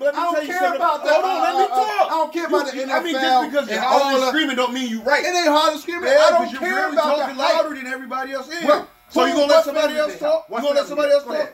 let 0.00 0.14
me 0.14 0.20
I 0.20 0.24
don't 0.24 0.34
tell 0.34 0.42
you 0.42 0.48
care 0.48 0.58
something. 0.60 0.76
about 0.80 1.04
that. 1.04 1.12
Hold 1.12 1.24
on, 1.24 1.42
let 1.42 1.56
me 1.58 1.66
talk. 1.68 2.06
I 2.06 2.08
don't 2.10 2.32
care 2.32 2.46
about 2.46 2.66
the 2.66 2.76
You- 2.76 2.92
I 2.92 3.02
mean, 3.02 3.14
NFL 3.14 3.20
just 3.20 3.50
because 3.50 3.70
you're 3.70 3.84
all 3.84 4.28
screaming 4.28 4.56
don't 4.56 4.72
mean 4.72 4.88
you 4.88 5.02
right. 5.02 5.24
It 5.24 5.28
ain't 5.28 5.48
hard 5.48 5.74
to 5.74 5.78
scream. 5.78 6.02
I 6.02 6.30
don't 6.30 6.50
you're 6.50 6.60
care 6.60 6.88
about 6.88 7.18
talking 7.18 7.36
the 7.36 7.42
hype. 7.42 7.54
louder 7.62 7.74
than 7.74 7.86
everybody 7.86 8.32
else 8.32 8.48
is. 8.48 8.64
So 9.10 9.24
you 9.24 9.34
gonna 9.34 9.46
let 9.46 9.64
somebody 9.64 9.96
else 9.96 10.18
talk? 10.18 10.46
You 10.48 10.56
gonna 10.56 10.68
let 10.80 10.86
somebody 10.86 11.12
else 11.12 11.24
talk? 11.24 11.52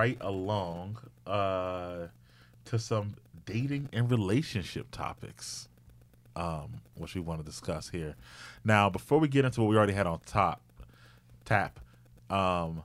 Right 0.00 0.16
along 0.22 0.96
uh, 1.26 2.06
to 2.64 2.78
some 2.78 3.14
dating 3.44 3.86
and 3.92 4.10
relationship 4.10 4.90
topics, 4.90 5.68
um, 6.34 6.80
which 6.94 7.14
we 7.14 7.20
want 7.20 7.38
to 7.38 7.44
discuss 7.44 7.90
here. 7.90 8.14
Now, 8.64 8.88
before 8.88 9.18
we 9.18 9.28
get 9.28 9.44
into 9.44 9.60
what 9.60 9.68
we 9.68 9.76
already 9.76 9.92
had 9.92 10.06
on 10.06 10.20
top, 10.24 10.62
tap, 11.44 11.80
um, 12.30 12.82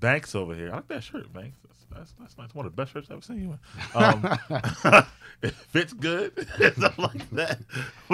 Banks 0.00 0.34
over 0.34 0.54
here. 0.54 0.70
I 0.72 0.76
like 0.76 0.88
that 0.88 1.04
shirt, 1.04 1.30
Banks. 1.34 1.58
That's, 1.66 1.84
that's, 1.90 2.12
that's 2.18 2.38
nice. 2.38 2.54
One 2.54 2.64
of 2.64 2.74
the 2.74 2.82
best 2.82 2.92
shirts 2.92 3.08
I've 3.10 3.18
ever 3.18 3.22
seen. 3.22 3.58
Um, 3.94 4.38
it 5.42 5.54
fits 5.54 5.92
good. 5.92 6.48
Stuff 6.76 6.98
like 6.98 7.30
that. 7.32 7.60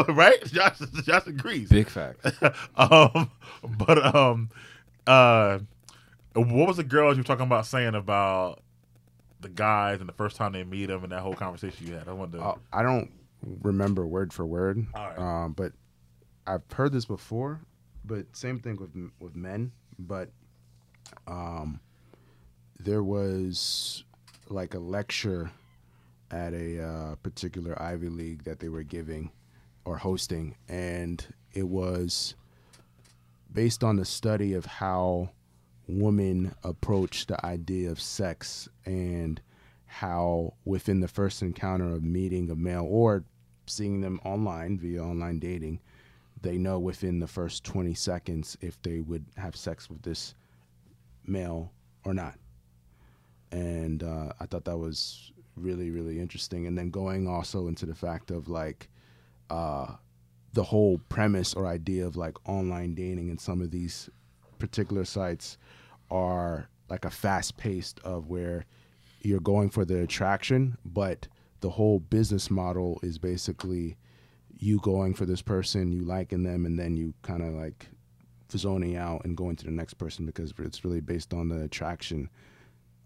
right? 0.08 0.44
Josh, 0.46 0.80
Josh 1.04 1.26
agrees. 1.28 1.68
Big 1.68 1.88
fact. 1.88 2.26
um, 2.76 3.30
but 3.78 4.14
um, 4.14 4.50
uh, 5.06 5.60
what 6.40 6.68
was 6.68 6.76
the 6.76 6.84
girl 6.84 7.12
you 7.12 7.18
were 7.18 7.24
talking 7.24 7.46
about 7.46 7.66
saying 7.66 7.94
about 7.94 8.60
the 9.40 9.48
guys 9.48 10.00
and 10.00 10.08
the 10.08 10.14
first 10.14 10.36
time 10.36 10.52
they 10.52 10.64
meet 10.64 10.86
them 10.86 11.04
and 11.04 11.12
that 11.12 11.20
whole 11.20 11.34
conversation 11.34 11.86
you 11.86 11.94
had? 11.94 12.08
I 12.08 12.12
wanted 12.12 12.38
to. 12.38 12.44
Uh, 12.44 12.54
I 12.72 12.82
don't 12.82 13.10
remember 13.62 14.06
word 14.06 14.32
for 14.32 14.46
word, 14.46 14.86
right. 14.94 15.18
um, 15.18 15.52
but 15.52 15.72
I've 16.46 16.62
heard 16.72 16.92
this 16.92 17.04
before. 17.04 17.60
But 18.04 18.24
same 18.36 18.58
thing 18.58 18.76
with 18.76 18.90
with 19.20 19.36
men. 19.36 19.72
But 19.98 20.30
um, 21.26 21.80
there 22.78 23.02
was 23.02 24.04
like 24.48 24.74
a 24.74 24.78
lecture 24.78 25.50
at 26.30 26.52
a 26.52 26.82
uh, 26.82 27.14
particular 27.16 27.80
Ivy 27.80 28.08
League 28.08 28.44
that 28.44 28.60
they 28.60 28.68
were 28.68 28.82
giving 28.82 29.30
or 29.84 29.96
hosting, 29.96 30.56
and 30.68 31.24
it 31.52 31.66
was 31.68 32.34
based 33.52 33.82
on 33.82 33.96
the 33.96 34.04
study 34.04 34.52
of 34.52 34.66
how 34.66 35.30
women 35.88 36.54
approach 36.62 37.26
the 37.26 37.44
idea 37.44 37.90
of 37.90 38.00
sex 38.00 38.68
and 38.84 39.40
how 39.86 40.52
within 40.64 41.00
the 41.00 41.08
first 41.08 41.42
encounter 41.42 41.94
of 41.94 42.04
meeting 42.04 42.50
a 42.50 42.54
male 42.54 42.86
or 42.88 43.24
seeing 43.66 44.00
them 44.00 44.20
online 44.24 44.78
via 44.78 45.02
online 45.02 45.38
dating 45.38 45.80
they 46.42 46.58
know 46.58 46.78
within 46.78 47.20
the 47.20 47.26
first 47.26 47.64
20 47.64 47.94
seconds 47.94 48.56
if 48.60 48.80
they 48.82 49.00
would 49.00 49.24
have 49.36 49.56
sex 49.56 49.90
with 49.90 50.02
this 50.02 50.34
male 51.26 51.72
or 52.04 52.14
not. 52.14 52.34
And 53.50 54.02
uh, 54.02 54.32
i 54.40 54.46
thought 54.46 54.64
that 54.64 54.78
was 54.78 55.32
really 55.56 55.90
really 55.90 56.20
interesting. 56.20 56.66
And 56.66 56.76
then 56.76 56.90
going 56.90 57.26
also 57.26 57.66
into 57.66 57.86
the 57.86 57.94
fact 57.94 58.30
of 58.30 58.48
like 58.48 58.88
uh, 59.50 59.94
the 60.52 60.62
whole 60.62 61.00
premise 61.08 61.54
or 61.54 61.66
idea 61.66 62.06
of 62.06 62.16
like 62.16 62.36
online 62.48 62.94
dating 62.94 63.30
and 63.30 63.40
some 63.40 63.60
of 63.60 63.70
these 63.70 64.08
particular 64.58 65.04
sites 65.04 65.56
are 66.10 66.68
like 66.88 67.04
a 67.04 67.10
fast 67.10 67.56
paced 67.56 68.00
of 68.00 68.28
where 68.28 68.64
you're 69.20 69.40
going 69.40 69.70
for 69.70 69.84
the 69.84 70.00
attraction, 70.00 70.76
but 70.84 71.28
the 71.60 71.70
whole 71.70 71.98
business 71.98 72.50
model 72.50 73.00
is 73.02 73.18
basically 73.18 73.96
you 74.58 74.78
going 74.80 75.14
for 75.14 75.26
this 75.26 75.42
person, 75.42 75.92
you 75.92 76.04
liking 76.04 76.42
them, 76.42 76.66
and 76.66 76.78
then 76.78 76.96
you 76.96 77.14
kind 77.22 77.42
of 77.42 77.54
like 77.54 77.88
zoning 78.56 78.96
out 78.96 79.24
and 79.24 79.36
going 79.36 79.56
to 79.56 79.64
the 79.64 79.70
next 79.70 79.94
person 79.94 80.24
because 80.24 80.52
it's 80.58 80.84
really 80.84 81.00
based 81.00 81.34
on 81.34 81.48
the 81.48 81.62
attraction 81.62 82.28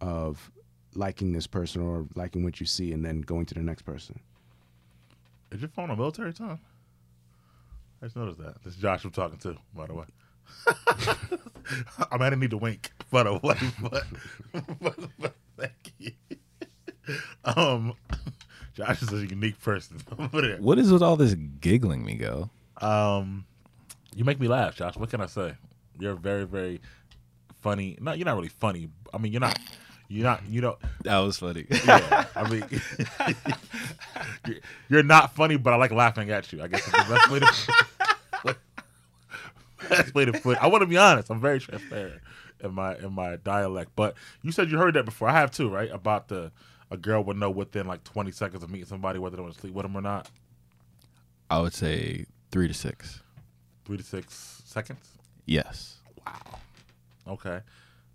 of 0.00 0.50
liking 0.94 1.32
this 1.32 1.46
person 1.46 1.82
or 1.82 2.06
liking 2.14 2.44
what 2.44 2.60
you 2.60 2.66
see 2.66 2.92
and 2.92 3.04
then 3.04 3.20
going 3.22 3.46
to 3.46 3.54
the 3.54 3.60
next 3.60 3.82
person. 3.82 4.20
Is 5.50 5.60
your 5.60 5.68
phone 5.68 5.91
on 5.91 5.98
military 5.98 6.32
time? 6.32 6.60
I 8.00 8.06
just 8.06 8.16
noticed 8.16 8.38
that. 8.38 8.62
This 8.64 8.74
is 8.74 8.80
Josh 8.80 9.04
I'm 9.04 9.10
talking 9.10 9.38
to, 9.38 9.56
by 9.74 9.86
the 9.86 9.94
way. 9.94 10.04
I 12.10 12.16
might 12.16 12.36
need 12.38 12.50
to 12.50 12.58
wink, 12.58 12.92
by 13.10 13.22
the 13.25 13.34
way, 13.34 13.56
but, 13.82 14.04
but, 14.80 14.97
but 15.19 15.34
thank 15.58 15.92
you. 15.98 16.12
Um, 17.44 17.94
Josh 18.75 19.03
is 19.03 19.12
a 19.12 19.26
unique 19.26 19.60
person. 19.60 19.98
What 20.60 20.78
is 20.78 20.92
with 20.92 21.03
all 21.03 21.16
this 21.16 21.34
giggling, 21.34 22.04
Migo? 22.04 22.50
Um, 22.82 23.44
you 24.14 24.25
make 24.25 24.41
me 24.41 24.48
laugh, 24.48 24.76
Josh. 24.76 24.97
What 24.97 25.10
can 25.10 25.20
I 25.20 25.26
say? 25.26 25.54
You're 25.98 26.14
very, 26.14 26.44
very 26.44 26.80
funny. 27.60 27.98
No, 28.00 28.12
you're 28.12 28.24
not 28.24 28.36
really 28.36 28.48
funny. 28.48 28.88
I 29.12 29.19
mean, 29.19 29.32
you're 29.32 29.41
not. 29.41 29.59
You're 30.09 30.24
not. 30.24 30.42
You 30.48 30.60
don't. 30.62 30.78
That 31.04 31.19
was 31.19 31.38
funny. 31.38 31.66
Yeah, 31.86 32.24
I 32.36 32.50
mean, 32.50 32.64
you're, 34.47 34.56
you're 34.88 35.03
not 35.03 35.34
funny, 35.34 35.56
but 35.56 35.72
I 35.72 35.76
like 35.76 35.92
laughing 35.92 36.30
at 36.30 36.53
you. 36.53 36.62
I 36.62 36.69
guess 36.69 36.86
is 36.86 36.92
the 36.92 37.06
best 37.09 37.30
way 37.30 37.41
to. 37.41 37.47
Best 39.88 40.15
way 40.15 40.25
to 40.25 40.32
put. 40.32 40.59
I 40.59 40.66
want 40.66 40.82
to 40.82 40.87
be 40.87 40.97
honest. 40.97 41.31
I'm 41.31 41.41
very 41.41 41.60
transparent 41.60 42.20
in 42.62 42.75
my 42.75 42.97
in 42.97 43.12
my 43.12 43.37
dialect. 43.37 43.93
But 43.97 44.15
you 44.43 44.53
said 44.53 44.70
you 44.70 44.78
heard 44.78 44.94
that 44.94 45.04
before. 45.04 45.28
I 45.28 45.32
have 45.32 45.50
too, 45.50 45.69
right? 45.69 45.91
About 45.91 46.28
the 46.28 46.53
a 46.91 46.97
girl 46.97 47.25
would 47.25 47.38
know 47.38 47.50
within 47.50 47.87
like 47.87 48.04
20 48.04 48.31
seconds 48.32 48.62
of 48.62 48.71
meeting 48.71 48.87
somebody 48.87 49.19
whether 49.19 49.37
they 49.37 49.42
want 49.42 49.54
to 49.54 49.60
sleep 49.60 49.72
with 49.72 49.84
them 49.84 49.97
or 49.97 50.03
not. 50.03 50.28
I 51.50 51.59
would 51.60 51.72
say 51.72 52.26
three 52.50 52.69
to 52.69 52.75
six. 52.75 53.21
Three 53.84 53.97
to 53.97 54.03
six 54.03 54.62
seconds. 54.65 55.06
Yes. 55.47 55.97
Wow. 56.26 56.59
Okay. 57.26 57.60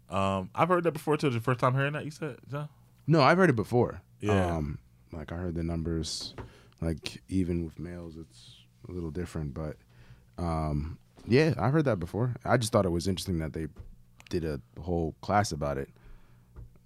Um, 0.10 0.50
I've 0.56 0.70
heard 0.70 0.84
that 0.84 0.92
before 0.92 1.18
too. 1.18 1.30
The 1.30 1.40
first 1.40 1.60
time 1.60 1.74
hearing 1.74 1.94
that, 1.94 2.06
you 2.06 2.12
said, 2.12 2.38
John. 2.50 2.70
No, 3.08 3.22
I've 3.22 3.38
heard 3.38 3.50
it 3.50 3.56
before. 3.56 4.02
Yeah. 4.22 4.56
Um, 4.56 4.78
like 5.12 5.32
I 5.32 5.36
heard 5.36 5.56
the 5.56 5.64
numbers, 5.64 6.34
like 6.82 7.22
even 7.30 7.66
with 7.66 7.80
males, 7.80 8.16
it's 8.18 8.58
a 8.88 8.92
little 8.92 9.12
different. 9.12 9.54
But 9.54 9.78
um, 10.38 10.98
yeah, 11.28 11.54
I 11.58 11.70
heard 11.70 11.86
that 11.86 12.00
before. 12.00 12.36
I 12.46 12.58
just 12.58 12.72
thought 12.72 12.86
it 12.86 12.90
was 12.92 13.08
interesting 13.08 13.40
that 13.40 13.54
they 13.54 13.68
did 14.30 14.46
a 14.46 14.60
whole 14.82 15.16
class 15.22 15.52
about 15.52 15.78
it. 15.78 15.90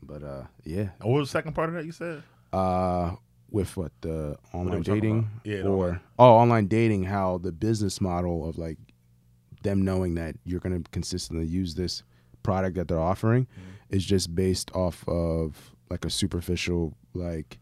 But 0.03 0.24
uh, 0.24 0.44
yeah, 0.63 0.90
And 1.00 1.12
what 1.12 1.19
was 1.19 1.29
the 1.29 1.31
second 1.38 1.53
part 1.53 1.69
of 1.69 1.75
that 1.75 1.85
you 1.85 1.91
said? 1.91 2.24
uh, 2.53 3.16
with 3.50 3.75
what 3.78 3.91
the 4.02 4.38
online 4.53 4.81
talking 4.84 5.02
dating. 5.02 5.29
Yeah, 5.44 5.62
or 5.63 5.68
online- 5.85 6.00
oh, 6.19 6.34
online 6.35 6.68
dating, 6.68 7.03
how 7.03 7.38
the 7.38 7.52
business 7.52 8.00
model 8.02 8.47
of 8.47 8.57
like 8.57 8.78
them 9.62 9.84
knowing 9.84 10.16
that 10.16 10.35
you're 10.46 10.59
going 10.59 10.84
to 10.84 10.90
consistently 10.91 11.46
use 11.46 11.75
this 11.75 12.02
product 12.44 12.75
that 12.78 12.88
they're 12.88 13.00
offering 13.00 13.44
Mm-hmm. 13.46 13.96
is 13.96 14.06
just 14.06 14.34
based 14.34 14.72
off 14.73 15.08
of 15.08 15.75
like 15.90 16.03
a 16.06 16.09
superficial 16.09 16.96
like 17.13 17.59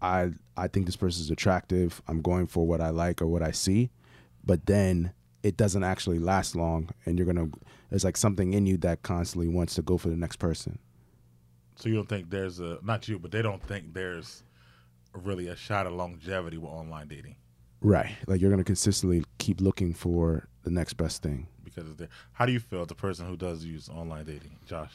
I 0.00 0.30
I 0.56 0.68
think 0.68 0.86
this 0.86 0.96
person 0.96 1.20
is 1.22 1.30
attractive. 1.30 2.00
I'm 2.08 2.22
going 2.22 2.46
for 2.46 2.66
what 2.66 2.80
I 2.80 2.90
like 2.90 3.20
or 3.20 3.26
what 3.26 3.42
I 3.42 3.50
see, 3.50 3.90
but 4.44 4.66
then 4.66 5.12
it 5.46 5.56
doesn't 5.56 5.84
actually 5.84 6.18
last 6.18 6.56
long, 6.56 6.90
and 7.04 7.16
you're 7.16 7.26
gonna. 7.26 7.48
There's 7.88 8.04
like 8.04 8.16
something 8.16 8.52
in 8.52 8.66
you 8.66 8.76
that 8.78 9.02
constantly 9.02 9.46
wants 9.46 9.76
to 9.76 9.82
go 9.82 9.96
for 9.96 10.08
the 10.08 10.16
next 10.16 10.36
person. 10.36 10.80
So 11.76 11.88
you 11.88 11.94
don't 11.94 12.08
think 12.08 12.30
there's 12.30 12.58
a 12.58 12.78
not 12.82 13.06
you, 13.06 13.20
but 13.20 13.30
they 13.30 13.42
don't 13.42 13.62
think 13.62 13.94
there's 13.94 14.42
really 15.12 15.46
a 15.46 15.54
shot 15.56 15.86
of 15.86 15.92
longevity 15.92 16.58
with 16.58 16.70
online 16.70 17.08
dating 17.08 17.36
Right. 17.80 18.10
Like 18.26 18.40
you're 18.40 18.50
gonna 18.50 18.64
consistently 18.64 19.24
keep 19.38 19.60
looking 19.60 19.94
for 19.94 20.48
the 20.64 20.70
next 20.70 20.94
best 20.94 21.22
thing. 21.22 21.46
because 21.64 21.88
of 21.88 21.96
the. 21.96 22.08
How 22.32 22.44
do 22.44 22.52
you 22.52 22.60
feel 22.60 22.82
as 22.82 22.90
a 22.90 22.96
person 22.96 23.26
who 23.26 23.36
does 23.36 23.64
use 23.64 23.88
online 23.88 24.24
dating, 24.24 24.56
Josh? 24.66 24.92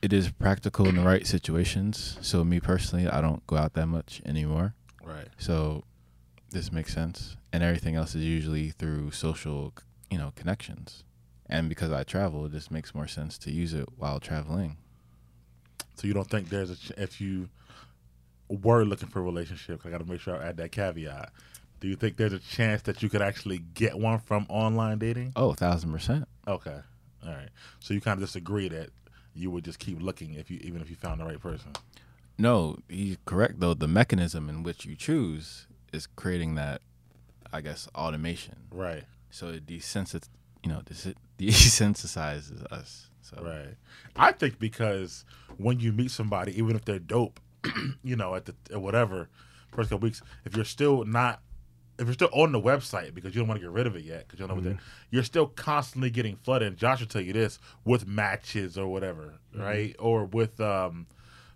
It 0.00 0.12
is 0.12 0.28
practical 0.28 0.88
in 0.88 0.96
the 0.96 1.02
right 1.02 1.24
situations. 1.24 2.18
So 2.20 2.42
me 2.42 2.58
personally, 2.58 3.06
I 3.06 3.20
don't 3.20 3.46
go 3.46 3.56
out 3.56 3.74
that 3.74 3.86
much 3.86 4.20
anymore. 4.26 4.74
Right. 5.04 5.28
So 5.38 5.84
this 6.52 6.72
makes 6.72 6.94
sense. 6.94 7.36
And 7.52 7.62
everything 7.62 7.96
else 7.96 8.14
is 8.14 8.24
usually 8.24 8.70
through 8.70 9.10
social, 9.10 9.72
you 10.10 10.18
know, 10.18 10.32
connections. 10.36 11.04
And 11.46 11.68
because 11.68 11.92
I 11.92 12.04
travel, 12.04 12.46
it 12.46 12.52
just 12.52 12.70
makes 12.70 12.94
more 12.94 13.06
sense 13.06 13.36
to 13.38 13.50
use 13.50 13.74
it 13.74 13.88
while 13.96 14.20
traveling. 14.20 14.76
So 15.96 16.06
you 16.06 16.14
don't 16.14 16.28
think 16.30 16.48
there's 16.48 16.70
a 16.70 16.76
ch- 16.76 16.92
if 16.96 17.20
you 17.20 17.48
were 18.48 18.84
looking 18.84 19.08
for 19.08 19.20
a 19.20 19.22
relationship? 19.22 19.82
I 19.84 19.90
got 19.90 19.98
to 19.98 20.04
make 20.04 20.20
sure 20.20 20.36
I 20.36 20.48
add 20.48 20.56
that 20.58 20.72
caveat. 20.72 21.32
Do 21.80 21.88
you 21.88 21.96
think 21.96 22.16
there's 22.16 22.32
a 22.32 22.38
chance 22.38 22.82
that 22.82 23.02
you 23.02 23.08
could 23.08 23.22
actually 23.22 23.58
get 23.58 23.98
one 23.98 24.20
from 24.20 24.46
online 24.48 24.98
dating? 24.98 25.32
Oh, 25.34 25.50
a 25.50 25.54
thousand 25.54 25.90
percent. 25.92 26.28
Okay. 26.46 26.78
All 27.26 27.32
right. 27.32 27.48
So 27.80 27.94
you 27.94 28.00
kind 28.00 28.20
of 28.20 28.26
disagree 28.26 28.68
that 28.68 28.90
you 29.34 29.50
would 29.50 29.64
just 29.64 29.78
keep 29.78 30.00
looking 30.00 30.34
if 30.34 30.50
you 30.50 30.58
even 30.62 30.80
if 30.80 30.90
you 30.90 30.96
found 30.96 31.20
the 31.20 31.24
right 31.24 31.40
person. 31.40 31.72
No, 32.38 32.78
he's 32.88 33.18
correct 33.24 33.60
though. 33.60 33.74
The 33.74 33.88
mechanism 33.88 34.48
in 34.48 34.62
which 34.62 34.84
you 34.84 34.94
choose 34.94 35.66
is 35.92 36.06
creating 36.06 36.54
that, 36.56 36.80
I 37.52 37.60
guess, 37.60 37.88
automation. 37.94 38.56
Right. 38.70 39.04
So 39.30 39.48
it 39.48 39.66
desensit, 39.66 40.28
you 40.62 40.70
know, 40.70 40.82
des- 40.84 41.14
desensitizes 41.38 42.64
us. 42.72 43.08
So 43.22 43.42
Right. 43.42 43.76
I 44.16 44.32
think 44.32 44.58
because 44.58 45.24
when 45.56 45.80
you 45.80 45.92
meet 45.92 46.10
somebody, 46.10 46.56
even 46.58 46.76
if 46.76 46.84
they're 46.84 46.98
dope, 46.98 47.40
you 48.02 48.16
know, 48.16 48.34
at 48.34 48.46
the 48.46 48.54
at 48.70 48.80
whatever 48.82 49.28
first 49.72 49.90
couple 49.90 50.04
weeks, 50.06 50.20
if 50.44 50.54
you're 50.56 50.64
still 50.64 51.04
not, 51.04 51.40
if 51.98 52.06
you're 52.06 52.14
still 52.14 52.30
on 52.32 52.52
the 52.52 52.60
website 52.60 53.14
because 53.14 53.34
you 53.34 53.40
don't 53.40 53.48
want 53.48 53.60
to 53.60 53.66
get 53.66 53.72
rid 53.72 53.86
of 53.86 53.94
it 53.96 54.04
yet 54.04 54.26
because 54.26 54.40
you 54.40 54.46
don't 54.46 54.56
know 54.56 54.62
what 54.62 54.64
they're, 54.64 54.78
you're 55.10 55.22
still 55.22 55.46
constantly 55.46 56.10
getting 56.10 56.36
flooded. 56.36 56.68
And 56.68 56.76
Josh 56.76 57.00
will 57.00 57.06
tell 57.06 57.22
you 57.22 57.32
this 57.32 57.58
with 57.84 58.06
matches 58.06 58.76
or 58.76 58.88
whatever, 58.88 59.34
right? 59.54 59.94
Or 59.98 60.24
with 60.24 60.60
um, 60.60 61.06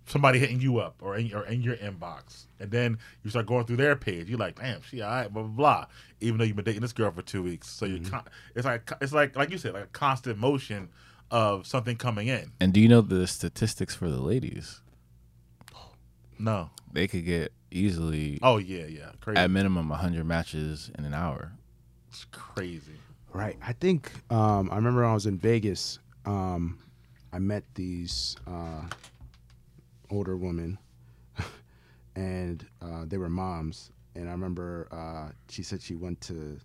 somebody 0.07 0.39
hitting 0.39 0.61
you 0.61 0.79
up 0.79 0.97
or 1.03 1.17
in, 1.17 1.33
or 1.35 1.45
in 1.47 1.63
your 1.63 1.77
inbox, 1.77 2.47
and 2.61 2.71
then 2.71 2.99
you 3.23 3.31
start 3.31 3.47
going 3.47 3.65
through 3.67 3.77
their 3.77 3.97
page. 3.97 4.29
You're 4.29 4.39
like, 4.39 4.59
damn, 4.59 4.83
she 4.83 5.03
all 5.03 5.11
right, 5.11 5.33
blah 5.33 5.43
blah 5.43 5.51
blah. 5.53 5.87
Even 6.21 6.39
though 6.39 6.45
you've 6.45 6.57
been 6.57 6.65
dating 6.65 6.83
this 6.83 6.93
girl 6.93 7.11
for 7.11 7.23
two 7.23 7.43
weeks, 7.43 7.69
so 7.69 7.85
you're 7.87 8.09
con- 8.09 8.25
it's 8.55 8.65
like 8.65 8.91
it's 9.01 9.13
like 9.13 9.37
like 9.37 9.51
you 9.51 9.59
said, 9.59 9.75
like 9.75 9.85
a 9.85 9.89
constant 9.89 10.39
motion 10.39 10.89
of 11.31 11.67
something 11.67 11.97
coming 11.97 12.29
in. 12.29 12.53
And 12.61 12.73
do 12.73 12.81
you 12.81 12.89
know 12.89 13.01
the 13.01 13.27
statistics 13.27 13.95
for 13.95 14.09
the 14.09 14.21
ladies? 14.21 14.81
No. 16.39 16.71
They 16.93 17.09
could 17.09 17.25
get 17.25 17.53
easily 17.71 18.39
Oh 18.43 18.59
yeah, 18.59 18.87
yeah. 18.87 19.11
Crazy. 19.21 19.39
at 19.39 19.51
minimum 19.51 19.89
100 19.89 20.25
matches 20.25 20.91
in 20.99 21.05
an 21.05 21.15
hour. 21.15 21.53
it's 22.09 22.27
crazy. 22.31 22.93
Right. 23.33 23.57
I 23.63 23.73
think 23.73 24.13
um, 24.31 24.71
I 24.71 24.77
remember 24.77 25.03
when 25.03 25.11
I 25.11 25.15
was 25.15 25.27
in 25.27 25.39
Vegas. 25.39 25.99
Um, 26.25 26.79
I 27.33 27.39
met 27.39 27.65
these 27.75 28.37
uh, 28.47 28.83
older 30.11 30.37
woman, 30.37 30.79
and 32.15 32.67
uh, 32.83 33.05
they 33.07 33.19
were 33.19 33.29
moms. 33.29 33.91
And 34.15 34.29
I 34.29 34.33
remember 34.33 34.89
uh, 34.91 35.33
she 35.49 35.63
said 35.63 35.83
she 35.83 35.95
went 35.95 36.21
to 36.23 36.59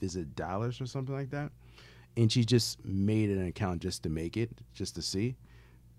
visit 0.00 0.34
Dallas 0.34 0.80
or 0.80 0.86
something 0.86 1.14
like 1.14 1.30
that, 1.30 1.50
and 2.16 2.30
she 2.30 2.44
just 2.44 2.84
made 2.84 3.30
an 3.30 3.46
account 3.46 3.82
just 3.82 4.02
to 4.04 4.08
make 4.08 4.36
it, 4.36 4.50
just 4.74 4.94
to 4.96 5.02
see. 5.02 5.36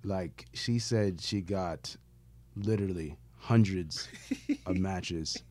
Like 0.04 0.46
she 0.54 0.80
said, 0.80 1.22
she 1.22 1.42
got 1.42 1.96
literally 2.56 3.18
hundreds 3.38 4.08
of 4.66 4.78
matches 4.80 5.42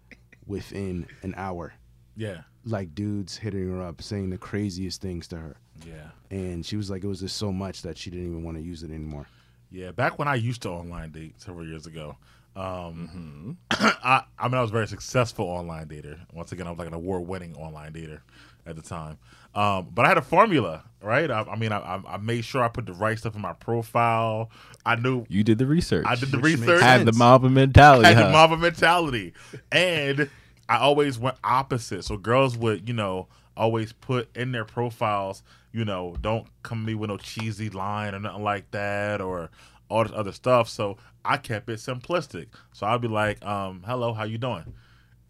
within 0.47 1.07
an 1.23 1.35
hour 1.37 1.73
Yeah. 2.17 2.43
like 2.65 2.95
dudes 2.95 3.37
hitting 3.37 3.71
her 3.71 3.83
up 3.83 4.03
saying 4.03 4.29
the 4.31 4.37
craziest 4.39 5.01
things 5.01 5.27
to 5.29 5.37
her 5.37 5.57
Yeah. 5.87 6.09
and 6.31 6.65
she 6.67 6.77
was 6.77 6.91
like 6.91 7.03
it 7.05 7.07
was 7.07 7.21
just 7.21 7.37
so 7.37 7.51
much 7.53 7.83
that 7.83 7.97
she 7.97 8.11
didn't 8.11 8.27
even 8.27 8.43
want 8.43 8.57
to 8.59 8.63
use 8.63 8.83
it 8.83 8.91
anymore 8.91 9.27
Yeah. 9.71 9.91
Back 9.93 10.19
when 10.19 10.29
I 10.29 10.35
used 10.37 10.63
to 10.63 10.69
online 10.71 11.11
date 11.11 11.41
several 11.41 11.67
years 11.67 11.87
ago, 11.87 12.17
um, 12.57 13.55
Mm-hmm. 13.73 13.87
I, 14.05 14.25
I 14.39 14.49
mean, 14.49 14.55
I 14.55 14.61
was 14.63 14.71
a 14.71 14.73
very 14.73 14.89
successful 14.89 15.45
online 15.47 15.87
dater. 15.87 16.19
Once 16.33 16.53
again, 16.53 16.67
I 16.67 16.71
was 16.71 16.79
like 16.79 16.89
an 16.89 16.95
award-winning 16.95 17.55
online 17.57 17.93
dater 17.93 18.21
at 18.67 18.77
the 18.77 18.83
time. 18.83 19.19
Um, 19.55 19.89
but 19.95 20.05
I 20.05 20.09
had 20.09 20.19
a 20.19 20.23
formula, 20.23 20.85
right? 21.03 21.31
I, 21.31 21.43
I 21.43 21.57
mean, 21.57 21.73
I, 21.73 21.79
I- 21.79 22.15
I 22.15 22.17
made 22.19 22.45
sure 22.45 22.63
I 22.63 22.69
put 22.69 22.87
the 22.87 22.93
right 22.93 23.19
stuff 23.19 23.35
in 23.35 23.41
my 23.41 23.53
profile. 23.55 24.51
I 24.85 24.97
knew 24.97 25.25
You 25.29 25.45
did 25.45 25.59
the 25.59 25.67
research. 25.67 26.05
I 26.07 26.17
did 26.17 26.31
the 26.31 26.39
Which 26.39 26.55
makes 26.57 26.61
research. 26.63 26.83
Had 26.83 27.01
the 27.03 27.13
sense. 27.13 27.19
mob 27.19 27.43
mentality. 27.45 28.07
I 28.07 28.13
had 28.13 28.19
the 28.19 28.25
huh? 28.27 28.33
mama 28.33 28.57
mentality. 28.57 29.33
And 29.73 30.29
I 30.69 30.79
always 30.79 31.19
went 31.19 31.37
opposite. 31.45 32.05
So 32.05 32.17
girls 32.17 32.57
would, 32.59 32.89
you 32.89 32.95
know, 32.95 33.29
always 33.59 33.93
put 33.93 34.35
in 34.37 34.53
their 34.53 34.65
profiles, 34.65 35.43
you 35.73 35.85
know, 35.85 36.17
don't 36.21 36.47
come 36.63 36.81
to 36.81 36.87
me 36.87 36.95
with 36.95 37.11
no 37.11 37.19
cheesy 37.19 37.69
line 37.69 38.15
or 38.15 38.21
nothing 38.21 38.43
like 38.43 38.71
that 38.71 39.21
or 39.21 39.51
all 39.91 40.05
this 40.05 40.13
other 40.15 40.33
stuff. 40.33 40.69
So 40.69 40.97
I 41.25 41.37
kept 41.37 41.69
it 41.69 41.75
simplistic. 41.75 42.47
So 42.73 42.87
I'd 42.87 43.01
be 43.01 43.09
like, 43.09 43.45
um, 43.45 43.83
hello, 43.85 44.13
how 44.13 44.25
you 44.25 44.39
doing? 44.39 44.73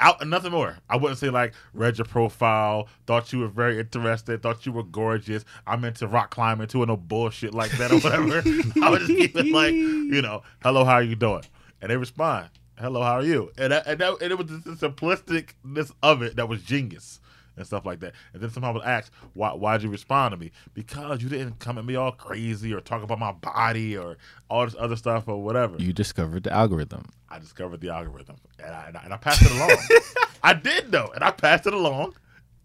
Out 0.01 0.21
and 0.21 0.31
nothing 0.31 0.53
more. 0.53 0.79
I 0.89 0.97
wouldn't 0.97 1.19
say 1.19 1.29
like 1.29 1.55
read 1.75 1.99
your 1.99 2.05
profile, 2.05 2.87
thought 3.07 3.33
you 3.33 3.41
were 3.41 3.49
very 3.49 3.81
interested, 3.81 4.41
thought 4.43 4.65
you 4.65 4.71
were 4.71 4.85
gorgeous. 4.85 5.45
I'm 5.67 5.85
into 5.85 6.07
rock 6.07 6.31
climbing 6.31 6.69
too, 6.69 6.83
and 6.83 6.89
no 6.89 6.97
bullshit 6.97 7.53
like 7.53 7.73
that 7.73 7.91
or 7.91 7.99
whatever. 7.99 8.39
I 8.83 8.91
would 8.91 9.01
just 9.01 9.19
keep 9.19 9.35
it 9.35 9.47
like, 9.47 9.73
you 9.73 10.23
know, 10.23 10.43
hello, 10.63 10.85
how 10.85 10.99
you 10.99 11.17
doing? 11.17 11.43
And 11.83 11.91
they 11.91 11.97
respond, 11.97 12.51
hello, 12.79 13.03
how 13.03 13.15
are 13.15 13.25
you? 13.25 13.51
And 13.59 13.73
that, 13.73 13.89
and, 13.89 13.99
that, 13.99 14.23
and 14.23 14.31
it 14.31 14.39
was 14.39 14.47
the 14.63 14.71
simplisticness 14.71 15.91
of 16.01 16.23
it 16.23 16.37
that 16.37 16.49
was 16.49 16.63
genius 16.63 17.19
and 17.59 17.67
stuff 17.67 17.85
like 17.85 18.01
that. 18.01 18.15
And 18.33 18.43
then 18.43 18.51
someone 18.51 18.73
would 18.75 18.85
ask, 18.85 19.13
why 19.35 19.51
why'd 19.51 19.83
you 19.83 19.91
respond 19.91 20.33
to 20.33 20.37
me? 20.39 20.51
Because 20.75 21.23
you 21.23 21.29
didn't 21.29 21.59
come 21.59 21.77
at 21.77 21.85
me 21.85 21.97
all 21.97 22.13
crazy 22.13 22.73
or 22.73 22.81
talk 22.81 23.03
about 23.03 23.19
my 23.19 23.33
body 23.33 23.97
or 23.99 24.17
all 24.49 24.65
this 24.65 24.77
other 24.79 24.97
stuff 24.97 25.29
or 25.29 25.43
whatever. 25.43 25.77
You 25.79 25.93
discovered 25.93 26.45
the 26.45 26.53
algorithm. 26.53 27.05
I 27.29 27.39
discovered 27.39 27.81
the 27.83 27.91
algorithm 27.91 28.37
and 28.59 28.75
I, 28.75 28.85
and 28.89 28.97
I, 28.97 29.03
and 29.05 29.13
I 29.13 29.17
passed 29.19 29.43
it 29.43 29.51
along. 29.53 29.77
I 30.43 30.55
did 30.55 30.91
though, 30.91 31.11
and 31.15 31.23
I 31.23 31.31
passed 31.33 31.67
it 31.67 31.75
along, 31.75 32.15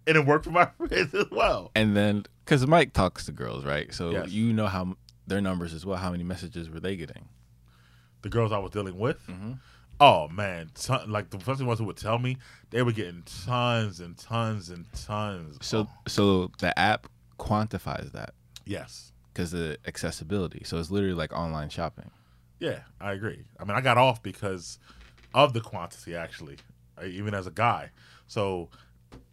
and 0.08 0.16
it 0.16 0.26
worked 0.26 0.46
for 0.46 0.52
my 0.52 0.66
friends 0.78 1.14
as 1.14 1.30
well. 1.32 1.72
And 1.76 1.96
then, 1.98 2.26
because 2.46 2.66
Mike 2.68 2.94
talks 2.94 3.26
to 3.26 3.32
girls, 3.32 3.66
right? 3.66 3.94
So 3.94 4.12
Yes. 4.12 4.30
you 4.30 4.54
know 4.54 4.68
how 4.68 4.96
their 5.26 5.42
numbers 5.42 5.74
as 5.74 5.86
well. 5.86 5.98
How 5.98 6.12
many 6.12 6.24
messages 6.24 6.70
were 6.70 6.80
they 6.80 6.96
getting? 6.96 7.28
The 8.22 8.30
girls 8.30 8.52
I 8.52 8.58
was 8.60 8.72
dealing 8.72 8.98
with, 9.00 9.26
Mhm. 9.28 9.60
Oh 10.00 10.28
man, 10.30 10.70
ton, 10.76 11.10
like 11.12 11.30
the 11.30 11.40
first 11.40 11.62
ones 11.64 11.80
who 11.80 11.86
would 11.86 11.98
tell 11.98 12.20
me, 12.20 12.38
they 12.72 12.82
were 12.82 12.92
getting 12.92 13.24
tons 13.46 14.00
and 14.00 14.18
tons 14.18 14.70
and 14.70 14.86
tons. 14.94 15.58
So, 15.62 15.82
Oh, 15.82 15.90
so 16.08 16.52
the 16.60 16.78
app 16.78 17.08
quantifies 17.40 18.12
that 18.12 18.32
yes, 18.66 19.12
because 19.34 19.52
the 19.52 19.78
accessibility. 19.88 20.64
So 20.66 20.78
it's 20.78 20.92
literally 20.92 21.16
like 21.16 21.34
online 21.34 21.70
shopping. 21.70 22.10
yeah, 22.60 22.80
I 23.02 23.12
agree. 23.14 23.44
I 23.60 23.66
mean, 23.66 23.76
I 23.78 23.82
got 23.82 23.98
off 23.98 24.22
because 24.24 24.80
of 25.34 25.54
the 25.54 25.62
quantity, 25.62 26.16
actually, 26.16 26.58
uh, 27.02 27.06
even 27.06 27.34
as 27.34 27.48
a 27.48 27.52
guy. 27.52 27.90
So 28.28 28.70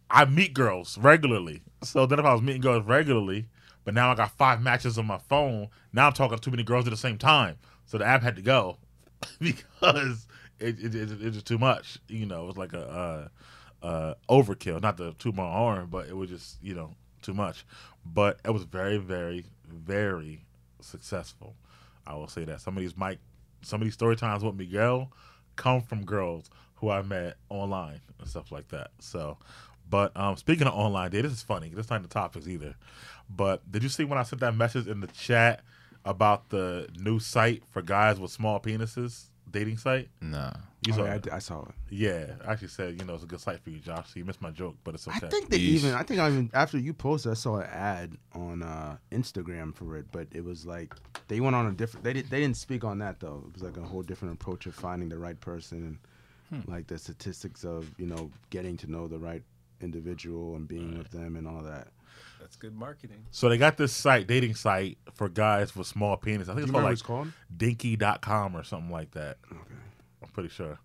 I 0.09 0.25
meet 0.25 0.53
girls 0.53 0.97
regularly. 0.97 1.61
So 1.83 2.05
then 2.05 2.19
if 2.19 2.25
I 2.25 2.33
was 2.33 2.41
meeting 2.41 2.61
girls 2.61 2.85
regularly, 2.85 3.47
but 3.85 3.93
now 3.93 4.11
I 4.11 4.15
got 4.15 4.31
five 4.37 4.61
matches 4.61 4.97
on 4.97 5.05
my 5.07 5.17
phone, 5.29 5.69
now 5.93 6.07
I'm 6.07 6.13
talking 6.13 6.37
to 6.37 6.41
too 6.43 6.51
many 6.51 6.63
girls 6.63 6.85
at 6.85 6.91
the 6.91 6.97
same 6.97 7.17
time. 7.17 7.57
So 7.85 7.97
the 7.97 8.05
app 8.05 8.21
had 8.23 8.35
to 8.35 8.41
go 8.41 8.77
because 9.39 10.27
it, 10.61 10.79
it, 10.79 10.95
it, 10.95 11.11
it 11.11 11.33
was 11.33 11.43
too 11.43 11.57
much. 11.57 11.99
You 12.07 12.25
know, 12.25 12.43
it 12.43 12.47
was 12.47 12.57
like 12.57 12.73
a 12.73 13.29
uh, 13.83 13.85
uh, 13.85 14.13
overkill. 14.29 14.81
Not 14.81 14.97
the 14.97 15.13
two 15.19 15.31
my 15.31 15.43
arm, 15.43 15.89
but 15.89 16.07
it 16.07 16.15
was 16.15 16.29
just 16.29 16.57
you 16.61 16.75
know 16.75 16.95
too 17.21 17.33
much. 17.33 17.65
But 18.05 18.39
it 18.45 18.51
was 18.51 18.63
very, 18.63 18.97
very, 18.97 19.45
very 19.67 20.45
successful. 20.81 21.55
I 22.05 22.15
will 22.15 22.27
say 22.27 22.45
that 22.45 22.61
some 22.61 22.77
of 22.77 22.81
these 22.81 22.97
Mike, 22.97 23.19
some 23.61 23.81
of 23.81 23.85
these 23.85 23.93
story 23.93 24.15
times 24.15 24.43
with 24.43 24.55
Miguel 24.55 25.11
come 25.55 25.81
from 25.81 26.03
girls 26.03 26.49
who 26.75 26.89
I 26.89 27.01
met 27.03 27.37
online 27.49 28.01
and 28.19 28.27
stuff 28.27 28.51
like 28.51 28.69
that. 28.69 28.91
So, 28.99 29.37
but 29.89 30.15
um, 30.15 30.35
speaking 30.35 30.67
of 30.67 30.73
online 30.73 31.11
dating, 31.11 31.29
this 31.29 31.39
is 31.39 31.43
funny. 31.43 31.69
This 31.69 31.89
not 31.89 32.01
the 32.01 32.07
topics 32.07 32.47
either. 32.47 32.75
But 33.29 33.69
did 33.71 33.83
you 33.83 33.89
see 33.89 34.03
when 34.03 34.17
I 34.17 34.23
sent 34.23 34.41
that 34.41 34.55
message 34.55 34.87
in 34.87 34.99
the 34.99 35.07
chat 35.07 35.61
about 36.03 36.49
the 36.49 36.89
new 36.97 37.19
site 37.19 37.63
for 37.69 37.81
guys 37.81 38.19
with 38.19 38.31
small 38.31 38.59
penises, 38.59 39.25
dating 39.51 39.77
site? 39.77 40.09
Nah. 40.21 40.53
You 40.85 40.93
Oh, 40.93 40.97
saw 40.97 41.05
yeah, 41.05 41.11
I 41.11 41.15
it? 41.15 41.21
d- 41.23 41.29
I, 41.31 41.39
saw 41.39 41.61
it 41.61 41.75
Yeah, 41.91 42.25
I 42.47 42.53
actually 42.53 42.69
said 42.69 42.99
you 42.99 43.05
know 43.05 43.13
it's 43.13 43.23
a 43.23 43.27
good 43.27 43.39
site 43.39 43.59
for 43.63 43.69
you, 43.69 43.77
Josh. 43.79 44.07
So 44.13 44.13
you 44.19 44.25
missed 44.25 44.41
my 44.41 44.49
joke, 44.49 44.75
but 44.83 44.95
it's 44.95 45.07
okay. 45.07 45.27
i 45.27 45.29
think 45.29 45.49
they 45.49 45.57
Yeesh. 45.59 45.77
even 45.77 45.93
i 45.93 46.01
think 46.03 46.19
i 46.19 46.27
even 46.27 46.49
after 46.53 46.77
you 46.79 46.93
posted 46.93 47.31
i 47.31 47.35
saw 47.35 47.57
an 47.57 47.67
ad 47.71 48.17
on 48.33 48.63
uh 48.63 48.97
instagram 49.11 49.75
for 49.75 49.95
it 49.97 50.05
but 50.11 50.27
it 50.31 50.43
was 50.43 50.65
like 50.65 50.95
they 51.27 51.39
went 51.39 51.55
on 51.55 51.67
a 51.67 51.71
different 51.71 52.03
they, 52.03 52.13
did, 52.13 52.29
they 52.31 52.39
didn't 52.39 52.57
speak 52.57 52.83
on 52.83 52.97
that 52.99 53.19
though 53.19 53.43
it 53.47 53.53
was 53.53 53.61
like 53.61 53.77
a 53.77 53.81
whole 53.87 54.01
different 54.01 54.33
approach 54.33 54.65
of 54.65 54.73
finding 54.73 55.07
the 55.09 55.17
right 55.19 55.39
person 55.39 55.99
and 56.51 56.67
like 56.67 56.87
the 56.87 56.97
statistics 56.97 57.63
of 57.63 57.89
you 57.99 58.07
know 58.07 58.31
getting 58.49 58.75
to 58.77 58.89
know 58.91 59.07
the 59.07 59.19
right 59.19 59.43
individual 59.81 60.55
and 60.55 60.67
being 60.67 60.97
with 60.97 61.09
them 61.11 61.35
and 61.35 61.47
all 61.47 61.61
that 61.61 61.87
That's 62.51 62.57
good 62.57 62.75
marketing. 62.75 63.25
So 63.31 63.47
they 63.47 63.57
got 63.57 63.77
this 63.77 63.93
site, 63.93 64.27
dating 64.27 64.55
site 64.55 64.97
for 65.13 65.29
guys 65.29 65.73
with 65.73 65.87
small 65.87 66.17
penis. 66.17 66.49
I 66.49 66.53
think 66.53 66.63
it's 66.63 66.71
called 66.71 66.83
what 66.83 66.89
like 66.89 66.93
it's 66.93 67.01
called 67.01 67.31
dinky.com 67.55 68.57
or 68.57 68.63
something 68.65 68.91
like 68.91 69.11
that. 69.11 69.37
okay 69.49 69.61
I'm 70.21 70.27
pretty 70.31 70.49
sure. 70.49 70.77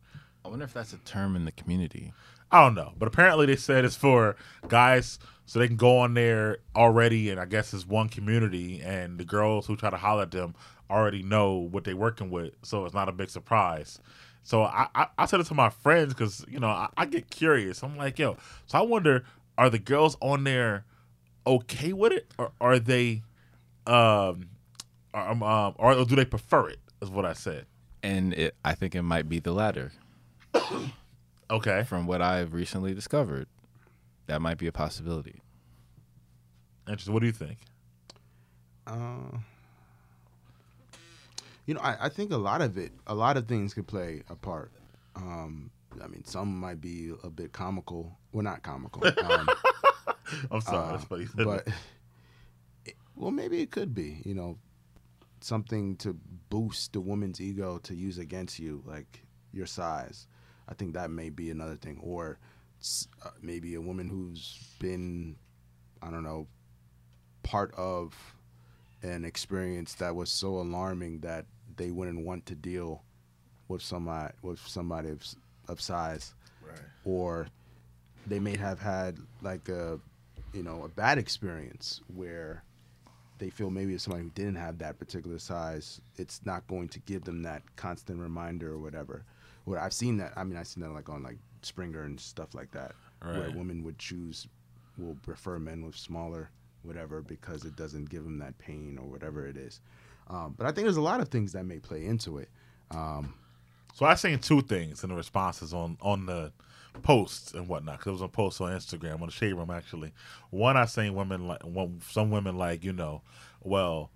I 0.44 0.48
wonder 0.48 0.64
if 0.64 0.72
that's 0.72 0.92
a 0.92 0.98
term 0.98 1.34
in 1.34 1.44
the 1.44 1.50
community. 1.50 2.12
I 2.52 2.62
don't 2.62 2.76
know, 2.76 2.92
but 2.96 3.08
apparently 3.08 3.46
they 3.46 3.56
said 3.56 3.84
it's 3.84 3.96
for 3.96 4.36
guys 4.68 5.18
so 5.46 5.58
they 5.58 5.66
can 5.66 5.74
go 5.74 5.98
on 5.98 6.14
there 6.14 6.58
already, 6.76 7.30
and 7.30 7.40
I 7.40 7.46
guess 7.46 7.74
it's 7.74 7.84
one 7.84 8.10
community, 8.10 8.80
and 8.80 9.18
the 9.18 9.24
girls 9.24 9.66
who 9.66 9.74
try 9.74 9.90
to 9.90 9.96
holler 9.96 10.22
at 10.22 10.30
them 10.30 10.54
already 10.88 11.24
know 11.24 11.56
what 11.56 11.82
they're 11.82 11.96
working 11.96 12.30
with, 12.30 12.54
so 12.62 12.84
it's 12.84 12.94
not 12.94 13.08
a 13.08 13.12
big 13.12 13.28
surprise. 13.28 13.98
So 14.44 14.62
I, 14.62 14.86
I, 14.94 15.08
I 15.18 15.26
said 15.26 15.40
it 15.40 15.46
to 15.46 15.54
my 15.54 15.70
friends 15.70 16.14
because 16.14 16.44
you 16.48 16.60
know 16.60 16.68
I, 16.68 16.90
I 16.96 17.06
get 17.06 17.28
curious. 17.28 17.82
I'm 17.82 17.96
like, 17.96 18.20
yo, 18.20 18.36
so 18.66 18.78
I 18.78 18.82
wonder, 18.82 19.24
are 19.58 19.68
the 19.68 19.80
girls 19.80 20.16
on 20.20 20.44
there 20.44 20.84
okay 21.46 21.92
with 21.92 22.12
it, 22.12 22.26
or 22.38 22.52
are 22.60 22.78
they, 22.78 23.22
um, 23.86 24.48
um, 25.14 25.42
um 25.42 25.74
or 25.78 26.04
do 26.04 26.16
they 26.16 26.24
prefer 26.24 26.68
it? 26.68 26.80
Is 27.00 27.10
what 27.10 27.24
I 27.24 27.34
said. 27.34 27.66
And 28.02 28.32
it, 28.34 28.56
I 28.64 28.74
think 28.74 28.94
it 28.94 29.02
might 29.02 29.28
be 29.28 29.38
the 29.38 29.52
latter. 29.52 29.92
Okay. 31.48 31.84
From 31.84 32.08
what 32.08 32.20
I've 32.20 32.52
recently 32.54 32.92
discovered, 32.92 33.46
that 34.26 34.42
might 34.42 34.58
be 34.58 34.66
a 34.66 34.72
possibility. 34.72 35.40
Interesting. 36.88 37.14
What 37.14 37.20
do 37.20 37.26
you 37.26 37.32
think? 37.32 37.58
Uh, 38.84 39.38
You 41.66 41.74
know, 41.74 41.80
I, 41.80 42.06
I 42.06 42.08
think 42.08 42.30
a 42.30 42.36
lot 42.36 42.62
of 42.62 42.78
it, 42.78 42.92
a 43.06 43.14
lot 43.14 43.36
of 43.36 43.48
things 43.48 43.74
could 43.74 43.88
play 43.88 44.22
a 44.30 44.36
part. 44.36 44.70
Um, 45.16 45.70
I 46.02 46.06
mean, 46.06 46.24
some 46.24 46.58
might 46.58 46.80
be 46.80 47.12
a 47.24 47.30
bit 47.30 47.52
comical. 47.52 48.16
Well, 48.32 48.44
not 48.44 48.62
comical. 48.62 49.02
Um, 49.24 49.48
I'm 50.50 50.60
sorry, 50.60 50.78
uh, 50.78 50.92
that's 50.92 51.04
funny. 51.04 51.26
but 51.36 51.68
well, 53.16 53.30
maybe 53.30 53.60
it 53.60 53.70
could 53.70 53.94
be. 53.94 54.22
You 54.24 54.34
know, 54.34 54.58
something 55.40 55.96
to 55.96 56.18
boost 56.50 56.92
the 56.92 57.00
woman's 57.00 57.40
ego 57.40 57.78
to 57.84 57.94
use 57.94 58.18
against 58.18 58.58
you, 58.58 58.82
like 58.86 59.22
your 59.52 59.66
size. 59.66 60.26
I 60.68 60.74
think 60.74 60.94
that 60.94 61.10
may 61.10 61.30
be 61.30 61.50
another 61.50 61.76
thing, 61.76 61.98
or 62.02 62.38
uh, 63.24 63.30
maybe 63.40 63.74
a 63.74 63.80
woman 63.80 64.08
who's 64.08 64.58
been, 64.78 65.36
I 66.02 66.10
don't 66.10 66.24
know, 66.24 66.48
part 67.42 67.72
of 67.76 68.14
an 69.02 69.24
experience 69.24 69.94
that 69.94 70.14
was 70.14 70.30
so 70.30 70.48
alarming 70.56 71.20
that 71.20 71.46
they 71.76 71.90
wouldn't 71.90 72.24
want 72.24 72.46
to 72.46 72.54
deal 72.54 73.02
with 73.68 73.82
somebody 73.82 74.32
with 74.42 74.60
somebody 74.60 75.10
of, 75.10 75.22
of 75.68 75.80
size 75.80 76.34
right. 76.66 76.78
or 77.04 77.48
they 78.26 78.38
may 78.38 78.56
have 78.56 78.80
had 78.80 79.18
like 79.42 79.68
a 79.68 79.98
you 80.56 80.62
know 80.62 80.82
a 80.84 80.88
bad 80.88 81.18
experience 81.18 82.00
where 82.14 82.62
they 83.38 83.50
feel 83.50 83.68
maybe 83.70 83.94
if 83.94 84.00
somebody 84.00 84.24
who 84.24 84.30
didn't 84.30 84.54
have 84.56 84.78
that 84.78 84.98
particular 84.98 85.38
size 85.38 86.00
it's 86.16 86.40
not 86.46 86.66
going 86.66 86.88
to 86.88 86.98
give 87.00 87.22
them 87.24 87.42
that 87.42 87.62
constant 87.76 88.18
reminder 88.18 88.72
or 88.72 88.78
whatever. 88.78 89.24
Where 89.66 89.80
i've 89.80 89.92
seen 89.92 90.16
that 90.18 90.32
i 90.36 90.44
mean 90.44 90.56
i've 90.56 90.68
seen 90.68 90.82
that 90.84 90.90
like 90.90 91.08
on 91.08 91.22
like 91.22 91.38
springer 91.62 92.04
and 92.04 92.18
stuff 92.20 92.54
like 92.54 92.70
that 92.72 92.92
where 93.22 93.50
women 93.56 93.82
would 93.84 93.98
choose 93.98 94.46
will 94.96 95.16
prefer 95.22 95.58
men 95.58 95.84
with 95.84 95.96
smaller 95.96 96.50
whatever 96.82 97.20
because 97.20 97.64
it 97.64 97.74
doesn't 97.76 98.08
give 98.08 98.22
them 98.22 98.38
that 98.38 98.56
pain 98.58 98.96
or 99.02 99.06
whatever 99.08 99.46
it 99.46 99.56
is. 99.56 99.80
Um, 100.28 100.54
but 100.56 100.66
i 100.66 100.70
think 100.70 100.84
there's 100.86 100.96
a 100.96 101.00
lot 101.12 101.20
of 101.20 101.28
things 101.28 101.52
that 101.52 101.64
may 101.64 101.78
play 101.80 102.06
into 102.06 102.38
it. 102.38 102.48
Um, 102.92 103.34
So 103.94 104.06
I 104.06 104.14
seen 104.14 104.38
two 104.38 104.60
things 104.62 105.02
in 105.02 105.10
the 105.10 105.16
responses 105.16 105.74
on 105.74 105.98
on 106.00 106.26
the 106.26 106.52
posts 107.02 107.52
and 107.52 107.68
whatnot. 107.68 107.98
Cause 107.98 108.08
it 108.08 108.12
was 108.12 108.22
a 108.22 108.28
post 108.28 108.60
on 108.60 108.72
Instagram 108.72 109.20
on 109.20 109.26
the 109.26 109.32
shade 109.32 109.54
room 109.54 109.70
actually. 109.70 110.12
One 110.50 110.76
I 110.76 110.86
seen 110.86 111.14
women 111.14 111.46
like 111.46 111.62
one, 111.64 112.00
some 112.08 112.30
women 112.30 112.56
like 112.56 112.84
you 112.84 112.92
know, 112.92 113.22
well, 113.62 114.10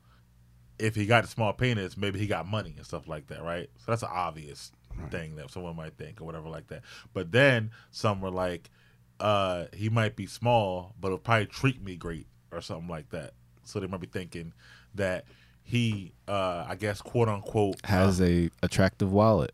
if 0.79 0.95
he 0.95 1.07
got 1.07 1.25
a 1.25 1.27
small 1.27 1.53
penis, 1.53 1.97
maybe 1.97 2.19
he 2.19 2.27
got 2.27 2.47
money 2.47 2.75
and 2.77 2.87
stuff 2.87 3.07
like 3.07 3.27
that, 3.29 3.43
right? 3.43 3.69
So 3.79 3.93
that's 3.93 4.03
an 4.03 4.09
obvious 4.13 4.73
thing 5.11 5.37
that 5.37 5.51
someone 5.51 5.77
might 5.77 5.97
think 5.97 6.21
or 6.21 6.25
whatever 6.25 6.49
like 6.49 6.69
that. 6.69 6.83
But 7.13 7.33
then 7.33 7.71
some 7.91 8.21
were 8.21 8.31
like, 8.31 8.71
uh, 9.19 9.67
he 9.75 9.89
might 9.89 10.17
be 10.17 10.27
small, 10.27 10.95
but 10.99 11.09
he'll 11.09 11.19
probably 11.19 11.47
treat 11.47 11.83
me 11.83 11.97
great 11.97 12.27
or 12.51 12.61
something 12.61 12.89
like 12.89 13.11
that. 13.11 13.35
So 13.65 13.79
they 13.81 13.87
might 13.87 14.01
be 14.01 14.07
thinking 14.07 14.53
that 14.95 15.27
he, 15.63 16.13
uh, 16.27 16.65
I 16.69 16.75
guess, 16.75 17.01
quote 17.01 17.29
unquote, 17.29 17.85
Has 17.85 18.21
a 18.21 18.51
attractive 18.63 19.13
wallet. 19.13 19.53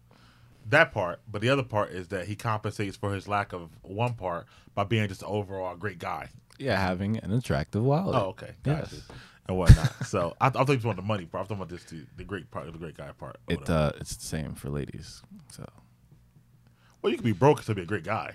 That 0.69 0.93
part, 0.93 1.21
but 1.31 1.41
the 1.41 1.49
other 1.49 1.63
part 1.63 1.91
is 1.91 2.09
that 2.09 2.27
he 2.27 2.37
compensates 2.37 2.97
for 2.97 3.15
his 3.15 3.29
lack 3.29 3.53
of 3.53 3.71
one 3.83 4.15
part 4.15 4.47
by 4.75 4.85
being 4.85 5.09
just 5.09 5.23
overall 5.23 5.75
a 5.75 5.77
great 5.77 5.99
guy. 5.99 6.29
Yeah, 6.59 6.79
having 6.79 7.19
an 7.19 7.33
attractive 7.33 7.83
wallet. 7.83 8.15
Oh, 8.17 8.29
okay, 8.29 8.53
gotcha. 8.63 8.89
Yes. 8.93 9.03
And 9.49 9.57
whatnot. 9.57 9.93
so 10.07 10.35
I, 10.41 10.49
I 10.49 10.51
thought 10.51 10.71
you 10.71 10.79
wanted 10.79 10.99
the 10.99 11.03
money 11.03 11.25
part. 11.27 11.43
I'm 11.43 11.47
talking 11.49 11.63
about 11.63 11.69
this 11.69 11.85
the, 11.85 12.05
the 12.17 12.25
great 12.25 12.51
part, 12.51 12.71
the 12.73 12.79
great 12.79 12.97
guy 12.97 13.11
part. 13.13 13.37
It 13.49 13.69
uh, 13.69 13.93
it's 14.01 14.17
the 14.17 14.25
same 14.25 14.55
for 14.55 14.71
ladies. 14.71 15.23
So 15.53 15.65
well, 17.03 17.11
you 17.13 17.19
can 17.19 17.25
be 17.25 17.33
broke 17.33 17.63
still 17.63 17.75
be 17.75 17.83
a 17.83 17.87
great 17.87 18.05
guy. 18.05 18.35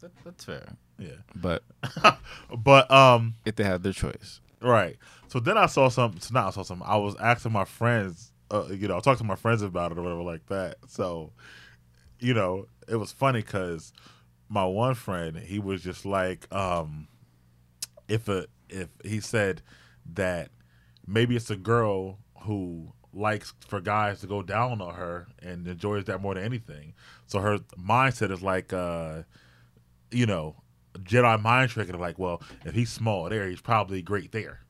that, 0.00 0.10
that's 0.24 0.44
fair. 0.44 0.76
Yeah, 0.98 1.10
But 1.36 1.62
but 2.58 2.90
um, 2.90 3.36
if 3.44 3.54
they 3.54 3.62
have 3.62 3.84
their 3.84 3.92
choice, 3.92 4.40
right. 4.60 4.96
So 5.28 5.38
then 5.38 5.56
I 5.56 5.66
saw 5.66 5.88
some. 5.88 6.18
So 6.18 6.34
now 6.34 6.48
I 6.48 6.50
saw 6.50 6.62
some. 6.62 6.82
I 6.84 6.96
was 6.96 7.14
asking 7.20 7.52
my 7.52 7.64
friends. 7.64 8.32
Uh, 8.50 8.66
you 8.70 8.88
know, 8.88 8.96
I 8.96 9.00
talked 9.00 9.18
to 9.18 9.24
my 9.24 9.36
friends 9.36 9.62
about 9.62 9.92
it 9.92 9.98
or 9.98 10.02
whatever 10.02 10.22
like 10.22 10.46
that. 10.46 10.78
So, 10.88 11.30
you 12.20 12.34
know, 12.34 12.66
it 12.88 12.96
was 12.96 13.12
funny 13.12 13.40
because 13.40 13.92
my 14.48 14.64
one 14.64 14.94
friend, 14.94 15.36
he 15.36 15.58
was 15.58 15.82
just 15.82 16.04
like, 16.04 16.52
um, 16.54 17.08
if 18.08 18.28
a 18.28 18.46
if 18.68 18.88
he 19.04 19.20
said 19.20 19.62
that 20.14 20.50
maybe 21.06 21.36
it's 21.36 21.50
a 21.50 21.56
girl 21.56 22.18
who 22.42 22.92
likes 23.12 23.54
for 23.66 23.80
guys 23.80 24.20
to 24.20 24.26
go 24.26 24.42
down 24.42 24.80
on 24.80 24.94
her 24.94 25.26
and 25.40 25.66
enjoys 25.66 26.04
that 26.04 26.20
more 26.20 26.34
than 26.34 26.44
anything. 26.44 26.94
So 27.26 27.40
her 27.40 27.58
mindset 27.78 28.30
is 28.30 28.42
like, 28.42 28.72
uh, 28.72 29.22
you 30.10 30.26
know, 30.26 30.56
Jedi 30.98 31.40
mind 31.40 31.70
trick 31.70 31.88
of 31.88 32.00
like, 32.00 32.18
well, 32.18 32.42
if 32.64 32.74
he's 32.74 32.90
small 32.90 33.28
there, 33.28 33.48
he's 33.48 33.60
probably 33.60 34.02
great 34.02 34.32
there 34.32 34.60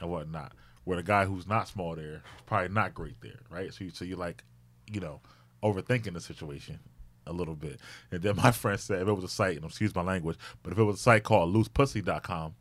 and 0.00 0.10
whatnot. 0.10 0.52
Where 0.84 0.96
the 0.96 1.02
guy 1.02 1.26
who's 1.26 1.46
not 1.46 1.68
small 1.68 1.94
there 1.94 2.14
is 2.14 2.20
probably 2.46 2.68
not 2.68 2.94
great 2.94 3.20
there, 3.20 3.40
right? 3.50 3.72
So 3.72 3.84
you, 3.84 3.90
so 3.90 4.04
you 4.04 4.16
like, 4.16 4.42
you 4.90 5.00
know, 5.00 5.20
overthinking 5.62 6.14
the 6.14 6.20
situation 6.20 6.80
a 7.26 7.32
little 7.32 7.54
bit. 7.54 7.80
And 8.10 8.22
then 8.22 8.36
my 8.36 8.50
friend 8.52 8.78
said 8.78 9.02
if 9.02 9.08
it 9.08 9.12
was 9.12 9.24
a 9.24 9.28
site, 9.28 9.56
and 9.56 9.64
excuse 9.64 9.94
my 9.94 10.02
language, 10.02 10.38
but 10.62 10.72
if 10.72 10.78
it 10.78 10.82
was 10.84 10.96
a 10.96 11.02
site 11.02 11.22
called 11.22 11.54
loosepussy.com, 11.54 12.54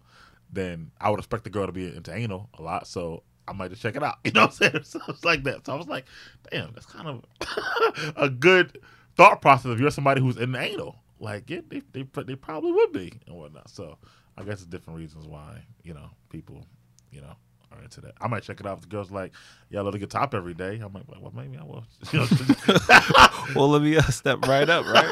then 0.52 0.92
I 1.00 1.10
would 1.10 1.20
expect 1.20 1.44
the 1.44 1.50
girl 1.50 1.66
to 1.66 1.72
be 1.72 1.88
into 1.96 2.14
anal 2.14 2.50
a 2.58 2.62
lot. 2.62 2.88
So 2.88 3.24
I 3.48 3.54
might 3.54 3.70
just 3.70 3.82
check 3.82 3.96
it 3.96 4.04
out. 4.04 4.20
You 4.26 4.32
know 4.32 4.42
what 4.42 4.62
I'm 4.62 4.72
saying? 4.72 4.84
So 4.84 5.00
it's 5.08 5.26
like 5.26 5.44
that. 5.44 5.66
So 5.66 5.74
I 5.74 5.76
was 5.78 5.88
like, 5.88 6.06
damn, 6.52 6.74
that's 6.74 6.86
kind 6.86 7.08
of 7.08 8.14
a 8.16 8.30
good 8.30 8.78
thought 9.16 9.42
process 9.42 9.72
if 9.72 9.80
you're 9.80 9.92
somebody 9.92 10.22
who's 10.22 10.38
in 10.38 10.56
anal. 10.56 10.98
Like, 11.20 11.50
yeah, 11.50 11.62
they, 11.68 11.82
they, 11.92 12.04
they 12.24 12.36
probably 12.36 12.72
would 12.72 12.92
be 12.92 13.14
and 13.28 13.36
whatnot. 13.36 13.70
So 13.70 13.98
I 14.38 14.44
guess 14.44 14.56
it's 14.56 14.66
different 14.66 15.00
reasons 15.00 15.28
why, 15.28 15.64
you 15.84 15.94
know, 15.94 16.10
people, 16.30 16.66
you 17.12 17.22
know, 17.22 17.36
are 17.72 17.82
into 17.84 18.02
that. 18.02 18.14
I 18.22 18.28
might 18.28 18.44
check 18.44 18.60
it 18.60 18.66
out 18.66 18.78
if 18.78 18.82
the 18.84 18.88
girl's 18.90 19.12
like, 19.12 19.32
yeah, 19.70 19.80
I 19.80 19.84
love 19.84 19.94
to 19.94 20.00
get 20.00 20.10
top 20.10 20.34
every 20.34 20.54
day. 20.54 20.80
I'm 20.84 20.94
like, 20.94 21.04
well, 21.08 21.32
maybe 21.36 21.58
I 21.58 21.64
will. 21.64 21.86
Well, 23.56 23.70
let 23.70 23.82
me 23.82 23.98
uh, 23.98 24.02
step 24.04 24.46
right 24.48 24.70
up, 24.70 24.86
right? 24.86 25.12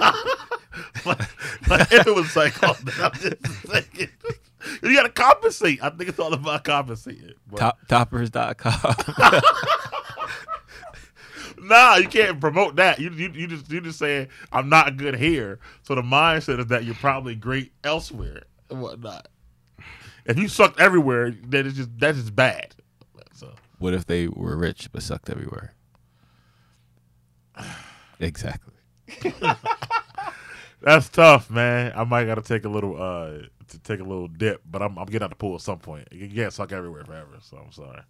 like, 1.05 1.19
like, 1.69 1.91
if 1.91 2.07
it 2.07 2.15
was 2.15 2.35
like, 2.35 2.53
oh, 2.63 2.75
I'm 3.01 3.11
just 3.13 3.67
saying. 3.67 4.09
You 4.83 4.93
got 4.93 5.03
to 5.03 5.09
compensate. 5.09 5.81
I 5.81 5.89
think 5.89 6.09
it's 6.09 6.19
all 6.19 6.33
about 6.33 6.65
compensating. 6.65 7.31
But- 7.49 7.59
Top, 7.59 7.77
toppers.com. 7.87 8.95
Nah, 11.61 11.95
you 11.97 12.07
can't 12.07 12.39
promote 12.39 12.77
that. 12.77 12.99
You 12.99 13.09
you, 13.11 13.29
you 13.33 13.45
just 13.47 13.69
you 13.71 13.81
just 13.81 13.99
saying 13.99 14.29
I'm 14.51 14.69
not 14.69 14.95
good 14.97 15.15
here. 15.15 15.59
So 15.83 15.93
the 15.93 16.01
mindset 16.01 16.59
is 16.59 16.67
that 16.67 16.85
you're 16.85 16.95
probably 16.95 17.35
great 17.35 17.73
elsewhere 17.83 18.43
and 18.69 18.81
whatnot. 18.81 19.27
If 20.29 20.37
you 20.37 20.47
sucked 20.47 20.79
everywhere, 20.79 21.31
then 21.31 21.65
it's 21.65 21.75
just 21.75 21.89
that's 21.97 22.17
just 22.17 22.35
bad. 22.35 22.75
So 23.33 23.51
what 23.79 23.95
if 23.95 24.05
they 24.05 24.27
were 24.27 24.55
rich 24.55 24.89
but 24.91 25.03
sucked 25.03 25.29
everywhere? 25.29 25.73
Exactly. 28.21 28.73
that's 30.81 31.07
tough, 31.07 31.49
man. 31.49 31.93
I 31.95 32.03
might 32.03 32.25
gotta 32.25 32.41
take 32.41 32.65
a 32.65 32.69
little 32.69 33.01
uh 33.01 33.43
to 33.69 33.79
take 33.79 34.01
a 34.01 34.03
little 34.03 34.27
dip, 34.27 34.61
but 34.69 34.81
I'm 34.81 34.97
I'm 34.99 35.05
getting 35.05 35.23
out 35.23 35.29
the 35.29 35.37
pool 35.37 35.55
at 35.55 35.61
some 35.61 35.79
point. 35.79 36.09
You 36.11 36.27
can't 36.27 36.51
suck 36.51 36.73
everywhere 36.73 37.05
forever, 37.05 37.37
so 37.41 37.55
I'm 37.55 37.71
sorry. 37.71 38.01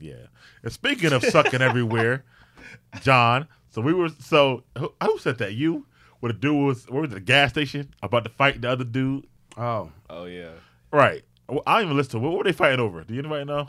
Yeah. 0.00 0.28
And 0.62 0.72
speaking 0.72 1.12
of 1.12 1.22
sucking 1.22 1.60
everywhere, 1.60 2.24
John. 3.02 3.48
So 3.68 3.82
we 3.82 3.92
were 3.92 4.08
so 4.18 4.64
who, 4.78 4.94
who 5.02 5.18
said 5.18 5.36
that? 5.38 5.52
You? 5.52 5.86
Where 6.20 6.32
the 6.32 6.38
dude 6.38 6.66
was? 6.66 6.86
Where 6.88 7.02
was 7.02 7.12
it? 7.12 7.16
The 7.16 7.20
gas 7.20 7.50
station 7.50 7.94
about 8.02 8.24
to 8.24 8.30
fight 8.30 8.62
the 8.62 8.70
other 8.70 8.84
dude? 8.84 9.26
oh 9.58 9.92
Oh 10.08 10.24
yeah. 10.24 10.52
Right. 10.90 11.22
Well, 11.48 11.62
I 11.66 11.74
don't 11.76 11.84
even 11.86 11.96
listen 11.96 12.20
to. 12.20 12.26
What 12.28 12.36
were 12.36 12.44
they 12.44 12.52
fighting 12.52 12.80
over? 12.80 13.02
Do 13.04 13.18
anybody 13.18 13.44
know? 13.44 13.68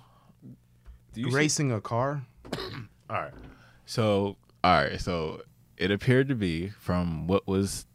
Do 1.14 1.22
you 1.22 1.30
see- 1.32 1.36
racing 1.36 1.72
a 1.72 1.82
car 1.82 2.24
All 3.10 3.16
right. 3.22 3.34
So, 3.86 4.38
all 4.64 4.84
right. 4.84 5.00
So 5.02 5.42
it 5.78 5.90
appeared 5.92 6.28
to 6.30 6.36
be 6.36 6.70
from 6.70 7.26
what 7.28 7.48
was 7.48 7.86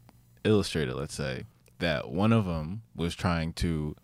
illustrated, 0.43 0.95
let's 0.95 1.15
say, 1.15 1.45
that 1.79 2.09
one 2.11 2.33
of 2.33 2.47
them 2.47 2.83
was 2.97 3.15
trying 3.15 3.53
to 3.55 3.95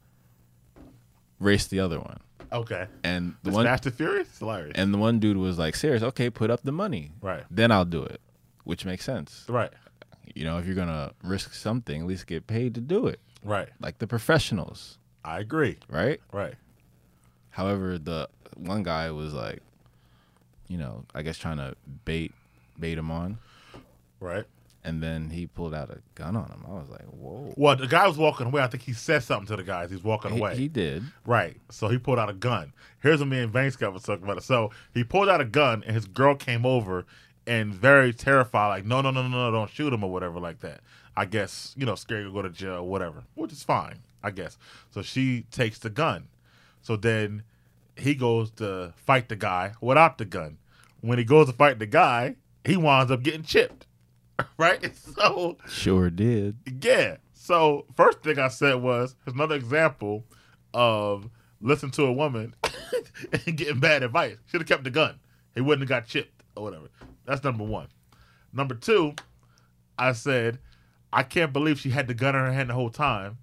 race 1.39 1.67
the 1.67 1.81
other 1.81 1.99
one, 1.99 2.19
Okay. 2.53 2.87
and 3.03 3.35
the 3.43 3.51
This 3.51 3.55
one 3.55 3.65
Fast 3.67 3.87
and 3.87 3.95
Furious? 3.95 4.29
It's 4.29 4.39
hilarious. 4.39 4.73
and 4.77 4.93
the 4.93 4.99
one 4.99 5.19
dude 5.19 5.37
was 5.39 5.59
like, 5.59 5.75
"Serious? 5.75 6.03
Okay, 6.03 6.29
put 6.31 6.51
up 6.51 6.63
the 6.63 6.73
money, 6.73 7.13
right. 7.23 7.45
then 7.51 7.73
I'll 7.73 7.85
do 7.87 8.03
it," 8.03 8.21
which 8.65 8.85
makes 8.85 9.05
sense. 9.05 9.47
Right. 9.49 9.73
You 10.35 10.45
know, 10.45 10.59
if 10.59 10.67
you're 10.67 10.75
gonna 10.77 11.13
risk 11.25 11.55
something, 11.55 12.03
at 12.03 12.07
least 12.07 12.27
get 12.27 12.47
paid 12.47 12.75
to 12.75 12.81
do 12.81 13.07
it, 13.07 13.21
Right. 13.43 13.71
like 13.81 13.99
the 13.99 14.07
professionals, 14.07 14.99
I 15.25 15.41
agree. 15.41 15.79
right? 15.89 16.21
Right. 16.33 16.55
However, 17.50 17.99
the 17.99 18.29
one 18.57 18.83
guy 18.83 19.11
was 19.11 19.33
like, 19.35 19.61
you 20.69 20.79
know, 20.79 21.05
I 21.15 21.23
guess 21.23 21.37
trying 21.37 21.57
to 21.59 21.75
bait 22.05 22.33
bait 22.79 22.97
him 22.97 23.11
on, 23.11 23.39
Right. 24.21 24.45
and 24.85 25.03
then 25.03 25.29
he 25.31 25.47
pulled 25.47 25.75
out 25.75 25.91
a 25.91 25.99
gun 26.15 26.37
on 26.37 26.49
him. 26.50 26.65
I 26.67 26.71
was 26.73 26.89
like, 26.89 27.03
whoa. 27.07 27.53
Well, 27.57 27.77
the 27.77 27.87
guy 27.87 28.07
was 28.07 28.17
walking 28.17 28.47
away. 28.47 28.62
I 28.62 28.69
think 28.69 28.83
he 28.85 28.93
said 28.95 29.23
something 29.23 29.47
to 29.49 29.57
the 29.57 29.62
guys. 29.62 29.91
He's 29.91 30.03
walking 30.05 30.33
He, 30.33 30.39
away. 30.39 30.57
he 30.57 30.69
did. 30.69 31.03
Right. 31.27 31.57
So 31.71 31.89
he 31.89 31.99
pulled 31.99 32.19
out 32.19 32.31
a 32.31 32.35
gun. 32.35 32.73
Here's 33.03 33.21
what 33.21 33.29
me 33.29 33.41
and 33.41 33.53
Vane 33.53 33.71
Scott 33.71 33.93
was 33.93 34.03
talking 34.05 34.25
about 34.25 34.39
it. 34.39 34.45
So 34.45 34.71
he 34.95 35.05
pulled 35.05 35.29
out 35.29 35.41
a 35.41 35.45
gun 35.45 35.83
and 35.87 35.95
his 35.95 36.07
girl 36.07 36.35
came 36.35 36.65
over 36.65 37.05
and 37.47 37.75
very 37.75 38.12
terrified, 38.15 38.69
like, 38.69 38.85
no, 38.87 39.00
no, 39.03 39.11
no, 39.11 39.23
no, 39.23 39.29
no, 39.29 39.50
don't 39.50 39.71
shoot 39.71 39.93
him 39.93 40.05
or 40.05 40.11
whatever 40.12 40.39
like 40.41 40.61
that. 40.61 40.81
I 41.21 41.27
guess, 41.27 41.75
you 41.77 41.85
know, 41.85 41.97
scared 41.97 42.25
to 42.25 42.33
go 42.33 42.41
to 42.41 42.49
jail 42.49 42.77
or 42.77 42.89
whatever, 42.89 43.25
which 43.35 43.53
is 43.53 43.62
fine, 43.62 43.99
I 44.23 44.31
guess. 44.31 44.57
So 44.91 45.03
she 45.03 45.43
takes 45.50 45.79
the 45.79 45.91
gun. 45.91 46.29
So 46.81 46.97
then 46.97 47.43
he 47.95 48.15
goes 48.15 48.50
to 48.53 48.95
fight 48.97 49.29
the 49.29 49.37
guy 49.37 49.75
without 49.83 50.17
the 50.17 50.25
gun. 50.25 50.57
when 51.03 51.19
he 51.19 51.25
goes 51.25 51.47
to 51.49 51.53
fight 51.53 51.79
the 51.79 51.85
guy, 51.87 52.37
he 52.65 52.77
winds 52.79 53.12
up 53.12 53.23
getting 53.23 53.43
chipped. 53.43 53.87
Right? 54.57 54.91
So 55.15 55.59
Sure 55.69 56.09
did. 56.09 56.57
yeah. 56.83 57.19
So 57.35 57.85
first 57.95 58.23
thing 58.23 58.39
I 58.39 58.49
said 58.49 58.77
was 58.77 59.15
here's 59.25 59.35
another 59.35 59.57
example 59.57 60.25
of 60.73 61.29
listen 61.61 61.91
to 61.91 62.05
a 62.05 62.12
woman 62.12 62.55
and 63.47 63.57
getting 63.59 63.81
bad 63.81 64.03
advice. 64.03 64.37
Should 64.47 64.62
have 64.62 64.69
kept 64.69 64.85
the 64.85 64.91
gun. 64.91 65.19
He 65.55 65.61
wouldn't 65.61 65.83
have 65.83 65.89
got 65.91 66.09
chipped 66.09 66.43
or 66.57 66.62
whatever. 66.62 66.89
That's 67.27 67.45
number 67.45 67.65
one. 67.65 67.89
Number 68.55 68.75
two, 68.75 69.15
I 69.99 70.12
said 70.12 70.59
I 71.12 71.23
can't 71.23 71.52
believe 71.52 71.79
she 71.79 71.90
had 71.90 72.07
the 72.07 72.14
gun 72.14 72.35
in 72.35 72.45
her 72.45 72.52
hand 72.52 72.71
the 72.71 72.75
whole 72.75 72.90
time 72.90 73.38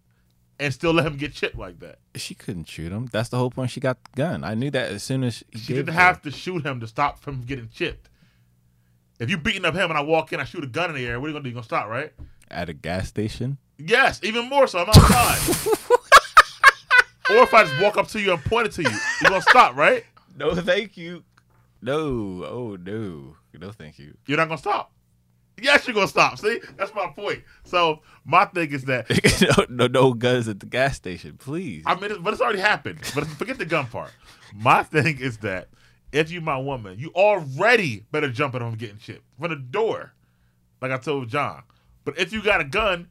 and 0.59 0.73
still 0.73 0.93
let 0.93 1.05
him 1.05 1.17
get 1.17 1.33
chipped 1.33 1.57
like 1.57 1.79
that. 1.79 1.99
She 2.15 2.33
couldn't 2.33 2.65
shoot 2.65 2.91
him. 2.91 3.07
That's 3.11 3.29
the 3.29 3.37
whole 3.37 3.51
point. 3.51 3.71
She 3.71 3.79
got 3.79 4.03
the 4.03 4.09
gun. 4.15 4.43
I 4.43 4.53
knew 4.53 4.71
that 4.71 4.91
as 4.91 5.03
soon 5.03 5.23
as 5.23 5.43
he 5.51 5.59
She 5.59 5.73
didn't 5.73 5.93
have 5.93 6.21
to 6.23 6.31
shoot 6.31 6.65
him 6.65 6.79
to 6.79 6.87
stop 6.87 7.19
from 7.19 7.41
getting 7.41 7.69
chipped. 7.69 8.09
If 9.19 9.29
you 9.29 9.37
beating 9.37 9.65
up 9.65 9.73
him 9.73 9.89
and 9.89 9.97
I 9.97 10.01
walk 10.01 10.31
in, 10.31 10.39
I 10.39 10.43
shoot 10.43 10.63
a 10.63 10.67
gun 10.67 10.89
in 10.89 10.95
the 10.95 11.05
air, 11.05 11.19
what 11.19 11.25
are 11.25 11.29
you 11.29 11.33
gonna 11.33 11.43
do? 11.43 11.49
You 11.49 11.55
gonna 11.55 11.63
stop, 11.63 11.87
right? 11.87 12.13
at 12.49 12.69
a 12.69 12.73
gas 12.73 13.07
station. 13.07 13.57
Yes, 13.77 14.19
even 14.23 14.49
more 14.49 14.67
so. 14.67 14.79
I'm 14.79 14.89
outside. 14.89 15.37
or 17.29 17.43
if 17.43 17.53
I 17.53 17.63
just 17.65 17.81
walk 17.81 17.97
up 17.97 18.07
to 18.09 18.21
you 18.21 18.33
and 18.33 18.43
point 18.43 18.67
it 18.67 18.71
to 18.73 18.83
you, 18.83 18.89
you're 19.21 19.29
gonna 19.29 19.41
stop, 19.41 19.75
right? 19.75 20.03
No, 20.37 20.53
thank 20.53 20.97
you. 20.97 21.23
No, 21.81 21.95
oh 22.45 22.77
no, 22.79 23.35
no, 23.59 23.71
thank 23.71 23.97
you. 23.97 24.15
You're 24.27 24.37
not 24.37 24.49
gonna 24.49 24.59
stop. 24.59 24.91
Yes, 25.59 25.87
you're 25.87 25.95
gonna 25.95 26.07
stop. 26.07 26.37
See, 26.37 26.59
that's 26.75 26.93
my 26.93 27.07
point. 27.07 27.43
So 27.63 28.01
my 28.25 28.45
thing 28.45 28.71
is 28.71 28.83
that 28.85 29.09
no, 29.69 29.87
no, 29.87 29.87
no 29.87 30.13
guns 30.13 30.47
at 30.47 30.59
the 30.59 30.65
gas 30.65 30.95
station, 30.95 31.37
please. 31.37 31.83
I 31.85 31.95
mean, 31.95 32.11
it's, 32.11 32.19
but 32.19 32.33
it's 32.33 32.41
already 32.41 32.59
happened. 32.59 32.99
But 33.15 33.25
forget 33.25 33.57
the 33.57 33.65
gun 33.65 33.87
part. 33.87 34.11
My 34.53 34.83
thing 34.83 35.19
is 35.19 35.37
that 35.39 35.69
if 36.11 36.31
you 36.31 36.41
my 36.41 36.57
woman, 36.57 36.99
you 36.99 37.11
already 37.15 38.05
better 38.11 38.29
jump 38.29 38.55
it 38.55 38.61
on 38.61 38.73
getting 38.75 38.97
chipped 38.97 39.23
from 39.39 39.49
the 39.49 39.55
door, 39.55 40.13
like 40.81 40.91
I 40.91 40.97
told 40.97 41.29
John. 41.29 41.63
But 42.05 42.17
if 42.19 42.31
you 42.31 42.41
got 42.41 42.61
a 42.61 42.65
gun 42.65 43.07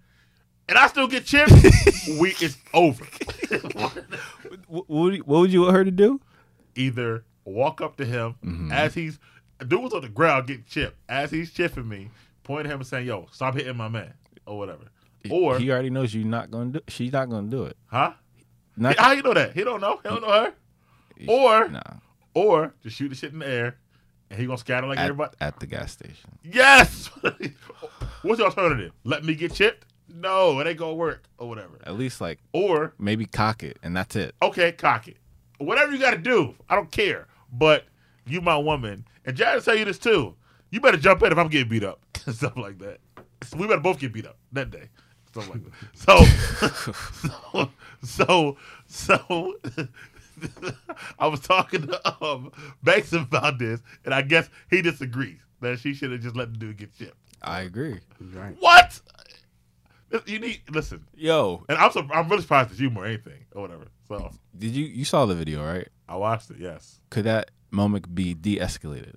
and 0.69 0.79
I 0.79 0.87
still 0.87 1.09
get 1.09 1.25
chipped, 1.25 1.53
we 2.21 2.35
it's 2.41 2.57
over. 2.73 3.05
what, 3.75 4.05
what, 4.69 4.89
would 4.89 5.15
you- 5.15 5.23
what 5.23 5.41
would 5.41 5.53
you 5.53 5.63
want 5.63 5.75
her 5.75 5.85
to 5.85 5.91
do? 5.91 6.21
Either 6.75 7.25
walk 7.45 7.81
up 7.81 7.97
to 7.97 8.05
him 8.05 8.35
mm-hmm. 8.45 8.73
as 8.73 8.95
he's 8.95 9.19
dude 9.67 9.83
was 9.83 9.93
on 9.93 10.03
the 10.03 10.09
ground 10.09 10.47
getting 10.47 10.65
chipped 10.69 10.97
as 11.09 11.31
he's 11.31 11.53
chipping 11.53 11.89
me, 11.89 12.11
pointing 12.47 12.71
at 12.71 12.75
him 12.75 12.81
and 12.81 12.87
saying, 12.87 13.07
"Yo, 13.07 13.27
stop 13.33 13.55
hitting 13.55 13.77
my 13.77 13.89
man," 13.89 14.15
or 14.47 14.57
whatever. 14.59 14.85
Or 15.31 15.59
he 15.59 15.71
already 15.73 15.91
knows 15.91 16.15
you're 16.15 16.25
not 16.25 16.51
gonna 16.51 16.71
do. 16.71 16.81
She's 16.89 17.13
not 17.13 17.29
gonna 17.29 17.49
do 17.49 17.65
it. 17.65 17.77
huh? 17.87 18.13
Not 18.77 18.97
How 18.99 19.13
you 19.13 19.23
know 19.23 19.35
that? 19.35 19.55
He 19.55 19.65
don't 19.65 19.81
know. 19.81 19.99
He 20.03 20.09
don't 20.09 20.23
know 20.23 20.31
her. 20.31 20.53
Or 21.27 21.69
nah, 21.69 21.81
or 22.35 22.75
just 22.83 22.97
shoot 22.97 23.09
the 23.09 23.15
shit 23.15 23.33
in 23.33 23.39
the 23.41 23.49
air, 23.49 23.79
and 24.31 24.39
he 24.39 24.47
gonna 24.47 24.59
scatter 24.59 24.87
like 24.87 24.99
at, 24.99 25.05
everybody. 25.05 25.35
at 25.41 25.59
the 25.59 25.67
gas 25.67 25.93
station. 25.93 26.39
Yes. 26.45 27.07
What's 28.23 28.39
the 28.39 28.45
alternative? 28.45 28.93
Let 29.05 29.25
me 29.25 29.35
get 29.35 29.55
chipped? 29.55 29.87
No, 30.09 30.61
it 30.61 30.67
ain't 30.67 30.79
gonna 30.79 30.95
work 30.95 31.25
or 31.39 31.49
whatever. 31.49 31.79
At 31.85 31.95
least 31.97 32.21
like 32.21 32.39
Or 32.53 32.93
maybe 32.99 33.25
cock 33.27 33.63
it, 33.63 33.79
and 33.83 33.97
that's 33.97 34.15
it. 34.17 34.35
okay, 34.43 34.73
cock 34.73 35.09
it. 35.09 35.17
Whatever 35.59 35.93
you 35.93 35.99
got 35.99 36.11
to 36.13 36.19
do, 36.19 36.55
I 36.69 36.75
don't 36.77 36.91
care. 36.93 37.27
But 37.51 37.85
you, 38.27 38.41
my 38.43 38.59
woman, 38.59 39.07
and 39.25 39.35
Jared 39.37 39.65
tell 39.65 39.75
you 39.77 39.85
this 39.87 39.99
too. 39.99 40.35
You 40.77 40.81
better 40.83 40.99
jump 40.99 41.23
in 41.23 41.33
if 41.33 41.39
I'm 41.39 41.49
getting 41.49 41.71
beat 41.71 41.85
up, 41.85 42.01
and 42.27 42.35
stuff 42.35 42.55
like 42.55 42.79
that. 42.81 42.99
We 43.57 43.67
better 43.67 43.81
both 43.81 43.99
get 43.99 44.13
beat 44.13 44.27
up 44.27 44.37
that 44.53 44.71
day, 44.71 44.91
stuff 45.31 45.49
like 45.49 45.63
that. 45.65 45.73
So, 45.95 46.23
so, 47.47 47.71
so, 48.05 48.57
so. 48.87 49.55
I 51.19 51.29
was 51.29 51.41
talking 51.41 51.87
to 51.87 52.23
um, 52.23 52.53
Banks 52.83 53.15
about 53.15 53.59
this, 53.59 53.81
and 54.05 54.13
I 54.13 54.21
guess 54.21 54.51
he 54.69 54.83
disagrees 54.83 55.41
that 55.63 55.79
she 55.79 55.95
should 55.95 56.13
have 56.13 56.21
just 56.21 56.37
let 56.37 56.53
the 56.53 56.59
dude 56.59 56.77
get 56.77 56.91
shipped. 56.99 57.17
I 57.41 57.63
agree. 57.63 58.01
Right. 58.21 58.55
What? 58.61 59.01
You 60.27 60.39
need 60.41 60.61
listen, 60.69 61.07
Yo, 61.15 61.65
and 61.71 61.79
I'm 61.79 61.91
so, 61.91 62.07
I'm 62.13 62.29
really 62.29 62.43
surprised 62.43 62.71
it's 62.71 62.81
you 62.81 62.91
more 62.91 63.07
anything 63.07 63.47
or 63.53 63.63
whatever. 63.63 63.87
So 64.09 64.31
did 64.59 64.73
you 64.73 64.85
you 64.85 65.07
saw 65.07 65.25
the 65.25 65.35
video 65.35 65.65
right? 65.65 65.89
I 66.07 66.17
watched 66.17 66.51
it. 66.51 66.59
Yes, 66.59 67.01
Could 67.09 67.25
that 67.25 67.51
moment 67.71 68.15
be 68.15 68.35
de-escalated? 68.35 69.15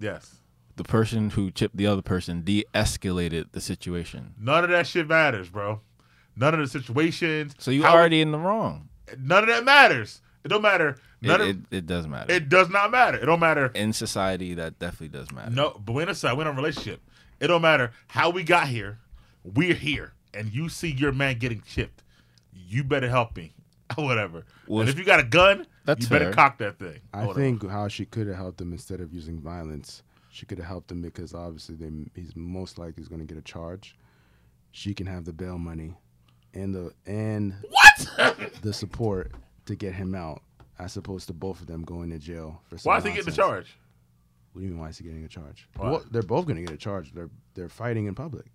yes. 0.00 0.38
The 0.76 0.84
person 0.84 1.30
who 1.30 1.50
chipped 1.50 1.76
the 1.76 1.86
other 1.86 2.02
person 2.02 2.42
de-escalated 2.42 3.52
the 3.52 3.60
situation. 3.60 4.34
None 4.38 4.64
of 4.64 4.70
that 4.70 4.86
shit 4.86 5.06
matters, 5.08 5.48
bro. 5.50 5.80
None 6.34 6.54
of 6.54 6.60
the 6.60 6.66
situations. 6.66 7.54
So 7.58 7.70
you 7.70 7.82
how- 7.82 7.92
already 7.94 8.20
in 8.20 8.32
the 8.32 8.38
wrong. 8.38 8.88
None 9.18 9.42
of 9.44 9.48
that 9.48 9.64
matters. 9.64 10.22
It 10.44 10.48
don't 10.48 10.62
matter. 10.62 10.96
It, 11.20 11.26
None 11.28 11.40
it, 11.40 11.50
of 11.50 11.72
it 11.72 11.86
does 11.86 12.08
matter. 12.08 12.32
it 12.32 12.48
does 12.48 12.68
not 12.70 12.90
matter. 12.90 13.18
It 13.18 13.26
don't 13.26 13.38
matter. 13.38 13.66
in 13.74 13.92
society, 13.92 14.54
that 14.54 14.78
definitely 14.78 15.08
does 15.16 15.30
matter. 15.30 15.50
No, 15.50 15.80
but 15.84 15.92
we're 15.92 16.02
in 16.02 16.08
a 16.08 16.14
side. 16.14 16.36
We're 16.36 16.42
in 16.42 16.48
a 16.48 16.52
relationship. 16.52 17.00
It 17.38 17.46
don't 17.48 17.62
matter 17.62 17.92
how 18.08 18.30
we 18.30 18.42
got 18.42 18.68
here. 18.68 18.98
We're 19.44 19.74
here, 19.74 20.14
and 20.34 20.52
you 20.52 20.68
see 20.68 20.90
your 20.90 21.12
man 21.12 21.38
getting 21.38 21.62
chipped. 21.62 22.02
You 22.52 22.82
better 22.82 23.08
help 23.08 23.36
me, 23.36 23.54
whatever. 23.96 24.44
Well, 24.66 24.80
and 24.80 24.88
if 24.88 24.98
you 24.98 25.04
got 25.04 25.20
a 25.20 25.24
gun, 25.24 25.66
that's 25.84 26.04
you 26.04 26.08
better 26.08 26.26
fair. 26.26 26.32
cock 26.34 26.58
that 26.58 26.78
thing. 26.78 27.00
I 27.12 27.26
whatever. 27.26 27.40
think 27.40 27.68
how 27.70 27.86
she 27.88 28.04
could 28.04 28.26
have 28.26 28.36
helped 28.36 28.60
him 28.60 28.72
instead 28.72 29.00
of 29.00 29.12
using 29.12 29.40
violence, 29.40 30.02
she 30.32 30.46
could 30.46 30.58
have 30.58 30.66
helped 30.66 30.90
him 30.90 31.02
because 31.02 31.34
obviously 31.34 31.74
they, 31.74 31.90
he's 32.14 32.34
most 32.34 32.78
likely 32.78 33.04
going 33.04 33.20
to 33.20 33.26
get 33.26 33.36
a 33.36 33.42
charge. 33.42 33.96
She 34.70 34.94
can 34.94 35.06
have 35.06 35.26
the 35.26 35.32
bail 35.32 35.58
money 35.58 35.94
and 36.54 36.74
the 36.74 36.92
and 37.06 37.54
what? 37.68 38.52
the 38.62 38.72
support 38.72 39.32
to 39.66 39.74
get 39.74 39.92
him 39.92 40.14
out, 40.14 40.42
as 40.78 40.96
opposed 40.96 41.26
to 41.26 41.34
both 41.34 41.60
of 41.60 41.66
them 41.66 41.82
going 41.82 42.08
to 42.10 42.18
jail 42.18 42.62
for. 42.64 42.78
Some 42.78 42.90
Why 42.90 42.98
is 42.98 43.04
he 43.04 43.12
getting 43.12 43.28
a 43.28 43.36
charge? 43.36 43.76
What 44.52 44.60
do 44.60 44.66
you 44.66 44.72
mean? 44.72 44.80
Why 44.80 44.88
is 44.88 44.98
he 44.98 45.04
getting 45.04 45.24
a 45.24 45.28
charge? 45.28 45.68
Why? 45.76 45.90
Well, 45.90 46.04
they're 46.10 46.22
both 46.22 46.46
going 46.46 46.56
to 46.56 46.62
get 46.62 46.72
a 46.72 46.78
charge. 46.78 47.12
They're 47.12 47.30
they're 47.52 47.68
fighting 47.68 48.06
in 48.06 48.14
public. 48.14 48.46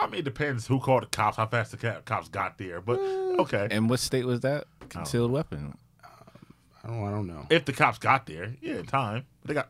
I 0.00 0.06
mean, 0.06 0.20
it 0.20 0.24
depends 0.24 0.66
who 0.66 0.80
called 0.80 1.02
the 1.02 1.06
cops, 1.06 1.36
how 1.36 1.46
fast 1.46 1.70
the 1.70 1.76
ca- 1.76 2.00
cops 2.04 2.28
got 2.28 2.58
there. 2.58 2.80
But 2.80 2.98
mm. 2.98 3.38
okay, 3.38 3.68
And 3.70 3.88
what 3.88 4.00
state 4.00 4.24
was 4.24 4.40
that? 4.40 4.64
Concealed 4.88 5.30
weapon. 5.30 5.76
Um, 6.02 6.54
I 6.82 6.88
don't. 6.88 7.04
I 7.04 7.10
don't 7.10 7.26
know. 7.28 7.46
if 7.48 7.64
the 7.64 7.72
cops 7.72 7.98
got 7.98 8.26
there, 8.26 8.56
yeah, 8.60 8.78
in 8.78 8.86
time. 8.86 9.26
They 9.44 9.54
got 9.54 9.68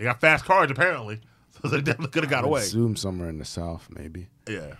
they 0.00 0.06
got 0.06 0.18
fast 0.20 0.46
cars 0.46 0.70
apparently, 0.70 1.20
so 1.62 1.68
they 1.68 1.82
definitely 1.82 2.08
could 2.10 2.24
have 2.24 2.30
got 2.30 2.44
away. 2.44 2.62
Assume 2.62 2.96
somewhere 2.96 3.28
in 3.28 3.38
the 3.38 3.44
south, 3.44 3.86
maybe. 3.90 4.28
Yeah, 4.48 4.74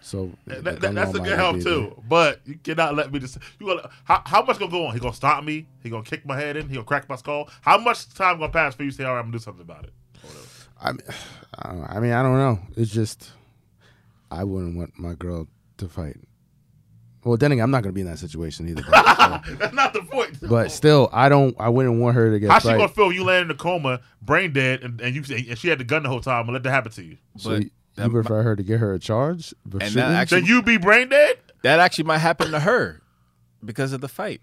So 0.00 0.30
That- 0.46 0.62
that- 0.80 0.94
that's 0.94 1.14
a 1.14 1.18
good 1.18 1.36
help 1.36 1.60
too. 1.60 2.00
But 2.08 2.40
you 2.46 2.54
cannot 2.62 2.94
let 2.94 3.10
me 3.12 3.18
just. 3.18 3.38
You 3.58 3.66
gonna 3.66 3.90
how, 4.04 4.22
how 4.24 4.44
much 4.44 4.58
gonna 4.60 4.70
go 4.70 4.86
on? 4.86 4.94
He 4.94 5.00
gonna 5.00 5.12
stop 5.12 5.42
me? 5.42 5.66
He 5.82 5.90
gonna 5.90 6.04
kick 6.04 6.24
my 6.24 6.36
head 6.36 6.56
in? 6.56 6.68
He 6.68 6.74
gonna 6.74 6.84
crack 6.84 7.08
my 7.08 7.16
skull? 7.16 7.48
How 7.62 7.78
much 7.78 8.08
time 8.14 8.38
gonna 8.38 8.52
pass 8.52 8.74
for 8.76 8.84
you 8.84 8.90
to 8.90 8.96
say, 8.96 9.04
all 9.04 9.14
right, 9.14 9.18
I'm 9.18 9.24
gonna 9.26 9.32
do 9.32 9.42
something 9.42 9.62
about 9.62 9.84
it? 9.84 9.92
I 10.80 10.92
mean, 10.92 11.00
I, 11.58 11.68
don't. 11.72 11.84
I 11.84 12.00
mean, 12.00 12.12
I 12.12 12.22
don't 12.22 12.38
know. 12.38 12.58
It's 12.76 12.92
just 12.92 13.32
I 14.30 14.44
wouldn't 14.44 14.76
want 14.76 14.96
my 14.98 15.14
girl 15.14 15.48
to 15.78 15.88
fight. 15.88 16.16
Well, 17.24 17.36
then 17.36 17.52
again, 17.52 17.62
I'm 17.64 17.70
not 17.70 17.82
going 17.82 17.90
to 17.92 17.94
be 17.94 18.02
in 18.02 18.06
that 18.06 18.18
situation 18.18 18.68
either. 18.68 18.82
But, 18.88 19.16
so- 19.46 19.54
That's 19.56 19.74
not 19.74 19.92
the 19.94 20.02
point. 20.02 20.36
but 20.48 20.70
still, 20.70 21.08
I 21.12 21.28
don't. 21.28 21.56
I 21.58 21.68
wouldn't 21.70 21.98
want 22.00 22.14
her 22.16 22.30
to 22.30 22.38
get 22.38 22.50
how 22.50 22.58
she 22.58 22.68
gonna 22.68 22.88
feel? 22.88 23.10
You 23.12 23.24
land 23.24 23.46
in 23.46 23.50
a 23.50 23.54
coma, 23.54 24.00
brain 24.22 24.52
dead, 24.52 24.82
and, 24.82 25.00
and 25.00 25.14
you 25.14 25.22
and 25.34 25.58
she 25.58 25.68
had 25.68 25.78
the 25.78 25.84
gun 25.84 26.02
the 26.02 26.08
whole 26.10 26.20
time, 26.20 26.44
and 26.44 26.52
let 26.52 26.62
that 26.64 26.70
happen 26.70 26.92
to 26.92 27.02
you. 27.02 27.16
so 27.38 27.50
But 27.50 27.62
you, 27.62 27.70
you 27.96 28.10
prefer 28.10 28.42
her 28.42 28.56
to 28.56 28.62
get 28.62 28.80
her 28.80 28.92
a 28.94 28.98
charge? 28.98 29.54
And 29.72 29.80
that 29.80 30.10
actually- 30.10 30.40
Then 30.42 30.48
you 30.48 30.62
be 30.62 30.76
brain 30.76 31.08
dead? 31.08 31.38
That 31.62 31.80
actually 31.80 32.04
might 32.04 32.18
happen 32.18 32.50
to 32.50 32.60
her 32.60 33.00
because 33.64 33.92
of 33.94 34.00
the 34.02 34.08
fight. 34.08 34.42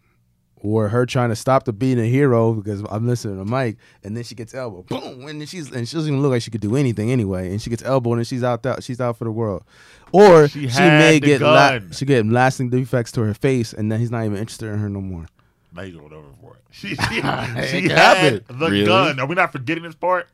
Or 0.64 0.90
her 0.90 1.06
trying 1.06 1.30
to 1.30 1.36
stop 1.36 1.64
the 1.66 1.74
being 1.74 2.00
a 2.00 2.06
hero 2.06 2.54
because 2.54 2.84
I'm 2.90 3.08
listening 3.08 3.38
to 3.38 3.46
Mike, 3.46 3.78
and 4.04 4.16
then 4.16 4.24
she 4.24 4.36
gets 4.36 4.54
elbowed, 4.54 4.88
boom, 4.88 5.28
and 5.28 5.42
then 5.42 5.48
she's 5.48 5.72
and 5.72 5.88
she 5.88 5.96
doesn't 5.96 6.10
even 6.12 6.22
look 6.22 6.32
like 6.32 6.42
she 6.44 6.52
could 6.52 6.62
do 6.62 6.76
anything 6.76 7.12
anyway, 7.12 7.50
and 7.50 7.62
she 7.62 7.70
gets 7.70 7.84
elbowed 7.84 8.18
and 8.20 8.28
she's 8.28 8.44
out 8.44 8.64
that 8.64 8.84
she's 8.84 9.02
out 9.02 9.18
for 9.18 9.24
the 9.26 9.32
world, 9.32 9.64
or 10.12 10.48
She 10.48 10.68
she, 10.70 10.80
may 10.80 11.20
get 11.20 11.42
la- 11.42 11.80
she 11.92 12.06
get 12.06 12.26
lasting 12.26 12.70
defects 12.70 13.12
to 13.14 13.22
her 13.24 13.34
face, 13.34 13.74
and 13.74 13.92
then 13.92 14.00
he's 14.00 14.12
not 14.12 14.24
even 14.26 14.38
interested 14.38 14.68
in 14.72 14.80
her 14.80 14.90
no 14.90 15.02
more. 15.02 15.26
Now 15.74 15.84
you 15.84 15.98
going 16.00 16.14
over 16.14 16.28
for 16.42 16.56
it. 16.56 16.62
She, 16.74 16.90
she, 16.96 16.96
she 16.96 17.20
had 17.22 17.92
happen. 17.92 18.44
the 18.48 18.70
Really? 18.70 18.86
gun. 18.86 19.20
Are 19.20 19.26
we 19.26 19.36
not 19.36 19.52
forgetting 19.52 19.84
this 19.84 19.96
part? 19.96 20.30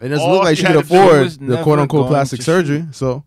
It 0.00 0.08
doesn't 0.08 0.24
All 0.28 0.34
look 0.34 0.44
like 0.44 0.56
she 0.56 0.62
she 0.62 0.66
could 0.68 0.76
afford 0.76 1.20
was 1.22 1.38
the 1.38 1.62
quote 1.62 1.78
unquote 1.78 2.08
plastic 2.08 2.38
to 2.40 2.44
surgery. 2.44 2.84
So 2.92 3.24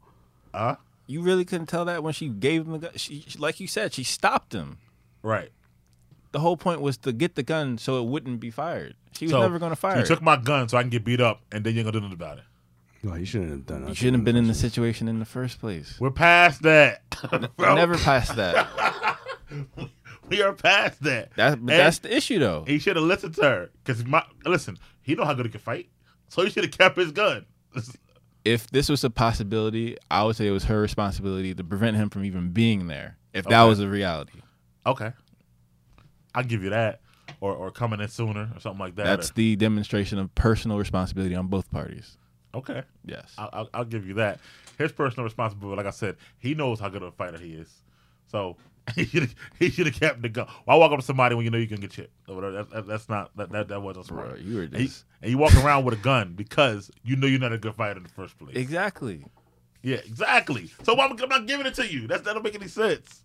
Huh? 0.53 0.75
You 1.07 1.21
really 1.21 1.43
couldn't 1.45 1.67
tell 1.67 1.85
that 1.85 2.01
when 2.03 2.13
she 2.13 2.29
gave 2.29 2.65
him 2.65 2.71
the 2.73 2.79
gun. 2.79 2.91
She, 2.95 3.23
she- 3.27 3.39
like 3.39 3.59
you 3.59 3.67
said, 3.67 3.93
she 3.93 4.03
stopped 4.03 4.53
him. 4.53 4.77
Right. 5.21 5.49
The 6.35 6.41
whole 6.41 6.57
point 6.57 6.81
was 6.81 6.97
to 6.97 7.13
get 7.13 7.35
the 7.35 7.43
gun 7.43 7.77
so 7.77 7.97
it 8.03 8.07
wouldn't 8.09 8.41
be 8.41 8.51
fired. 8.51 8.95
She 9.13 9.23
was 9.23 9.31
So, 9.31 9.39
never 9.39 9.57
going 9.57 9.69
to 9.69 9.77
fire. 9.77 9.95
You 9.95 10.01
it. 10.01 10.05
took 10.05 10.21
my 10.21 10.35
gun 10.35 10.67
so 10.67 10.77
I 10.77 10.81
can 10.83 10.89
get 10.89 11.05
beat 11.05 11.21
up, 11.21 11.39
and 11.49 11.63
then 11.63 11.71
you 11.73 11.79
ain't 11.79 11.85
gonna 11.85 11.93
do 11.93 12.01
nothing 12.01 12.13
about 12.13 12.39
it. 12.39 12.43
no, 13.03 13.15
you 13.15 13.23
shouldn't 13.23 13.51
have 13.51 13.65
done 13.65 13.83
that. 13.83 13.87
you 13.89 13.95
shouldn't 13.95 14.17
have 14.17 14.25
been 14.25 14.35
in 14.35 14.47
the 14.47 14.53
situation 14.53 15.07
in 15.07 15.19
the 15.19 15.25
first 15.25 15.61
place. 15.61 15.95
We're 15.97 16.11
past 16.11 16.61
that. 16.63 17.03
bro. 17.55 17.75
Never 17.75 17.97
past 17.97 18.35
that. 18.35 18.67
We 20.27 20.41
are 20.41 20.53
past 20.53 21.03
that. 21.03 21.33
That 21.35 21.59
And 21.59 21.69
that's 21.69 21.99
the 21.99 22.13
issue 22.13 22.39
though. 22.39 22.63
he 22.67 22.79
should 22.79 22.95
have 22.95 23.05
listened 23.05 23.35
to 23.35 23.43
her. 23.43 23.69
Cause 23.85 24.03
my 24.03 24.25
listen, 24.43 24.77
he 25.03 25.13
know 25.15 25.23
how 25.23 25.35
good 25.35 25.45
he 25.45 25.51
can 25.51 25.61
fight, 25.61 25.87
so 26.29 26.43
he 26.43 26.49
should 26.49 26.63
have 26.65 26.77
kept 26.77 26.97
his 26.97 27.11
gun. 27.11 27.45
If 28.43 28.69
this 28.69 28.89
was 28.89 29.03
a 29.03 29.09
possibility, 29.09 29.97
I 30.11 30.23
would 30.23 30.35
say 30.35 30.45
it 30.47 30.51
was 30.51 30.65
her 30.65 30.79
responsibility 30.81 31.55
to 31.55 31.63
prevent 31.63 31.95
him 31.97 32.09
from 32.11 32.25
even 32.25 32.49
being 32.49 32.85
there. 32.87 33.17
If 33.33 33.45
that 33.45 33.63
was 33.63 33.79
a 33.79 33.87
reality. 33.87 34.41
Okay, 34.85 35.13
I'll 36.35 36.43
give 36.43 36.63
you 36.63 36.69
that. 36.69 37.01
or 37.41 37.53
or 37.53 37.71
coming 37.71 37.99
in 37.99 38.07
sooner 38.07 38.49
or 38.55 38.59
something 38.59 38.79
like 38.79 38.95
that. 38.95 39.05
That's 39.05 39.31
or- 39.31 39.33
the 39.33 39.55
demonstration 39.55 40.19
of 40.19 40.33
personal 40.35 40.77
responsibility 40.77 41.33
on 41.35 41.47
both 41.47 41.71
parties. 41.71 42.17
okay. 42.53 42.83
Yes. 43.05 43.33
I'll, 43.37 43.49
I'll, 43.53 43.69
I'll 43.73 43.85
give 43.85 44.07
you 44.07 44.13
that. 44.15 44.39
His 44.77 44.91
personal 44.91 45.23
responsibility, 45.23 45.77
like 45.77 45.85
I 45.85 45.91
said, 45.91 46.17
he 46.37 46.53
knows 46.53 46.79
how 46.79 46.89
good 46.89 47.01
of 47.01 47.07
a 47.09 47.11
fighter 47.11 47.37
he 47.39 47.53
is. 47.53 47.69
So 48.27 48.57
he 48.95 49.05
should 49.05 49.33
he 49.57 49.69
should 49.71 49.87
have 49.87 49.99
kept 49.99 50.21
the 50.21 50.29
gun. 50.29 50.47
Why 50.65 50.75
walk 50.75 50.91
up 50.91 50.99
to 50.99 51.05
somebody 51.05 51.33
when 51.35 51.45
you 51.45 51.51
know 51.51 51.57
you 51.57 51.67
can 51.67 51.79
get 51.81 51.91
chipped? 51.91 52.13
Whatever. 52.27 52.51
That, 52.51 52.69
that, 52.71 52.87
that's 52.87 53.09
not 53.09 53.35
that, 53.37 53.51
that 53.51 53.67
that 53.69 53.81
wasn't 53.81 54.05
smart. 54.05 54.29
Bro, 54.29 54.37
you 54.39 54.55
were 54.57 54.63
and, 54.63 54.73
you, 54.73 54.85
just 54.85 55.05
and 55.21 55.31
you 55.31 55.37
walk 55.37 55.55
around 55.63 55.85
with 55.85 55.95
a 55.95 56.01
gun 56.01 56.33
because 56.33 56.91
you 57.03 57.15
know 57.15 57.25
you're 57.27 57.39
not 57.39 57.53
a 57.53 57.57
good 57.57 57.73
fighter 57.75 57.97
in 57.97 58.03
the 58.03 58.09
first 58.09 58.37
place. 58.37 58.55
exactly. 58.55 59.25
Yeah, 59.81 59.97
exactly. 59.97 60.71
So 60.83 60.93
why 60.95 61.05
I'm, 61.05 61.19
I'm 61.21 61.29
not 61.29 61.45
giving 61.47 61.65
it 61.67 61.75
to 61.75 61.87
you. 61.91 62.07
That's 62.07 62.23
that 62.23 62.33
don't 62.33 62.43
make 62.43 62.55
any 62.55 62.67
sense. 62.67 63.23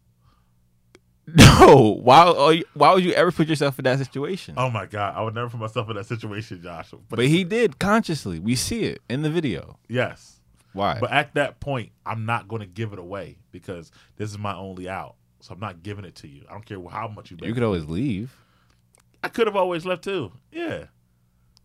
No. 1.35 2.00
Why? 2.02 2.24
Oh, 2.26 2.61
why 2.74 2.92
would 2.92 3.04
you 3.04 3.12
ever 3.12 3.30
put 3.30 3.46
yourself 3.46 3.78
in 3.78 3.85
that 3.85 3.98
situation? 3.98 4.54
Oh 4.56 4.68
my 4.70 4.87
god, 4.87 5.14
I 5.16 5.22
would 5.22 5.35
never 5.35 5.48
put 5.48 5.61
myself 5.61 5.88
in 5.88 5.96
that 5.96 6.06
situation, 6.06 6.61
Josh. 6.62 6.90
But, 6.90 7.16
but 7.16 7.26
he 7.26 7.44
did 7.44 7.78
consciously. 7.78 8.40
We 8.40 8.56
see 8.56 8.85
it 8.85 9.00
in 9.09 9.22
the 9.22 9.30
video. 9.30 9.78
yes, 9.88 10.40
Why? 10.72 10.98
but 10.98 11.12
at 11.12 11.35
that 11.35 11.61
point, 11.61 11.92
I'm 12.04 12.26
not 12.26 12.48
going 12.48 12.61
to 12.61 12.66
give 12.66 12.92
it 12.92 12.98
away 12.98 13.38
because 13.52 13.92
this 14.16 14.30
is 14.30 14.38
my 14.38 14.54
only 14.56 14.88
out. 14.88 15.14
So 15.40 15.54
I'm 15.54 15.61
not 15.61 15.83
giving 15.83 16.04
it 16.04 16.16
to 16.16 16.28
you. 16.28 16.42
I 16.48 16.52
don't 16.52 16.66
care 16.66 16.78
how 16.90 17.09
much 17.09 17.30
you. 17.30 17.37
you 17.42 17.54
could 17.54 17.62
always 17.62 17.85
leave. 17.87 18.37
I 19.22 19.28
could 19.28 19.46
have 19.46 19.56
always 19.56 19.87
left 19.87 20.02
too. 20.04 20.33
Yeah. 20.50 20.87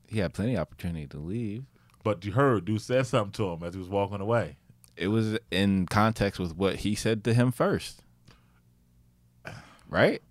He 0.08 0.20
had 0.20 0.34
plenty 0.34 0.54
of 0.54 0.62
opportunity 0.62 1.08
to 1.08 1.18
leave. 1.18 1.66
But 2.04 2.24
you 2.24 2.34
heard 2.34 2.66
dude 2.66 2.82
said 2.82 3.08
something 3.08 3.32
to 3.34 3.50
him 3.52 3.64
as 3.64 3.74
he 3.74 3.80
was 3.80 3.90
walking 3.90 4.22
away. 4.22 4.58
It 4.96 5.08
was 5.08 5.38
in 5.52 5.88
context 5.88 6.40
with 6.40 6.56
what 6.56 6.78
he 6.78 6.94
said 6.96 7.24
to 7.24 7.34
him 7.34 7.52
first. 7.52 8.04
Right? 9.96 10.22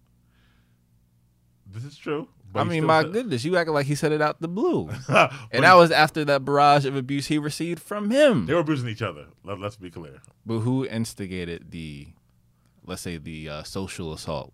This 1.66 1.84
is 1.84 1.96
true. 1.96 2.28
I 2.54 2.64
mean, 2.64 2.84
my 2.84 3.02
said- 3.02 3.12
goodness, 3.12 3.44
you 3.44 3.56
acting 3.56 3.72
like 3.72 3.86
he 3.86 3.94
said 3.94 4.12
it 4.12 4.20
out 4.20 4.40
the 4.40 4.46
blue. 4.46 4.90
And 5.08 5.64
that 5.64 5.74
was 5.74 5.90
after 5.90 6.24
that 6.26 6.44
barrage 6.44 6.84
of 6.84 6.94
abuse 6.94 7.28
he 7.28 7.38
received 7.38 7.82
from 7.82 8.10
him. 8.10 8.44
they 8.44 8.52
were 8.52 8.60
abusing 8.60 8.88
each 8.90 9.00
other. 9.02 9.26
Let, 9.42 9.58
let's 9.58 9.76
be 9.76 9.90
clear. 9.90 10.20
But 10.44 10.58
who 10.60 10.84
instigated 10.86 11.70
the, 11.70 12.08
let's 12.84 13.00
say, 13.00 13.16
the 13.16 13.48
uh, 13.48 13.62
social 13.62 14.12
assault? 14.12 14.52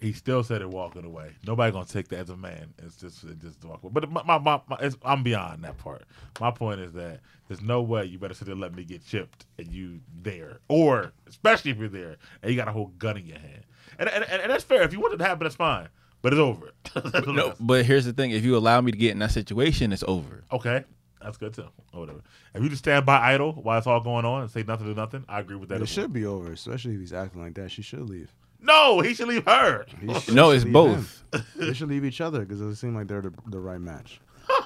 He 0.00 0.12
still 0.12 0.42
said 0.44 0.60
it 0.62 0.68
walking 0.70 1.04
away. 1.04 1.32
Nobody 1.46 1.72
gonna 1.72 1.86
take 1.86 2.08
that 2.08 2.20
as 2.20 2.30
a 2.30 2.36
man. 2.36 2.74
It's 2.78 2.96
just 2.96 3.24
it 3.24 3.40
just 3.40 3.64
walk 3.64 3.82
away. 3.82 3.92
But 3.94 4.10
my, 4.10 4.22
my, 4.22 4.38
my, 4.38 4.60
my 4.68 4.76
it's, 4.80 4.96
I'm 5.02 5.22
beyond 5.22 5.64
that 5.64 5.78
part. 5.78 6.04
My 6.40 6.50
point 6.50 6.80
is 6.80 6.92
that 6.92 7.20
there's 7.48 7.62
no 7.62 7.80
way 7.82 8.04
you 8.04 8.18
better 8.18 8.34
sit 8.34 8.44
there 8.44 8.52
and 8.52 8.60
let 8.60 8.74
me 8.74 8.84
get 8.84 9.04
chipped 9.04 9.46
and 9.58 9.68
you 9.68 10.00
there, 10.22 10.58
or 10.68 11.12
especially 11.26 11.70
if 11.70 11.78
you're 11.78 11.88
there 11.88 12.16
and 12.42 12.50
you 12.50 12.56
got 12.56 12.68
a 12.68 12.72
whole 12.72 12.92
gun 12.98 13.16
in 13.16 13.26
your 13.26 13.38
hand. 13.38 13.64
And 13.98 14.08
and, 14.08 14.24
and, 14.24 14.42
and 14.42 14.50
that's 14.50 14.64
fair. 14.64 14.82
If 14.82 14.92
you 14.92 15.00
want 15.00 15.14
it 15.14 15.16
to 15.18 15.24
happen, 15.24 15.44
that's 15.44 15.56
fine. 15.56 15.88
But 16.22 16.32
it's 16.32 16.40
over. 16.40 16.72
That's 16.94 17.12
what 17.12 17.28
it 17.28 17.32
No, 17.34 17.54
but 17.60 17.84
here's 17.84 18.04
the 18.06 18.12
thing: 18.12 18.30
if 18.30 18.44
you 18.44 18.56
allow 18.56 18.80
me 18.80 18.92
to 18.92 18.98
get 18.98 19.12
in 19.12 19.18
that 19.18 19.30
situation, 19.32 19.92
it's 19.92 20.04
over. 20.06 20.44
Okay, 20.52 20.84
that's 21.20 21.36
good 21.36 21.52
too. 21.54 21.68
Or 21.92 22.00
whatever. 22.00 22.20
If 22.54 22.62
you 22.62 22.68
just 22.68 22.82
stand 22.84 23.04
by 23.04 23.18
idle 23.18 23.52
while 23.52 23.76
it's 23.78 23.86
all 23.86 24.00
going 24.00 24.24
on 24.24 24.42
and 24.42 24.50
say 24.50 24.62
nothing 24.66 24.86
to 24.86 24.94
nothing, 24.94 25.24
I 25.28 25.40
agree 25.40 25.56
with 25.56 25.68
that. 25.68 25.76
It 25.76 25.82
as 25.82 25.96
well. 25.96 26.04
should 26.04 26.12
be 26.12 26.24
over, 26.24 26.52
especially 26.52 26.94
if 26.94 27.00
he's 27.00 27.12
acting 27.12 27.42
like 27.42 27.54
that. 27.54 27.70
She 27.70 27.82
should 27.82 28.08
leave. 28.08 28.32
No, 28.60 29.00
he 29.00 29.12
should 29.12 29.28
leave 29.28 29.44
her. 29.44 29.84
Should- 30.20 30.34
No, 30.34 30.50
it's 30.50 30.64
both. 30.64 31.22
they 31.56 31.74
should 31.74 31.88
leave 31.90 32.04
each 32.04 32.22
other 32.22 32.40
because 32.40 32.60
it 32.60 32.64
doesn't 32.64 32.76
seem 32.76 32.94
like 32.94 33.08
they're 33.08 33.20
the, 33.20 33.32
the 33.48 33.60
right 33.60 33.80
match. 33.80 34.20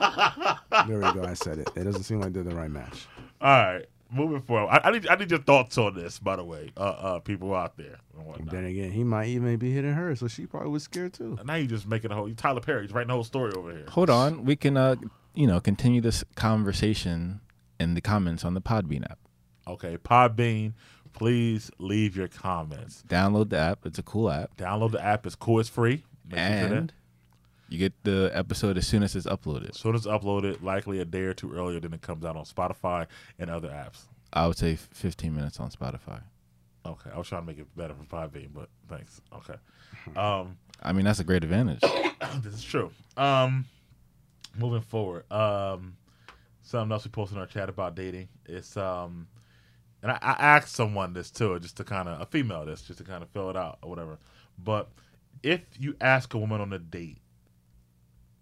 there 0.86 0.98
we 0.98 1.12
go. 1.12 1.24
I 1.24 1.34
said 1.34 1.58
it. 1.58 1.68
It 1.74 1.84
doesn't 1.84 2.04
seem 2.04 2.20
like 2.20 2.32
they're 2.32 2.44
the 2.44 2.54
right 2.54 2.70
match. 2.70 3.06
All 3.40 3.48
right, 3.50 3.86
moving 4.10 4.40
forward. 4.40 4.70
I, 4.70 4.88
I 4.88 4.90
need 4.90 5.08
I 5.08 5.16
need 5.16 5.30
your 5.30 5.40
thoughts 5.40 5.76
on 5.78 5.94
this, 5.94 6.18
by 6.18 6.36
the 6.36 6.44
way, 6.44 6.70
uh, 6.76 6.80
uh, 6.80 7.18
people 7.20 7.54
out 7.54 7.76
there. 7.76 7.98
and. 8.36 8.48
Then 8.48 8.64
again, 8.64 8.92
he 8.92 9.04
might 9.04 9.28
even 9.28 9.56
be 9.56 9.72
hitting 9.72 9.92
her, 9.92 10.14
so 10.16 10.28
she 10.28 10.46
probably 10.46 10.70
was 10.70 10.82
scared 10.82 11.14
too. 11.14 11.38
Now 11.44 11.54
you're 11.54 11.66
just 11.66 11.86
making 11.86 12.10
a 12.10 12.14
whole. 12.14 12.30
Tyler 12.34 12.60
Perry, 12.60 12.82
he's 12.82 12.92
writing 12.92 13.08
the 13.08 13.14
whole 13.14 13.24
story 13.24 13.52
over 13.56 13.70
here. 13.70 13.86
Hold 13.90 14.10
on, 14.10 14.44
we 14.44 14.56
can, 14.56 14.76
uh, 14.76 14.96
you 15.34 15.46
know, 15.46 15.60
continue 15.60 16.00
this 16.00 16.24
conversation 16.34 17.40
in 17.78 17.94
the 17.94 18.00
comments 18.00 18.44
on 18.44 18.54
the 18.54 18.60
Podbean 18.60 19.04
app. 19.04 19.18
Okay, 19.66 19.96
Podbean, 19.98 20.72
please 21.12 21.70
leave 21.78 22.16
your 22.16 22.28
comments. 22.28 23.04
Download 23.08 23.50
the 23.50 23.58
app; 23.58 23.84
it's 23.84 23.98
a 23.98 24.02
cool 24.02 24.30
app, 24.30 24.56
Download 24.56 24.92
the 24.92 25.04
app. 25.04 25.26
It's 25.26 25.34
cool. 25.34 25.60
It's 25.60 25.68
free. 25.68 26.04
Make 26.30 26.38
use 26.40 26.64
of 26.64 26.72
and 26.72 26.92
you 27.68 27.78
get 27.78 27.92
the 28.04 28.30
episode 28.32 28.78
as 28.78 28.86
soon 28.86 29.02
as 29.02 29.14
it's 29.14 29.26
uploaded. 29.26 29.70
as 29.70 29.76
soon 29.78 29.94
as 29.94 30.06
it's 30.06 30.08
uploaded, 30.08 30.62
likely 30.62 31.00
a 31.00 31.04
day 31.04 31.22
or 31.22 31.34
two 31.34 31.52
earlier 31.52 31.80
than 31.80 31.92
it 31.92 32.00
comes 32.00 32.24
out 32.24 32.36
on 32.36 32.44
Spotify 32.44 33.06
and 33.38 33.50
other 33.50 33.68
apps. 33.68 34.06
I 34.32 34.46
would 34.46 34.56
say 34.56 34.76
15 34.76 35.34
minutes 35.34 35.60
on 35.60 35.70
Spotify. 35.70 36.22
Okay, 36.86 37.10
I 37.12 37.18
was 37.18 37.28
trying 37.28 37.42
to 37.42 37.46
make 37.46 37.58
it 37.58 37.66
better 37.76 37.94
for 37.94 38.04
Podbean, 38.04 38.48
but 38.54 38.68
thanks. 38.88 39.20
Okay, 39.34 39.54
um, 40.16 40.56
I 40.82 40.92
mean, 40.92 41.04
that's 41.04 41.20
a 41.20 41.24
great 41.24 41.44
advantage. 41.44 41.80
this 42.42 42.54
is 42.54 42.64
true. 42.64 42.90
Um, 43.16 43.66
moving 44.56 44.80
forward, 44.80 45.30
um, 45.30 45.96
something 46.62 46.92
else 46.92 47.04
we 47.04 47.10
posted 47.10 47.36
in 47.36 47.40
our 47.40 47.46
chat 47.46 47.68
about 47.68 47.94
dating. 47.94 48.28
It's 48.46 48.76
um, 48.76 49.26
and 50.02 50.12
I, 50.12 50.18
I 50.20 50.36
asked 50.56 50.74
someone 50.74 51.12
this 51.12 51.30
too, 51.30 51.58
just 51.60 51.76
to 51.78 51.84
kind 51.84 52.08
of 52.08 52.20
a 52.20 52.26
female 52.26 52.64
this, 52.64 52.82
just 52.82 52.98
to 52.98 53.04
kind 53.04 53.22
of 53.22 53.28
fill 53.30 53.50
it 53.50 53.56
out 53.56 53.78
or 53.82 53.90
whatever. 53.90 54.18
But 54.58 54.88
if 55.42 55.60
you 55.78 55.96
ask 56.00 56.32
a 56.34 56.38
woman 56.38 56.60
on 56.60 56.72
a 56.72 56.78
date, 56.78 57.18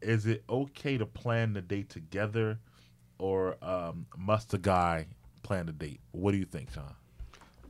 is 0.00 0.26
it 0.26 0.44
okay 0.48 0.98
to 0.98 1.06
plan 1.06 1.52
the 1.52 1.62
date 1.62 1.88
together, 1.88 2.58
or 3.18 3.56
um, 3.62 4.06
must 4.16 4.52
a 4.54 4.58
guy 4.58 5.06
plan 5.42 5.66
the 5.66 5.72
date? 5.72 6.00
What 6.12 6.32
do 6.32 6.38
you 6.38 6.44
think, 6.44 6.72
John? 6.72 6.94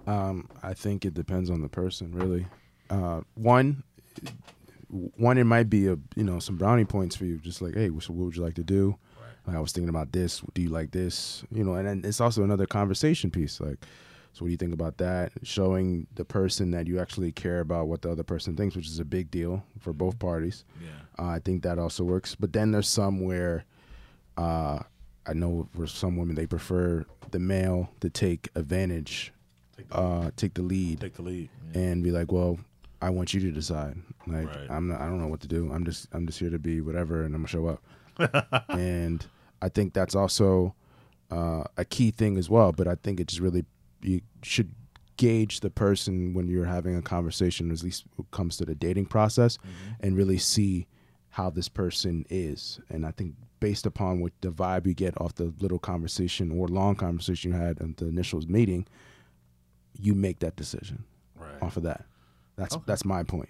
Um, 0.07 0.49
I 0.63 0.75
think 0.75 1.05
it 1.05 1.15
depends 1.15 1.51
on 1.51 1.63
the 1.63 1.69
person, 1.69 2.13
really. 2.13 2.47
Uh, 2.91 3.23
one, 3.35 3.83
one, 4.89 5.39
it 5.39 5.45
might 5.45 5.69
be 5.69 5.89
a 5.89 5.97
you 6.15 6.25
know 6.25 6.39
some 6.39 6.57
brownie 6.57 6.85
points 6.85 7.17
for 7.17 7.25
you, 7.25 7.39
just 7.39 7.61
like, 7.61 7.75
hey, 7.75 7.89
so 7.89 8.13
what 8.13 8.27
would 8.27 8.37
you 8.37 8.43
like 8.43 8.55
to 8.55 8.65
do? 8.65 8.97
Like, 9.47 9.57
I 9.57 9.61
was 9.61 9.73
thinking 9.73 9.89
about 9.89 10.13
this. 10.13 10.43
Do 10.55 10.63
you 10.63 10.71
like 10.71 10.91
this? 10.91 11.45
You 11.53 11.65
know, 11.65 11.75
and 11.75 11.87
then 11.87 12.03
it's 12.05 12.21
also 12.21 12.43
another 12.43 12.67
conversation 12.67 13.31
piece. 13.31 13.61
Like, 13.61 13.79
so 14.37 14.45
what 14.45 14.49
do 14.49 14.53
you 14.53 14.59
think 14.59 14.75
about 14.75 14.99
that? 14.99 15.33
Showing 15.43 16.07
the 16.15 16.27
person 16.27 16.71
that 16.73 16.87
you 16.87 17.01
actually 17.01 17.33
care 17.33 17.61
about 17.61 17.87
what 17.89 18.03
the 18.03 18.11
other 18.11 18.23
person 18.23 18.55
thinks, 18.55 18.77
which 18.77 18.87
is 18.87 18.99
a 18.99 19.05
big 19.05 19.31
deal 19.31 19.65
for 19.81 19.95
both 19.95 20.19
parties. 20.19 20.67
Yeah. 20.79 20.89
Uh, 21.19 21.31
I 21.31 21.39
think 21.39 21.63
that 21.63 21.79
also 21.79 22.05
works. 22.05 22.35
But 22.35 22.53
then 22.53 22.71
there's 22.71 22.87
some 22.87 23.21
where 23.21 23.65
uh, 24.37 24.81
I 25.27 25.33
know 25.33 25.69
for 25.75 25.87
some 25.87 26.19
women 26.19 26.37
they 26.37 26.47
prefer 26.47 27.07
the 27.31 27.39
male 27.39 27.89
to 28.01 28.11
take 28.11 28.51
advantage, 28.55 29.33
Take 29.75 29.89
the, 29.89 29.97
uh, 29.97 30.31
take 30.37 30.53
the 30.53 30.63
lead, 30.63 31.01
take 31.01 31.15
the 31.15 31.23
lead. 31.23 31.49
Yeah. 31.73 31.81
and 31.81 32.03
be 32.05 32.11
like, 32.11 32.31
"Well, 32.31 32.59
I 33.01 33.09
want 33.09 33.33
you 33.33 33.41
to 33.41 33.51
decide. 33.51 33.97
Like, 34.27 34.49
Right. 34.49 34.71
I'm 34.71 34.89
not. 34.89 35.01
I 35.01 35.07
don't 35.07 35.19
know 35.19 35.29
what 35.29 35.41
to 35.41 35.49
do. 35.49 35.71
I'm 35.73 35.85
just. 35.87 36.09
I'm 36.13 36.27
just 36.27 36.39
here 36.39 36.51
to 36.51 36.59
be 36.59 36.83
whatever, 36.83 37.23
and 37.25 37.35
I'm 37.35 37.41
gonna 37.45 37.49
show 37.49 37.67
up." 37.69 38.65
and 38.69 39.25
I 39.63 39.69
think 39.71 39.95
that's 39.95 40.15
also 40.15 40.75
uh, 41.31 41.65
a 41.79 41.85
key 41.87 42.11
thing 42.11 42.37
as 42.37 42.51
well. 42.51 42.73
But 42.73 42.87
I 42.87 42.97
think 42.97 43.19
it 43.21 43.29
just 43.29 43.41
really 43.41 43.65
you 44.07 44.21
should 44.43 44.73
gauge 45.17 45.61
the 45.61 45.71
person 45.71 46.35
when 46.35 46.47
you're 46.49 46.67
having 46.67 46.95
a 46.97 47.03
conversation, 47.03 47.71
at 47.71 47.83
least 47.83 48.05
when 48.17 48.27
it 48.27 48.31
comes 48.31 48.57
to 48.59 48.65
the 48.65 48.75
dating 48.75 49.07
process, 49.07 49.57
mm-hmm. 49.59 49.95
and 50.07 50.17
really 50.17 50.39
see 50.39 50.87
how 51.31 51.51
this 51.51 51.69
person 51.69 52.25
is. 52.29 52.81
And 52.91 53.07
I 53.07 53.11
think 53.13 53.35
based 53.61 53.87
upon 53.87 54.21
what 54.21 54.33
the 54.43 54.51
vibe 54.51 54.87
you 54.87 54.95
get 54.95 55.19
off 55.21 55.35
the 55.35 55.53
little 55.61 55.79
conversation 55.79 56.51
or 56.51 56.69
long 56.69 56.95
conversation 56.95 57.53
you 57.53 57.59
had 57.59 57.81
at 57.81 57.97
the 57.97 58.07
initial 58.07 58.41
meeting, 58.47 58.87
you 59.99 60.15
make 60.15 60.41
that 60.41 60.57
decision 60.57 61.05
Right. 61.39 61.63
off 61.63 61.77
of 61.77 61.83
that. 61.85 62.05
That's 62.57 62.75
Okay. 62.75 62.85
that's 62.87 63.05
my 63.05 63.23
point. 63.23 63.49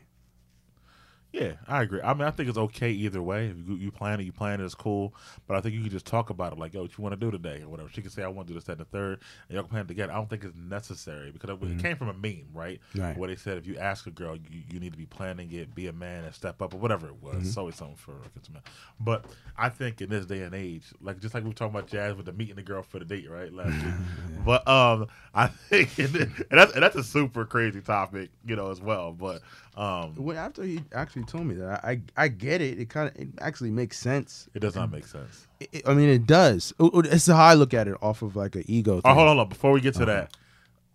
Yeah, 1.37 1.53
I 1.69 1.83
agree. 1.83 2.01
I 2.01 2.15
mean, 2.15 2.23
I 2.23 2.31
think 2.31 2.49
it's 2.49 2.57
okay 2.57 2.91
either 2.91 3.21
way. 3.21 3.49
If 3.49 3.69
you, 3.69 3.77
you 3.77 3.91
plan 3.91 4.21
it, 4.21 4.23
you 4.25 4.33
plan 4.33 4.59
it, 4.59 4.65
it's 4.65 4.75
cool. 4.75 5.15
But 5.47 5.59
I 5.59 5.61
think 5.61 5.75
you 5.75 5.83
can 5.83 5.91
just 5.91 6.07
talk 6.07 6.31
about 6.31 6.55
it, 6.55 6.59
like, 6.59 6.73
yo, 6.73 6.81
what 6.81 6.97
you 6.97 7.03
want 7.03 7.13
to 7.13 7.21
do 7.21 7.31
today, 7.31 7.61
or 7.61 7.69
whatever. 7.69 7.91
She 7.93 8.01
can 8.01 8.11
say, 8.11 8.23
I 8.23 8.29
want 8.29 8.49
to 8.49 8.55
do 8.55 8.59
this, 8.59 8.65
that, 8.65 8.73
and 8.73 8.81
the 8.81 8.87
third, 8.87 9.21
and 9.49 9.55
y'all 9.55 9.63
can 9.65 9.71
plan 9.71 9.83
it 9.85 9.89
together. 9.89 10.13
I 10.13 10.17
don't 10.17 10.31
think 10.31 10.45
it's 10.45 10.57
necessary 10.57 11.31
because 11.31 11.51
it, 11.51 11.63
it 11.63 11.79
came 11.79 11.97
from 11.97 12.09
a 12.09 12.15
meme, 12.15 12.47
right? 12.55 12.81
Right. 12.95 13.17
Where 13.19 13.29
they 13.29 13.37
said 13.37 13.59
if 13.59 13.67
you 13.67 13.77
ask 13.77 14.07
a 14.07 14.11
girl, 14.11 14.35
you, 14.37 14.63
you 14.71 14.81
need 14.81 14.93
to 14.93 14.99
be 14.99 15.05
planning 15.05 15.53
it, 15.53 15.75
be 15.75 15.89
a 15.89 15.93
man, 15.93 16.25
and 16.25 16.35
step 16.35 16.63
up, 16.63 16.73
or 16.73 16.79
whatever 16.79 17.07
it 17.07 17.23
was. 17.23 17.47
It's 17.47 17.57
always 17.59 17.75
something 17.77 17.97
for 17.97 18.13
a 18.13 18.53
man. 18.53 18.63
But 18.99 19.27
I 19.59 19.69
think 19.69 20.01
in 20.01 20.09
this 20.09 20.25
day 20.25 20.43
and 20.43 20.55
age, 20.55 20.85
like 21.03 21.21
just 21.21 21.35
like 21.35 21.43
we 21.43 21.51
were 21.51 21.55
talking 21.55 21.77
about 21.77 21.89
Jas 21.89 22.17
with 22.17 22.25
the 22.25 22.33
meeting 22.33 22.57
the 22.57 22.63
girl 22.63 22.83
for 22.83 22.99
the 22.99 23.05
date, 23.05 23.31
right? 23.31 23.53
Last 23.53 23.85
week. 23.85 23.95
But 24.47 24.67
um, 24.69 25.09
I 25.35 25.49
think, 25.49 25.99
and 25.99 26.31
that's 26.51 26.73
and 26.73 26.81
that's 26.81 26.95
a 26.95 27.03
super 27.03 27.45
crazy 27.45 27.81
topic, 27.81 28.31
you 28.47 28.55
know, 28.55 28.71
as 28.71 28.81
well. 28.81 29.13
But 29.13 29.43
um, 29.77 30.15
Well, 30.17 30.39
after 30.39 30.63
he 30.63 30.83
actually 30.93 31.25
told 31.27 31.47
me 31.47 31.55
that, 31.57 31.85
I 31.85 32.01
I 32.17 32.29
get 32.29 32.61
it. 32.61 32.79
It 32.79 32.89
kind 32.89 33.09
of 33.09 33.17
it 33.17 33.29
actually 33.41 33.71
makes 33.71 33.99
sense. 33.99 34.49
it 34.55 34.61
does 34.61 34.75
not 34.75 34.91
make 34.91 35.07
sense. 35.07 35.47
It- 35.61 35.69
it- 35.73 35.89
I 35.89 35.95
mean, 35.95 36.09
it 36.09 36.27
does. 36.27 36.73
It's 36.79 37.27
how 37.27 37.37
I 37.37 37.55
look 37.55 37.75
at 37.75 37.89
it, 37.89 37.97
off 38.01 38.23
of 38.23 38.37
like 38.37 38.55
an 38.57 38.65
ego. 38.67 39.01
Oh, 39.05 39.09
hold 39.15 39.19
on, 39.21 39.27
hold 39.29 39.39
on. 39.41 39.49
Before 39.49 39.73
we 39.73 39.81
get 39.81 39.95
to 39.95 40.05
that, 40.07 40.37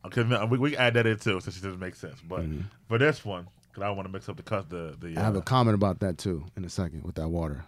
because 0.03 0.49
we, 0.49 0.57
we 0.57 0.77
add 0.77 0.93
that 0.95 1.05
in 1.05 1.17
too, 1.17 1.39
since 1.41 1.57
it 1.57 1.61
doesn't 1.63 1.79
make 1.79 1.95
sense. 1.95 2.19
But 2.21 2.43
for 2.87 2.97
this 2.97 3.23
one, 3.25 3.47
because 3.69 3.83
I 3.83 3.87
don't 3.87 3.95
want 3.95 4.07
to 4.07 4.11
mix 4.13 4.27
up 4.29 4.37
the 4.37 4.43
cut. 4.43 4.69
The 4.69 4.95
the. 4.99 5.17
I 5.17 5.23
have 5.23 5.35
Uh, 5.35 5.39
a 5.39 5.43
comment 5.43 5.75
about 5.75 5.99
that 5.99 6.17
too 6.17 6.45
in 6.57 6.65
a 6.65 6.69
second 6.69 7.03
with 7.03 7.15
that 7.15 7.29
water. 7.29 7.65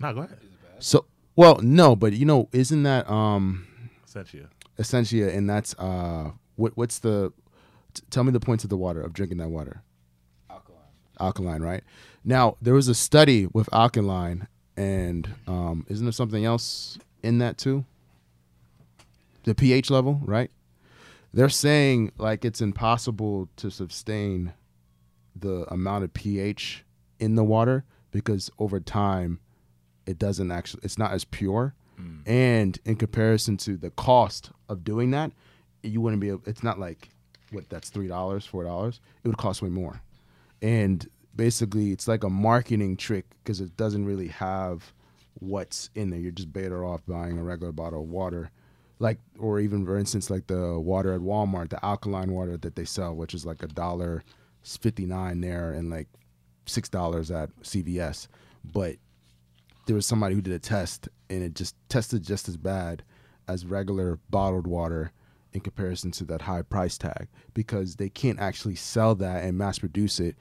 no, 0.00 0.12
go 0.12 0.20
ahead. 0.20 0.38
So, 0.78 1.06
well, 1.36 1.58
no, 1.62 1.96
but 1.96 2.12
you 2.12 2.24
know, 2.26 2.48
isn't 2.52 2.82
that 2.82 3.08
um 3.10 3.66
Essentia. 4.06 4.48
Essentia? 4.78 5.30
And 5.34 5.48
that's 5.48 5.74
uh, 5.78 6.32
what 6.56 6.76
what's 6.76 6.98
the? 6.98 7.32
T- 7.94 8.02
tell 8.10 8.24
me 8.24 8.30
the 8.32 8.40
points 8.40 8.62
of 8.62 8.68
the 8.70 8.76
water 8.76 9.00
of 9.00 9.12
drinking 9.14 9.38
that 9.38 9.48
water. 9.48 9.82
Alkaline, 11.20 11.62
right? 11.62 11.82
Now 12.24 12.56
there 12.60 12.74
was 12.74 12.88
a 12.88 12.94
study 12.94 13.46
with 13.52 13.68
alkaline, 13.72 14.48
and 14.76 15.28
um, 15.46 15.86
isn't 15.88 16.04
there 16.04 16.12
something 16.12 16.44
else 16.44 16.98
in 17.22 17.38
that 17.38 17.58
too? 17.58 17.84
The 19.44 19.54
pH 19.54 19.90
level, 19.90 20.20
right? 20.24 20.50
They're 21.32 21.48
saying 21.48 22.12
like 22.18 22.44
it's 22.44 22.60
impossible 22.60 23.48
to 23.56 23.70
sustain 23.70 24.54
the 25.34 25.66
amount 25.72 26.04
of 26.04 26.14
pH 26.14 26.84
in 27.18 27.34
the 27.34 27.44
water 27.44 27.84
because 28.10 28.50
over 28.58 28.80
time 28.80 29.38
it 30.06 30.18
doesn't 30.18 30.50
actually 30.50 30.80
it's 30.82 30.98
not 30.98 31.12
as 31.12 31.24
pure 31.24 31.74
and 32.26 32.78
in 32.84 32.94
comparison 32.96 33.56
to 33.56 33.76
the 33.76 33.90
cost 33.90 34.50
of 34.68 34.84
doing 34.84 35.10
that 35.12 35.32
you 35.82 36.00
wouldn't 36.00 36.20
be 36.20 36.28
able 36.28 36.42
it's 36.46 36.62
not 36.62 36.78
like 36.78 37.08
what 37.52 37.68
that's 37.70 37.88
three 37.90 38.06
dollars 38.06 38.44
four 38.46 38.64
dollars 38.64 39.00
it 39.24 39.28
would 39.28 39.38
cost 39.38 39.62
way 39.62 39.68
more 39.70 40.00
and 40.62 41.06
basically 41.34 41.92
it's 41.92 42.08
like 42.08 42.24
a 42.24 42.30
marketing 42.30 42.96
trick 42.96 43.26
because 43.42 43.60
it 43.60 43.76
doesn't 43.76 44.04
really 44.06 44.28
have 44.28 44.92
what's 45.34 45.90
in 45.94 46.10
there. 46.10 46.20
You're 46.20 46.32
just 46.32 46.52
better 46.52 46.84
off 46.84 47.02
buying 47.06 47.38
a 47.38 47.42
regular 47.42 47.72
bottle 47.72 48.02
of 48.02 48.08
water. 48.08 48.50
Like 48.98 49.18
or 49.38 49.60
even 49.60 49.84
for 49.84 49.98
instance 49.98 50.30
like 50.30 50.46
the 50.46 50.80
water 50.80 51.12
at 51.12 51.20
walmart 51.20 51.68
the 51.68 51.84
alkaline 51.84 52.32
water 52.32 52.56
that 52.56 52.76
they 52.76 52.86
sell 52.86 53.14
which 53.14 53.34
is 53.34 53.44
like 53.44 53.62
a 53.62 53.66
dollar 53.66 54.24
59 54.62 55.42
there 55.42 55.70
and 55.72 55.90
like 55.90 56.08
six 56.64 56.88
dollars 56.88 57.30
at 57.30 57.54
cvs 57.60 58.26
but 58.64 58.96
there 59.84 59.94
was 59.94 60.06
somebody 60.06 60.34
who 60.34 60.40
did 60.40 60.54
a 60.54 60.58
test 60.58 61.10
and 61.28 61.42
it 61.42 61.54
just 61.54 61.76
tested 61.90 62.22
just 62.22 62.48
as 62.48 62.56
bad 62.56 63.02
as 63.46 63.66
regular 63.66 64.18
bottled 64.30 64.66
water 64.66 65.12
in 65.56 65.60
comparison 65.60 66.10
to 66.12 66.24
that 66.24 66.42
high 66.42 66.62
price 66.62 66.96
tag 66.96 67.28
because 67.54 67.96
they 67.96 68.08
can't 68.08 68.38
actually 68.38 68.76
sell 68.76 69.14
that 69.16 69.42
and 69.42 69.58
mass 69.58 69.78
produce 69.78 70.20
it 70.20 70.36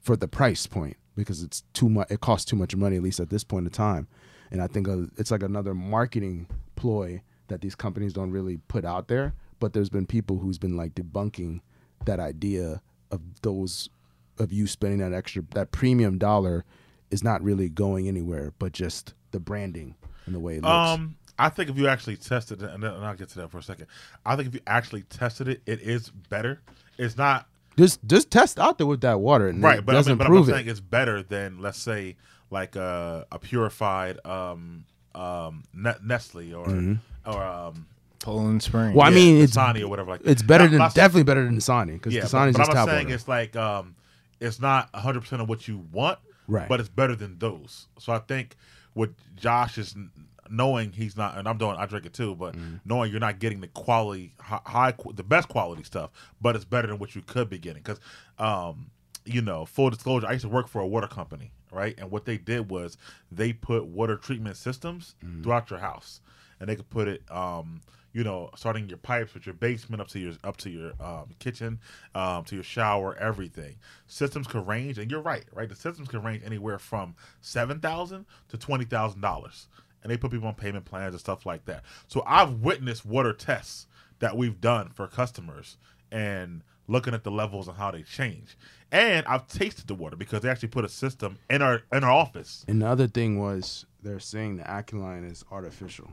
for 0.00 0.16
the 0.16 0.28
price 0.28 0.66
point 0.66 0.96
because 1.16 1.42
it's 1.42 1.64
too 1.72 1.88
much 1.88 2.08
it 2.10 2.20
costs 2.20 2.44
too 2.44 2.54
much 2.54 2.76
money 2.76 2.96
at 2.96 3.02
least 3.02 3.18
at 3.18 3.30
this 3.30 3.42
point 3.42 3.66
in 3.66 3.72
time. 3.72 4.06
And 4.50 4.62
i 4.62 4.66
think 4.66 4.88
uh, 4.88 5.06
it's 5.16 5.30
like 5.30 5.42
another 5.42 5.74
marketing 5.74 6.46
ploy 6.76 7.22
that 7.48 7.60
these 7.60 7.74
companies 7.74 8.12
don't 8.12 8.30
really 8.30 8.58
put 8.68 8.84
out 8.84 9.08
there 9.08 9.34
but 9.58 9.72
there's 9.72 9.90
been 9.90 10.06
people 10.06 10.38
who's 10.38 10.58
been 10.58 10.76
like 10.76 10.94
debunking 10.94 11.60
that 12.04 12.20
idea 12.20 12.80
of 13.10 13.20
those 13.42 13.90
of 14.38 14.52
you 14.52 14.66
spending 14.66 15.00
that 15.00 15.12
extra 15.12 15.42
that 15.54 15.72
premium 15.72 16.18
dollar 16.18 16.64
is 17.10 17.24
not 17.24 17.42
really 17.42 17.68
going 17.68 18.06
anywhere 18.06 18.52
but 18.58 18.72
just 18.72 19.14
the 19.32 19.40
branding 19.40 19.96
and 20.28 20.34
the 20.34 20.40
way 20.40 20.56
it 20.56 20.62
looks. 20.62 20.90
Um, 20.90 21.16
I 21.38 21.48
think 21.48 21.70
if 21.70 21.78
you 21.78 21.86
actually 21.88 22.16
tested 22.16 22.62
it, 22.62 22.70
and, 22.70 22.82
then, 22.82 22.92
I'll 22.92 23.14
get 23.14 23.28
to 23.30 23.36
that 23.40 23.50
for 23.50 23.58
a 23.58 23.62
second. 23.62 23.86
I 24.26 24.34
think 24.36 24.48
if 24.48 24.54
you 24.54 24.60
actually 24.66 25.02
tested 25.02 25.48
it, 25.48 25.62
it 25.66 25.80
is 25.80 26.10
better. 26.10 26.60
It's 26.98 27.16
not 27.16 27.46
just 27.76 28.04
just 28.06 28.30
test 28.30 28.58
out 28.58 28.76
there 28.78 28.86
with 28.88 29.02
that 29.02 29.20
water 29.20 29.46
and 29.48 29.62
right, 29.62 29.78
it 29.78 29.86
but, 29.86 29.94
I 29.94 29.98
doesn't 29.98 30.10
mean, 30.12 30.18
but 30.18 30.26
I'm 30.26 30.32
prove 30.32 30.46
saying 30.46 30.66
it 30.66 30.70
it's 30.70 30.80
better 30.80 31.22
than 31.22 31.60
let's 31.60 31.78
say 31.78 32.16
like 32.50 32.74
a, 32.74 33.24
a 33.30 33.38
purified 33.38 34.18
um 34.26 34.84
um 35.14 35.62
Nestle 35.72 36.54
or 36.54 36.98
or 37.24 37.42
um 37.42 37.86
Poland 38.18 38.64
Spring. 38.64 38.88
Mm-hmm. 38.88 38.96
well 38.98 39.06
i 39.06 39.10
yeah, 39.10 39.14
mean 39.14 39.42
it's 39.44 39.56
Dasani 39.56 39.82
or 39.82 39.86
whatever 39.88 40.10
like 40.10 40.22
that. 40.24 40.30
it's 40.30 40.42
better 40.42 40.64
Not- 40.64 40.70
than 40.70 40.78
not- 40.80 40.94
definitely 40.94 41.22
better 41.22 41.44
than 41.44 41.56
Dasani 41.58 41.92
because 41.92 42.12
yeah, 42.14 42.22
Dasani's 42.22 42.56
but, 42.56 42.58
just 42.58 42.70
but 42.72 42.76
I'm 42.78 42.86
tap 42.86 42.88
saying 42.88 43.04
water. 43.06 43.14
it's 43.14 43.28
like 43.28 43.54
um 43.54 43.94
it's 44.40 44.60
not 44.60 44.92
100 44.92 45.20
percent 45.20 45.42
of 45.42 45.48
what 45.48 45.68
you 45.68 45.84
want, 45.92 46.18
Right. 46.48 46.68
But 46.68 46.80
it's 46.80 46.88
better 46.88 47.14
than 47.14 47.38
those. 47.38 47.86
So 47.98 48.12
I 48.12 48.18
think 48.18 48.56
what 48.94 49.10
Josh 49.36 49.76
is 49.78 49.94
n- 49.94 50.10
knowing 50.50 50.92
he's 50.92 51.16
not, 51.16 51.36
and 51.38 51.48
I'm 51.48 51.58
doing, 51.58 51.76
I 51.76 51.86
drink 51.86 52.06
it 52.06 52.12
too, 52.14 52.34
but 52.34 52.54
Mm-hmm. 52.54 52.76
knowing 52.84 53.10
you're 53.10 53.20
not 53.20 53.38
getting 53.38 53.60
the 53.60 53.68
quality, 53.68 54.34
hi- 54.40 54.60
high, 54.66 54.94
the 55.14 55.22
best 55.22 55.48
quality 55.48 55.82
stuff, 55.82 56.10
but 56.40 56.56
it's 56.56 56.64
better 56.64 56.88
than 56.88 56.98
what 56.98 57.14
you 57.14 57.22
could 57.22 57.48
be 57.50 57.58
getting. 57.58 57.82
Because, 57.82 58.00
um, 58.38 58.90
you 59.24 59.42
know, 59.42 59.64
full 59.66 59.90
disclosure, 59.90 60.26
I 60.26 60.32
used 60.32 60.44
to 60.44 60.48
work 60.48 60.68
for 60.68 60.80
a 60.80 60.86
water 60.86 61.06
company, 61.08 61.50
right? 61.72 61.94
And 61.98 62.10
what 62.10 62.24
they 62.24 62.38
did 62.38 62.70
was 62.70 62.96
they 63.30 63.52
put 63.52 63.86
water 63.86 64.16
treatment 64.16 64.56
systems 64.56 65.14
Mm-hmm. 65.24 65.42
throughout 65.42 65.70
your 65.70 65.78
house, 65.80 66.20
and 66.60 66.68
they 66.68 66.76
could 66.76 66.88
put 66.90 67.08
it, 67.08 67.22
um, 67.30 67.80
you 68.14 68.24
know, 68.24 68.48
starting 68.56 68.88
your 68.88 68.96
pipes 68.98 69.34
with 69.34 69.44
your 69.46 69.52
basement 69.54 70.00
up 70.00 70.08
to 70.08 70.18
your 70.18 70.32
up 70.42 70.56
to 70.56 70.70
your 70.70 70.92
um, 70.98 71.28
kitchen, 71.38 71.78
um, 72.14 72.42
to 72.44 72.54
your 72.54 72.64
shower, 72.64 73.14
everything. 73.18 73.76
Systems 74.06 74.46
could 74.46 74.66
range, 74.66 74.98
and 74.98 75.10
you're 75.10 75.20
right, 75.20 75.44
right? 75.52 75.68
The 75.68 75.76
systems 75.76 76.08
can 76.08 76.22
range 76.22 76.42
anywhere 76.44 76.78
from 76.78 77.14
seven 77.42 77.80
thousand 77.80 78.24
to 78.48 78.56
twenty 78.56 78.86
thousand 78.86 79.20
dollars, 79.20 79.68
and 80.02 80.10
they 80.12 80.16
put 80.16 80.30
people 80.30 80.48
on 80.48 80.54
payment 80.54 80.84
plans 80.84 81.14
and 81.14 81.20
stuff 81.20 81.44
like 81.46 81.64
that. 81.66 81.82
So 82.06 82.22
I've 82.26 82.60
witnessed 82.60 83.04
water 83.04 83.32
tests 83.32 83.86
that 84.20 84.36
we've 84.36 84.60
done 84.60 84.90
for 84.90 85.06
customers, 85.06 85.76
and 86.10 86.62
looking 86.88 87.12
at 87.14 87.22
the 87.22 87.30
levels 87.30 87.68
and 87.68 87.76
how 87.76 87.90
they 87.90 88.02
change. 88.02 88.56
And 88.90 89.26
I've 89.26 89.46
tasted 89.46 89.86
the 89.86 89.94
water 89.94 90.16
because 90.16 90.40
they 90.40 90.48
actually 90.48 90.68
put 90.70 90.84
a 90.84 90.88
system 90.88 91.38
in 91.50 91.60
our 91.62 91.82
in 91.92 92.02
our 92.04 92.10
office. 92.10 92.64
and 92.66 92.80
the 92.82 92.86
other 92.86 93.06
thing 93.06 93.38
was 93.38 93.84
they're 94.02 94.18
saying 94.20 94.56
the 94.56 94.68
alkaline 94.70 95.24
is 95.24 95.44
artificial 95.50 96.10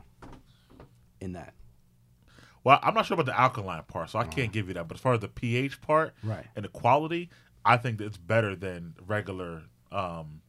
in 1.20 1.32
that 1.32 1.54
Well, 2.64 2.78
I'm 2.82 2.94
not 2.94 3.06
sure 3.06 3.14
about 3.14 3.26
the 3.26 3.38
alkaline 3.40 3.82
part, 3.84 4.10
so 4.10 4.18
I 4.18 4.24
can't 4.24 4.52
give 4.52 4.68
you 4.68 4.74
that. 4.74 4.86
But 4.88 4.96
as 4.96 5.00
far 5.00 5.14
as 5.14 5.20
the 5.20 5.28
pH 5.28 5.80
part 5.80 6.14
Right. 6.22 6.44
and 6.54 6.64
the 6.64 6.68
quality, 6.68 7.30
I 7.64 7.76
think 7.78 7.98
that 7.98 8.04
it's 8.06 8.16
better 8.18 8.54
than 8.54 8.94
regular 9.06 9.62
um, 9.92 10.42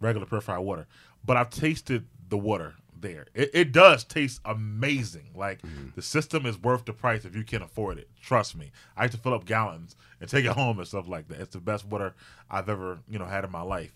regular 0.00 0.26
purified 0.26 0.58
water. 0.58 0.86
But 1.24 1.36
I've 1.36 1.50
tasted 1.50 2.04
the 2.32 2.38
water 2.38 2.76
there. 2.98 3.26
It, 3.34 3.50
it 3.52 3.72
does 3.72 4.04
taste 4.04 4.40
amazing. 4.46 5.32
Like 5.34 5.60
the 5.94 6.00
system 6.00 6.46
is 6.46 6.58
worth 6.58 6.86
the 6.86 6.94
price 6.94 7.26
if 7.26 7.36
you 7.36 7.44
can 7.44 7.60
afford 7.60 7.98
it. 7.98 8.08
Trust 8.22 8.56
me. 8.56 8.72
I 8.96 9.02
used 9.02 9.14
to 9.14 9.20
fill 9.20 9.34
up 9.34 9.44
gallons 9.44 9.96
and 10.18 10.30
take 10.30 10.46
it 10.46 10.52
home 10.56 10.78
and 10.78 10.88
stuff 10.88 11.06
like 11.08 11.28
that. 11.28 11.40
It's 11.40 11.52
the 11.52 11.60
best 11.60 11.84
water 11.84 12.14
I've 12.50 12.70
ever 12.70 13.00
you 13.06 13.18
know 13.18 13.26
had 13.26 13.44
in 13.44 13.52
my 13.52 13.60
life. 13.60 13.94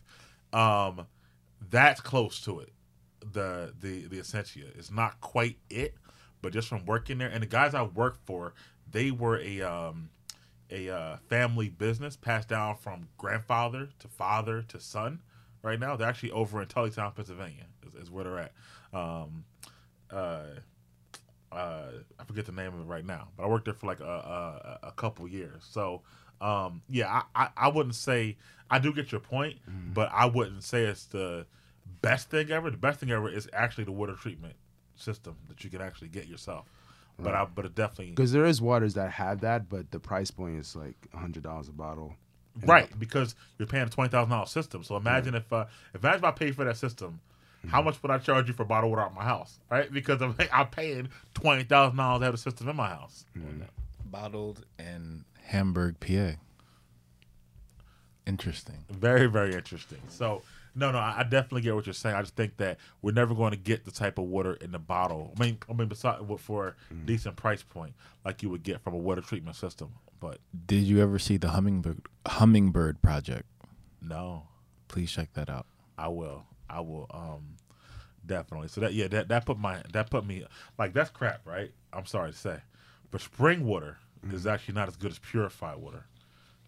Um, 0.53 1.07
that's 1.71 2.03
close 2.03 2.43
to 2.43 2.61
it. 2.61 2.75
The 3.33 3.73
the 3.81 4.07
the 4.07 4.19
Essentia 4.19 4.67
is 4.77 4.91
not 4.91 5.19
quite 5.23 5.57
it, 5.71 5.95
but 6.43 6.53
just 6.53 6.69
from 6.69 6.85
working 6.85 7.17
there 7.17 7.31
and 7.31 7.43
the 7.43 7.47
guys 7.47 7.73
I 7.75 7.85
worked 7.85 8.27
for, 8.27 8.53
they 8.91 9.11
were 9.11 9.41
a 9.41 9.63
um 9.63 10.11
a 10.71 10.91
uh, 10.91 11.17
family 11.31 11.71
business 11.71 12.17
passed 12.17 12.49
down 12.49 12.77
from 12.77 13.09
grandfather 13.17 13.89
to 14.01 14.09
father 14.09 14.61
to 14.69 14.79
son. 14.79 15.21
Right 15.67 15.81
now, 15.81 15.97
they're 15.97 16.09
actually 16.09 16.31
over 16.31 16.63
in 16.63 16.69
Tullytown, 16.69 17.13
Pennsylvania, 17.17 17.67
is, 17.85 17.95
is 18.05 18.09
where 18.09 18.23
they're 18.23 18.39
at. 18.39 18.53
Um, 18.95 19.45
uh, 20.13 20.45
uh, 21.51 21.87
I 22.21 22.25
forget 22.25 22.47
the 22.47 22.53
name 22.53 22.73
of 22.73 22.79
it 22.79 22.85
right 22.85 23.05
now, 23.05 23.27
but 23.37 23.43
I 23.43 23.49
worked 23.49 23.65
there 23.65 23.75
for 23.75 23.89
like 23.89 23.99
a, 23.99 24.05
a, 24.05 24.87
a 24.87 24.93
couple 24.93 25.27
years. 25.27 25.67
So, 25.69 26.03
um, 26.41 26.83
yeah, 26.89 27.23
I, 27.35 27.43
I, 27.43 27.49
I 27.57 27.69
wouldn't 27.69 27.97
say 27.97 28.37
I 28.71 28.79
do 28.79 28.93
get 28.93 29.11
your 29.11 29.21
point, 29.21 29.57
but 29.93 30.09
I 30.13 30.27
wouldn't 30.27 30.63
say 30.63 30.85
it's 30.85 31.07
the 31.07 31.47
best 32.01 32.31
thing 32.31 32.53
ever. 32.53 32.71
The 32.71 32.77
best 32.77 33.01
thing 33.01 33.11
ever 33.11 33.29
is 33.29 33.49
actually 33.53 33.85
the 33.85 33.93
water 33.93 34.15
treatment 34.15 34.55
system 34.95 35.35
that 35.49 35.65
you 35.65 35.71
can 35.71 35.81
actually 35.81 36.09
get 36.09 36.29
yourself. 36.29 36.67
But 37.19 37.35
I, 37.35 37.45
but 37.47 37.65
it 37.65 37.75
definitely 37.75 38.11
because 38.11 38.31
there 38.31 38.45
is 38.45 38.61
waters 38.63 38.95
that 38.95 39.11
have 39.13 39.41
that 39.41 39.71
but 39.71 39.91
the 39.91 39.99
price 39.99 40.31
point 40.31 40.59
is 40.59 40.77
like 40.77 41.09
a 41.15 41.17
hundred 41.17 41.45
dollars 41.45 41.67
a 41.67 41.73
bottle 41.73 42.15
And 42.61 42.69
right 42.69 42.99
because 42.99 43.35
you're 43.59 43.69
paying 43.69 43.87
a 43.87 43.91
twenty 43.91 44.11
thousand 44.11 44.31
dollars 44.31 44.51
system. 44.51 44.83
So 44.83 44.97
imagine 44.97 45.35
if 45.35 45.53
uh, 45.53 45.67
imagine 45.95 46.19
if 46.19 46.25
I 46.25 46.31
paid 46.31 46.55
for 46.55 46.65
that 46.65 46.77
system, 46.77 47.21
how 47.69 47.79
mm-hmm. 47.79 47.87
much 47.87 48.03
would 48.03 48.11
I 48.11 48.19
charge 48.19 48.49
you 48.49 48.55
for 48.55 48.65
bottled 48.65 48.91
water 48.91 49.03
out 49.03 49.15
my 49.15 49.25
house? 49.25 49.59
Right, 49.71 49.93
because 49.93 50.23
I'm, 50.23 50.35
I'm 50.53 50.69
paying 50.69 51.09
twenty 51.35 51.65
thousand 51.65 51.97
dollars 51.97 52.21
to 52.21 52.25
have 52.25 52.35
a 52.35 52.39
system 52.39 52.69
in 52.69 52.77
my 52.77 52.89
house. 52.89 53.25
Mm-hmm. 53.37 53.63
Bottled 54.07 54.65
in 54.79 55.25
Hamburg, 55.43 56.01
PA. 56.01 56.39
Interesting. 58.27 58.85
Very 58.91 59.27
very 59.27 59.55
interesting. 59.55 60.01
So 60.09 60.43
no 60.75 60.91
no 60.91 60.99
I, 60.99 61.17
I 61.19 61.23
definitely 61.23 61.63
get 61.63 61.75
what 61.75 61.87
you're 61.87 61.93
saying. 61.93 62.17
I 62.17 62.23
just 62.23 62.37
think 62.37 62.57
that 62.57 62.79
we're 63.03 63.13
never 63.13 63.35
going 63.35 63.53
to 63.53 63.57
get 63.57 63.85
the 63.85 63.91
type 63.91 64.19
of 64.19 64.25
water 64.25 64.55
in 64.55 64.73
the 64.73 64.79
bottle. 64.79 65.33
I 65.37 65.43
mean 65.43 65.59
I 65.69 65.73
mean 65.75 65.89
besides 65.89 66.23
for 66.39 66.69
a 66.69 66.71
mm-hmm. 66.93 67.07
decent 67.07 67.37
price 67.37 67.63
point 67.63 67.95
like 68.25 68.43
you 68.43 68.51
would 68.51 68.63
get 68.63 68.81
from 68.81 68.95
a 68.95 68.99
water 68.99 69.21
treatment 69.21 69.57
system. 69.57 69.91
But 70.21 70.39
Did 70.67 70.83
you 70.85 71.01
ever 71.03 71.19
see 71.19 71.37
the 71.37 71.49
Hummingbird 71.51 72.01
Hummingbird 72.27 73.03
Project? 73.03 73.45
no, 74.01 74.45
Please 74.89 75.11
check 75.11 75.33
that 75.35 75.51
out. 75.51 75.67
I 75.99 76.09
will. 76.09 76.45
I 76.71 76.81
will. 76.81 77.07
Um, 77.11 77.57
definitely. 78.25 78.69
So 78.69 78.81
that 78.83 78.95
yeah, 78.95 79.09
that 79.09 79.29
that 79.29 79.45
put 79.47 79.59
my 79.59 79.83
that 79.93 80.11
put 80.11 80.25
me 80.27 80.45
like 80.79 80.93
that's 80.93 81.11
crap, 81.11 81.41
right? 81.47 81.73
I'm 81.93 82.07
sorry 82.07 82.31
to 82.33 82.37
say, 82.37 82.59
but 83.11 83.21
spring 83.21 83.65
water 83.67 83.99
is 84.33 84.47
actually 84.47 84.75
not 84.75 84.89
as 84.89 84.97
good 84.97 85.11
as 85.11 85.19
purified 85.19 85.77
water 85.79 86.05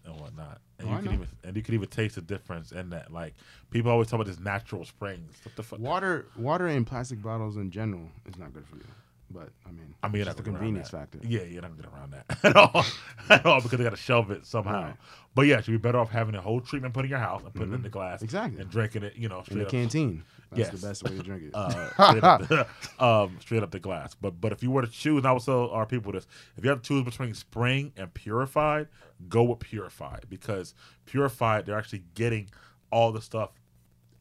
and 0.05 0.19
whatnot. 0.19 0.59
And 0.79 0.87
Oh, 0.87 0.91
you 0.91 0.97
I 0.97 1.01
can 1.01 1.05
know. 1.07 1.13
even 1.13 1.27
and 1.43 1.55
you 1.55 1.61
can 1.63 1.73
even 1.75 1.87
taste 1.89 2.15
the 2.15 2.21
difference 2.21 2.71
in 2.71 2.89
that. 2.91 3.11
Like 3.11 3.35
people 3.71 3.89
always 3.91 4.07
talk 4.07 4.15
about 4.19 4.27
this 4.27 4.39
natural 4.39 4.83
springs. 4.85 5.35
What 5.43 5.55
the 5.55 5.63
fuck? 5.63 5.79
water 5.79 6.25
water 6.37 6.67
in 6.67 6.83
plastic 6.85 7.21
bottles 7.21 7.55
in 7.57 7.71
general 7.71 8.09
is 8.25 8.37
not 8.37 8.53
good 8.53 8.67
for 8.67 8.75
you 8.77 8.83
but 9.31 9.49
i 9.67 9.71
mean 9.71 9.93
I 10.01 10.07
mean, 10.07 10.21
it's 10.21 10.33
the 10.35 10.41
gonna 10.43 10.43
get 10.43 10.47
around 10.47 10.57
convenience 10.59 10.89
factor 10.89 11.19
Yeah, 11.23 11.41
you're 11.43 11.61
not 11.61 11.71
gonna 11.77 11.83
get 11.83 11.93
around 11.93 12.11
that 12.13 12.25
at 12.45 12.55
all, 12.55 12.85
at 13.29 13.45
all, 13.45 13.61
because 13.61 13.77
they 13.77 13.83
got 13.83 13.89
to 13.89 13.97
shelve 13.97 14.31
it 14.31 14.45
somehow. 14.45 14.83
Right. 14.85 14.95
But 15.35 15.41
yeah, 15.43 15.57
you'd 15.57 15.67
be 15.73 15.77
better 15.77 15.99
off 15.99 16.09
having 16.09 16.35
a 16.35 16.41
whole 16.41 16.61
treatment 16.61 16.93
put 16.93 17.03
in 17.03 17.09
your 17.11 17.19
house 17.19 17.43
and 17.43 17.53
putting 17.53 17.73
it 17.73 17.75
in 17.75 17.81
the 17.83 17.89
glass, 17.89 18.17
Mm-hmm. 18.17 18.23
Exactly. 18.25 18.61
and 18.61 18.69
drinking 18.71 19.03
it. 19.03 19.15
You 19.17 19.27
know, 19.27 19.39
in 19.39 19.43
straight 19.45 19.57
the 19.59 19.65
up. 19.65 19.71
canteen 19.71 20.23
that's 20.51 20.71
Yes. 20.71 20.81
the 20.81 20.87
best 20.87 21.03
way 21.03 21.17
to 21.17 21.21
drink 21.23 21.43
it 21.43 21.51
uh, 21.53 21.69
straight, 22.09 22.23
up 22.23 22.47
the, 22.47 22.67
um, 23.05 23.37
straight 23.41 23.61
up 23.61 23.71
the 23.71 23.79
glass. 23.79 24.15
But 24.15 24.39
but 24.39 24.51
if 24.53 24.63
you 24.63 24.71
were 24.71 24.81
to 24.83 24.87
choose, 24.87 25.17
and 25.17 25.27
I 25.27 25.33
would 25.33 25.43
tell 25.43 25.69
our 25.69 25.85
people 25.85 26.13
this: 26.13 26.25
if 26.55 26.63
you 26.63 26.69
have 26.69 26.81
to 26.81 26.87
choose 26.87 27.03
between 27.03 27.33
spring 27.33 27.91
and 27.97 28.13
purified, 28.13 28.87
go 29.27 29.43
with 29.43 29.59
purified 29.59 30.25
because 30.29 30.73
purified 31.05 31.65
they're 31.65 31.77
actually 31.77 32.03
getting 32.15 32.49
all 32.89 33.11
the 33.11 33.21
stuff 33.21 33.51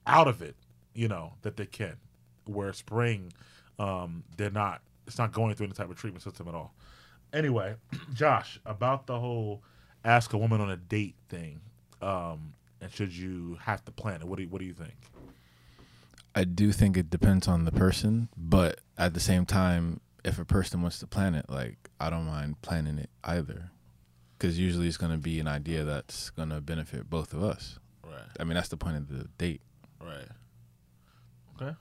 out 0.09 0.27
of 0.27 0.43
it, 0.43 0.57
you 0.93 1.07
know, 1.09 1.35
that 1.43 1.57
they 1.57 1.67
can. 1.67 1.97
Where 2.47 2.73
spring, 2.73 3.33
um, 3.79 4.25
they're 4.37 4.51
not. 4.51 4.83
It's 5.09 5.19
not 5.19 5.33
going 5.33 5.55
through 5.57 5.67
any 5.67 5.75
type 5.75 5.91
of 5.91 5.97
treatment 5.97 6.23
system 6.23 6.47
at 6.47 6.55
all. 6.55 6.75
Anyway, 7.33 7.75
Josh, 8.15 8.61
about 8.65 9.07
the 9.07 9.19
whole 9.19 9.63
ask 10.05 10.33
a 10.33 10.39
woman 10.39 10.61
on 10.61 10.71
a 10.71 10.77
date 10.77 11.17
thing, 11.29 11.61
um, 12.01 12.53
and 12.81 12.93
should 12.93 13.13
you 13.13 13.59
have 13.63 13.85
to 13.87 13.91
plan 13.91 14.21
it? 14.21 14.29
What 14.29 14.37
do 14.37 14.45
you, 14.45 14.49
What 14.49 14.61
do 14.61 14.67
you 14.67 14.75
think? 14.75 14.95
I 16.35 16.45
do 16.45 16.71
think 16.71 16.97
it 16.97 17.11
depends 17.11 17.49
on 17.49 17.65
the 17.65 17.73
person, 17.73 18.29
but 18.37 18.81
at 18.97 19.15
the 19.15 19.19
same 19.19 19.45
time, 19.45 20.01
if 20.25 20.39
a 20.39 20.45
person 20.45 20.83
wants 20.83 21.01
to 21.01 21.07
plan 21.07 21.35
it, 21.35 21.47
like 21.49 21.91
I 21.99 22.11
don't 22.11 22.27
mind 22.27 22.61
planning 22.63 22.99
it 22.99 23.11
either, 23.25 23.71
because 24.37 24.59
usually 24.59 24.87
it's 24.87 24.99
going 24.99 25.11
to 25.11 25.19
be 25.19 25.41
an 25.41 25.49
idea 25.49 25.85
that's 25.85 26.31
going 26.31 26.51
to 26.51 26.61
benefit 26.61 27.09
both 27.11 27.33
of 27.33 27.43
us. 27.43 27.79
Right. 28.05 28.29
I 28.39 28.45
mean, 28.45 28.55
that's 28.55 28.69
the 28.69 28.77
point 28.77 28.97
of 28.99 29.09
the 29.09 29.25
date. 29.39 29.63
Right. 30.01 30.29
Okay. 31.61 31.75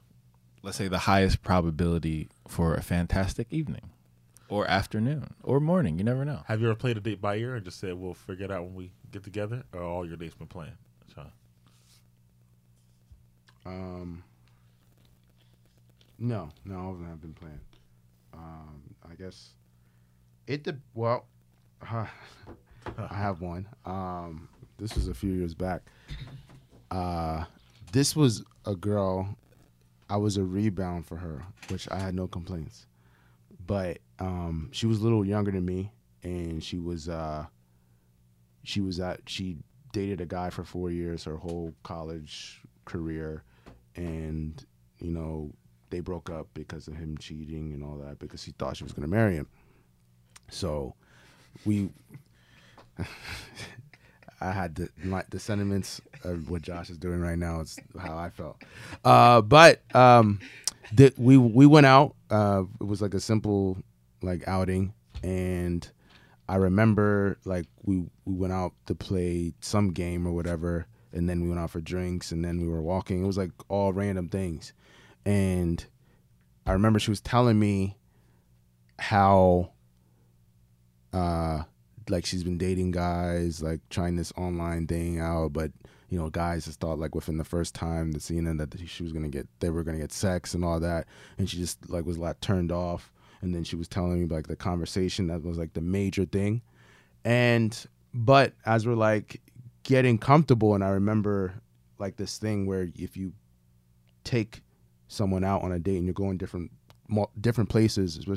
Let's 0.67 0.77
say 0.77 0.89
the 0.89 0.99
highest 0.99 1.43
probability 1.43 2.27
for 2.45 2.75
a 2.75 2.81
fantastic 2.81 3.47
evening, 3.51 3.89
or 4.49 4.67
afternoon, 4.67 5.33
or 5.41 5.61
morning. 5.61 5.97
You 5.97 6.03
never 6.03 6.25
know. 6.25 6.41
Have 6.45 6.59
you 6.59 6.67
ever 6.67 6.75
played 6.75 6.97
a 6.97 6.99
date 6.99 7.21
by 7.21 7.37
ear 7.37 7.55
and 7.55 7.63
just 7.63 7.79
said 7.79 7.93
we'll 7.93 8.13
figure 8.13 8.43
it 8.43 8.51
out 8.51 8.65
when 8.65 8.75
we 8.75 8.91
get 9.09 9.23
together, 9.23 9.63
or 9.71 9.81
all 9.81 10.05
your 10.05 10.17
dates 10.17 10.35
been 10.35 10.47
planned, 10.47 10.75
Sean? 11.15 11.31
Um, 13.65 14.23
no, 16.19 16.49
no, 16.65 16.77
all 16.77 16.91
of 16.91 16.99
them 16.99 17.07
have 17.07 17.21
been 17.21 17.33
playing. 17.33 17.61
Um, 18.33 18.81
I 19.09 19.15
guess 19.15 19.51
it 20.47 20.63
did 20.63 20.81
well. 20.93 21.27
I 21.81 22.09
have 23.09 23.39
one. 23.39 23.69
Um, 23.85 24.49
this 24.77 24.95
was 24.95 25.07
a 25.07 25.13
few 25.13 25.31
years 25.31 25.53
back. 25.53 25.83
Uh, 26.91 27.45
this 27.93 28.17
was 28.17 28.43
a 28.65 28.75
girl. 28.75 29.37
I 30.09 30.17
was 30.17 30.37
a 30.37 30.43
rebound 30.43 31.05
for 31.05 31.17
her, 31.17 31.45
which 31.69 31.89
I 31.91 31.99
had 31.99 32.15
no 32.15 32.27
complaints. 32.27 32.85
But 33.65 33.99
um, 34.19 34.69
she 34.71 34.85
was 34.85 34.99
a 34.99 35.03
little 35.03 35.25
younger 35.25 35.51
than 35.51 35.65
me, 35.65 35.91
and 36.23 36.63
she 36.63 36.79
was 36.79 37.09
uh, 37.09 37.45
she 38.63 38.81
was 38.81 38.99
at 38.99 39.21
she 39.25 39.57
dated 39.91 40.21
a 40.21 40.25
guy 40.25 40.49
for 40.49 40.63
four 40.63 40.91
years, 40.91 41.23
her 41.25 41.37
whole 41.37 41.73
college 41.83 42.61
career, 42.85 43.43
and 43.95 44.65
you 44.99 45.11
know 45.11 45.51
they 45.89 45.99
broke 45.99 46.29
up 46.29 46.47
because 46.53 46.87
of 46.87 46.95
him 46.95 47.17
cheating 47.17 47.73
and 47.73 47.83
all 47.83 47.97
that 47.97 48.19
because 48.19 48.43
he 48.43 48.51
thought 48.53 48.77
she 48.77 48.83
was 48.83 48.93
going 48.93 49.07
to 49.07 49.15
marry 49.15 49.35
him. 49.35 49.47
So 50.49 50.95
we 51.65 51.89
I 54.39 54.51
had 54.51 54.75
the 54.75 54.89
my, 55.03 55.23
the 55.29 55.39
sentiments 55.39 56.01
of 56.23 56.49
what 56.49 56.61
Josh 56.61 56.89
is 56.89 56.97
doing 56.97 57.19
right 57.19 57.37
now. 57.37 57.61
is 57.61 57.77
how 57.99 58.17
I 58.17 58.29
felt. 58.29 58.57
Uh, 59.03 59.41
but 59.41 59.81
um, 59.95 60.39
the, 60.93 61.13
we 61.17 61.37
we 61.37 61.65
went 61.65 61.85
out. 61.85 62.15
Uh, 62.29 62.63
it 62.79 62.85
was 62.85 63.01
like 63.01 63.13
a 63.13 63.19
simple 63.19 63.77
like 64.21 64.47
outing, 64.47 64.93
and 65.23 65.89
I 66.47 66.57
remember 66.57 67.37
like 67.45 67.67
we 67.83 68.05
we 68.25 68.35
went 68.35 68.53
out 68.53 68.73
to 68.85 68.95
play 68.95 69.53
some 69.59 69.91
game 69.91 70.27
or 70.27 70.31
whatever, 70.33 70.85
and 71.11 71.27
then 71.29 71.41
we 71.41 71.49
went 71.49 71.59
out 71.59 71.71
for 71.71 71.81
drinks, 71.81 72.31
and 72.31 72.43
then 72.45 72.61
we 72.61 72.67
were 72.67 72.81
walking. 72.81 73.23
It 73.23 73.27
was 73.27 73.37
like 73.37 73.51
all 73.69 73.91
random 73.91 74.29
things, 74.29 74.73
and 75.25 75.83
I 76.65 76.73
remember 76.73 76.99
she 76.99 77.11
was 77.11 77.21
telling 77.21 77.57
me 77.57 77.97
how 78.99 79.71
uh 81.13 81.63
like 82.09 82.25
she's 82.25 82.43
been 82.43 82.57
dating 82.57 82.91
guys, 82.91 83.61
like 83.61 83.79
trying 83.89 84.15
this 84.15 84.33
online 84.37 84.87
thing 84.87 85.19
out, 85.19 85.53
but 85.53 85.71
you 86.09 86.17
know, 86.17 86.29
guys 86.29 86.65
just 86.65 86.79
thought 86.79 86.99
like 86.99 87.15
within 87.15 87.37
the 87.37 87.43
first 87.43 87.75
time 87.75 88.11
the 88.11 88.19
seeing 88.19 88.45
them 88.45 88.57
that 88.57 88.73
she 88.87 89.03
was 89.03 89.11
gonna 89.11 89.27
get, 89.29 89.47
they 89.59 89.69
were 89.69 89.83
gonna 89.83 89.97
get 89.97 90.13
sex 90.13 90.53
and 90.53 90.63
all 90.63 90.79
that, 90.79 91.05
and 91.37 91.49
she 91.49 91.57
just 91.57 91.89
like 91.89 92.05
was 92.05 92.17
like 92.17 92.39
turned 92.39 92.71
off. 92.71 93.11
And 93.41 93.53
then 93.53 93.63
she 93.63 93.75
was 93.75 93.87
telling 93.87 94.19
me 94.19 94.25
like 94.25 94.47
the 94.47 94.55
conversation 94.55 95.27
that 95.27 95.43
was 95.43 95.59
like 95.59 95.73
the 95.73 95.81
major 95.81 96.25
thing, 96.25 96.61
and 97.23 97.85
but 98.13 98.53
as 98.65 98.87
we're 98.87 98.95
like 98.95 99.41
getting 99.83 100.17
comfortable, 100.17 100.73
and 100.73 100.83
I 100.83 100.89
remember 100.89 101.53
like 101.99 102.15
this 102.15 102.37
thing 102.39 102.65
where 102.65 102.89
if 102.95 103.15
you 103.15 103.33
take 104.23 104.61
someone 105.07 105.43
out 105.43 105.61
on 105.61 105.71
a 105.71 105.79
date 105.79 105.97
and 105.97 106.05
you're 106.05 106.13
going 106.13 106.37
different 106.37 106.71
different 107.39 107.69
places, 107.69 108.27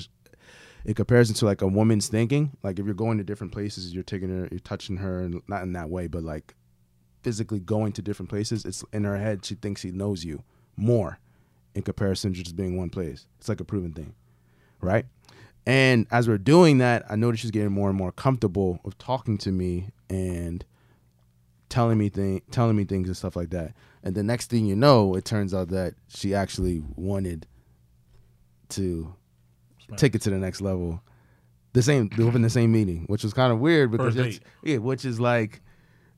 in 0.84 0.94
comparison 0.94 1.34
to 1.34 1.44
like 1.44 1.62
a 1.62 1.66
woman's 1.66 2.08
thinking 2.08 2.56
like 2.62 2.78
if 2.78 2.84
you're 2.86 2.94
going 2.94 3.18
to 3.18 3.24
different 3.24 3.52
places 3.52 3.92
you're 3.92 4.02
taking 4.02 4.28
her 4.28 4.48
you're 4.50 4.60
touching 4.60 4.96
her 4.98 5.20
and 5.20 5.42
not 5.48 5.62
in 5.62 5.72
that 5.72 5.90
way 5.90 6.06
but 6.06 6.22
like 6.22 6.54
physically 7.22 7.60
going 7.60 7.92
to 7.92 8.02
different 8.02 8.28
places 8.28 8.64
it's 8.64 8.84
in 8.92 9.04
her 9.04 9.18
head 9.18 9.44
she 9.44 9.54
thinks 9.54 9.82
she 9.82 9.90
knows 9.90 10.24
you 10.24 10.42
more 10.76 11.18
in 11.74 11.82
comparison 11.82 12.32
to 12.32 12.42
just 12.42 12.56
being 12.56 12.76
one 12.76 12.90
place. 12.90 13.26
It's 13.38 13.48
like 13.48 13.60
a 13.60 13.64
proven 13.64 13.92
thing 13.92 14.14
right? 14.80 15.06
And 15.66 16.06
as 16.10 16.26
we're 16.26 16.38
doing 16.38 16.78
that 16.78 17.04
i 17.10 17.16
noticed 17.16 17.42
she's 17.42 17.50
getting 17.50 17.72
more 17.72 17.90
and 17.90 17.98
more 17.98 18.12
comfortable 18.12 18.80
of 18.84 18.96
talking 18.96 19.36
to 19.38 19.52
me 19.52 19.90
and 20.08 20.64
telling 21.68 21.98
me 21.98 22.08
thing 22.08 22.40
telling 22.50 22.76
me 22.76 22.84
things 22.84 23.08
and 23.08 23.16
stuff 23.16 23.36
like 23.36 23.50
that. 23.50 23.74
And 24.02 24.14
the 24.14 24.22
next 24.22 24.48
thing 24.50 24.64
you 24.66 24.74
know 24.74 25.14
it 25.14 25.24
turns 25.24 25.54
out 25.54 25.68
that 25.68 25.94
she 26.08 26.34
actually 26.34 26.82
wanted 26.96 27.46
to 28.70 29.14
take 29.96 30.14
it 30.14 30.22
to 30.22 30.30
the 30.30 30.38
next 30.38 30.60
level. 30.60 31.02
The 31.72 31.82
same 31.82 32.10
within 32.18 32.42
the 32.42 32.50
same 32.50 32.72
meeting, 32.72 33.04
which 33.06 33.22
was 33.22 33.32
kind 33.32 33.52
of 33.52 33.60
weird 33.60 33.90
because 33.92 34.14
First 34.16 34.26
it's, 34.26 34.38
date. 34.38 34.46
yeah, 34.64 34.76
which 34.78 35.04
is 35.04 35.20
like 35.20 35.60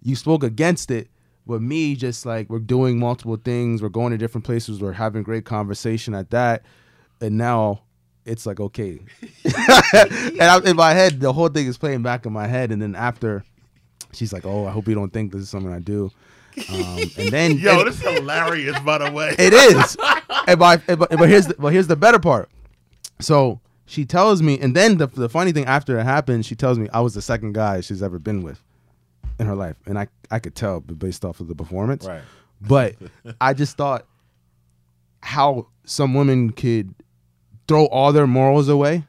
you 0.02 0.16
spoke 0.16 0.42
against 0.42 0.90
it, 0.90 1.08
but 1.46 1.60
me 1.60 1.94
just 1.94 2.24
like 2.24 2.48
we're 2.48 2.58
doing 2.58 2.98
multiple 2.98 3.36
things, 3.36 3.82
we're 3.82 3.88
going 3.90 4.12
to 4.12 4.18
different 4.18 4.44
places, 4.44 4.80
we're 4.80 4.92
having 4.92 5.22
great 5.22 5.44
conversation 5.44 6.14
at 6.14 6.30
that, 6.30 6.64
and 7.20 7.36
now 7.36 7.82
it's 8.24 8.46
like 8.46 8.60
okay, 8.60 8.98
and 9.44 10.40
I, 10.40 10.60
in 10.64 10.76
my 10.76 10.92
head 10.94 11.20
the 11.20 11.32
whole 11.32 11.48
thing 11.48 11.66
is 11.66 11.76
playing 11.76 12.02
back 12.02 12.24
in 12.24 12.32
my 12.32 12.46
head, 12.46 12.70
and 12.72 12.80
then 12.80 12.94
after 12.94 13.44
she's 14.12 14.32
like, 14.32 14.46
oh, 14.46 14.66
I 14.66 14.70
hope 14.70 14.88
you 14.88 14.94
don't 14.94 15.12
think 15.12 15.32
this 15.32 15.42
is 15.42 15.50
something 15.50 15.72
I 15.72 15.80
do, 15.80 16.10
um, 16.72 16.98
and 17.18 17.28
then 17.30 17.58
Yo, 17.58 17.78
and- 17.80 17.88
this 17.88 17.96
is 17.96 18.02
hilarious, 18.18 18.78
by 18.80 18.98
the 18.98 19.10
way. 19.12 19.34
it 19.38 19.52
is. 19.52 19.96
and 20.46 20.58
by, 20.58 20.80
and 20.88 20.98
by- 20.98 21.06
but 21.10 21.28
here's 21.28 21.46
the, 21.48 21.54
but 21.58 21.72
here's 21.74 21.88
the 21.88 21.96
better 21.96 22.18
part. 22.18 22.48
So 23.22 23.60
she 23.86 24.04
tells 24.04 24.42
me, 24.42 24.58
and 24.58 24.74
then 24.74 24.98
the 24.98 25.06
the 25.06 25.28
funny 25.28 25.52
thing 25.52 25.66
after 25.66 25.98
it 25.98 26.04
happened, 26.04 26.46
she 26.46 26.54
tells 26.54 26.78
me 26.78 26.88
I 26.92 27.00
was 27.00 27.14
the 27.14 27.22
second 27.22 27.54
guy 27.54 27.80
she's 27.80 28.02
ever 28.02 28.18
been 28.18 28.42
with 28.42 28.62
in 29.38 29.46
her 29.46 29.54
life, 29.54 29.76
and 29.86 29.98
I 29.98 30.08
I 30.30 30.38
could 30.38 30.54
tell 30.54 30.80
based 30.80 31.24
off 31.24 31.40
of 31.40 31.48
the 31.48 31.54
performance. 31.54 32.06
Right. 32.06 32.22
But 32.60 32.94
I 33.40 33.54
just 33.54 33.76
thought 33.76 34.06
how 35.20 35.68
some 35.84 36.14
women 36.14 36.50
could 36.50 36.94
throw 37.68 37.86
all 37.86 38.12
their 38.12 38.26
morals 38.26 38.68
away 38.68 39.04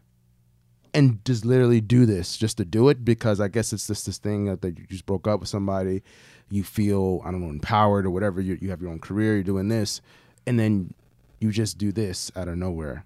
and 0.94 1.24
just 1.26 1.44
literally 1.44 1.82
do 1.82 2.06
this 2.06 2.38
just 2.38 2.58
to 2.58 2.66
do 2.66 2.90
it 2.90 3.04
because 3.04 3.40
I 3.40 3.48
guess 3.48 3.74
it's 3.74 3.88
just 3.88 4.06
this 4.06 4.18
thing 4.18 4.46
that 4.46 4.62
that 4.62 4.78
you 4.78 4.86
just 4.88 5.06
broke 5.06 5.28
up 5.28 5.40
with 5.40 5.50
somebody, 5.50 6.04
you 6.50 6.64
feel 6.64 7.22
I 7.26 7.32
don't 7.32 7.42
know 7.42 7.50
empowered 7.50 8.06
or 8.06 8.12
whatever. 8.12 8.42
You 8.42 8.58
you 8.62 8.70
have 8.70 8.82
your 8.82 8.92
own 8.92 9.00
career, 9.00 9.36
you're 9.36 9.44
doing 9.44 9.70
this, 9.70 10.02
and 10.46 10.60
then 10.60 10.94
you 11.40 11.52
just 11.52 11.78
do 11.78 11.92
this 11.92 12.32
out 12.36 12.48
of 12.48 12.58
nowhere. 12.58 13.06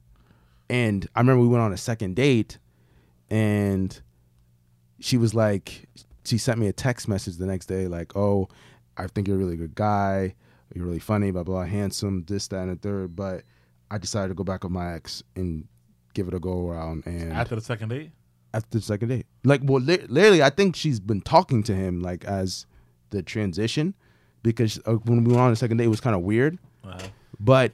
And 0.70 1.08
I 1.16 1.20
remember 1.22 1.42
we 1.42 1.48
went 1.48 1.62
on 1.64 1.72
a 1.74 1.78
second 1.78 2.16
date, 2.16 2.58
and 3.30 4.00
she 5.00 5.18
was 5.18 5.34
like, 5.34 5.88
she 6.26 6.38
sent 6.38 6.60
me 6.60 6.68
a 6.68 6.74
text 6.74 7.08
message 7.08 7.38
the 7.38 7.46
next 7.46 7.68
day 7.68 7.88
like, 7.88 8.16
oh, 8.16 8.50
I 8.98 9.08
think 9.08 9.28
you're 9.28 9.38
a 9.38 9.40
really 9.40 9.56
good 9.56 9.76
guy, 9.76 10.36
you're 10.74 10.86
really 10.86 11.00
funny, 11.00 11.32
blah 11.32 11.44
blah, 11.44 11.64
handsome, 11.64 12.24
this 12.28 12.48
that 12.50 12.64
and 12.64 12.72
the 12.72 12.76
third, 12.76 13.16
but 13.16 13.44
I 13.90 13.98
decided 13.98 14.30
to 14.30 14.34
go 14.34 14.44
back 14.44 14.64
with 14.64 14.74
my 14.74 14.94
ex 14.94 15.24
and 15.36 15.68
give 16.14 16.28
it 16.28 16.34
a 16.34 16.40
go 16.40 16.70
around 16.70 17.04
and 17.06 17.32
After 17.32 17.56
the 17.56 17.62
second 17.62 17.90
date, 17.90 18.12
after 18.54 18.78
the 18.80 18.82
second 18.84 19.10
date. 19.10 19.26
Like, 19.44 19.62
well, 19.64 19.82
li- 19.82 20.06
literally, 20.10 20.42
I 20.44 20.50
think 20.50 20.76
she's 20.76 21.00
been 21.00 21.22
talking 21.22 21.64
to 21.64 21.74
him 21.76 22.02
like 22.02 22.26
as 22.26 22.66
the 23.12 23.22
transition, 23.22 23.94
because 24.44 24.80
uh, 24.86 24.94
when 24.94 25.24
we 25.24 25.30
went 25.32 25.42
on 25.42 25.50
the 25.52 25.56
second 25.56 25.78
date, 25.78 25.86
it 25.86 25.90
was 25.90 26.02
kind 26.02 26.16
of 26.16 26.24
weird. 26.24 26.58
uh 26.84 27.00
But 27.40 27.72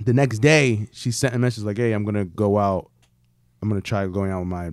the 0.00 0.12
next 0.12 0.38
day, 0.38 0.88
she 0.92 1.10
sent 1.10 1.34
a 1.34 1.38
message 1.38 1.64
like, 1.64 1.76
"Hey, 1.76 1.92
I'm 1.92 2.04
gonna 2.04 2.24
go 2.24 2.58
out. 2.58 2.90
I'm 3.62 3.68
gonna 3.68 3.80
try 3.80 4.06
going 4.06 4.30
out 4.30 4.40
with 4.40 4.48
my 4.48 4.70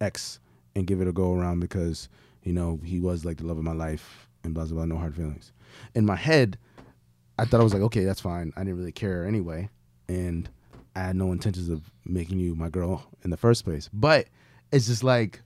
ex 0.00 0.40
and 0.74 0.86
give 0.86 1.00
it 1.00 1.08
a 1.08 1.12
go 1.12 1.34
around 1.34 1.60
because 1.60 2.08
you 2.42 2.52
know 2.52 2.80
he 2.84 3.00
was 3.00 3.24
like 3.24 3.38
the 3.38 3.46
love 3.46 3.58
of 3.58 3.64
my 3.64 3.72
life 3.72 4.28
and 4.44 4.54
blah 4.54 4.64
blah 4.64 4.74
blah. 4.74 4.84
No 4.84 4.96
hard 4.96 5.14
feelings." 5.14 5.52
In 5.94 6.06
my 6.06 6.16
head, 6.16 6.58
I 7.38 7.44
thought 7.44 7.60
I 7.60 7.64
was 7.64 7.74
like, 7.74 7.82
"Okay, 7.82 8.04
that's 8.04 8.20
fine. 8.20 8.52
I 8.56 8.60
didn't 8.60 8.78
really 8.78 8.92
care 8.92 9.26
anyway, 9.26 9.68
and 10.08 10.48
I 10.94 11.00
had 11.00 11.16
no 11.16 11.32
intentions 11.32 11.68
of 11.68 11.90
making 12.04 12.38
you 12.38 12.54
my 12.54 12.70
girl 12.70 13.04
in 13.22 13.30
the 13.30 13.36
first 13.36 13.64
place." 13.64 13.90
But 13.92 14.28
it's 14.72 14.86
just 14.86 15.04
like, 15.04 15.42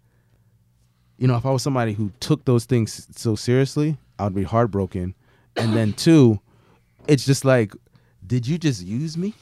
you 1.18 1.26
know, 1.26 1.36
if 1.36 1.44
I 1.44 1.50
was 1.50 1.62
somebody 1.62 1.92
who 1.92 2.12
took 2.20 2.44
those 2.44 2.64
things 2.64 3.08
so 3.14 3.34
seriously, 3.34 3.98
I 4.18 4.24
would 4.24 4.34
be 4.34 4.44
heartbroken. 4.44 5.14
And 5.56 5.74
then 5.74 5.92
two, 5.92 6.40
it's 7.08 7.26
just 7.26 7.44
like, 7.44 7.74
did 8.30 8.46
you 8.46 8.58
just 8.58 8.86
use 8.86 9.18
me 9.18 9.34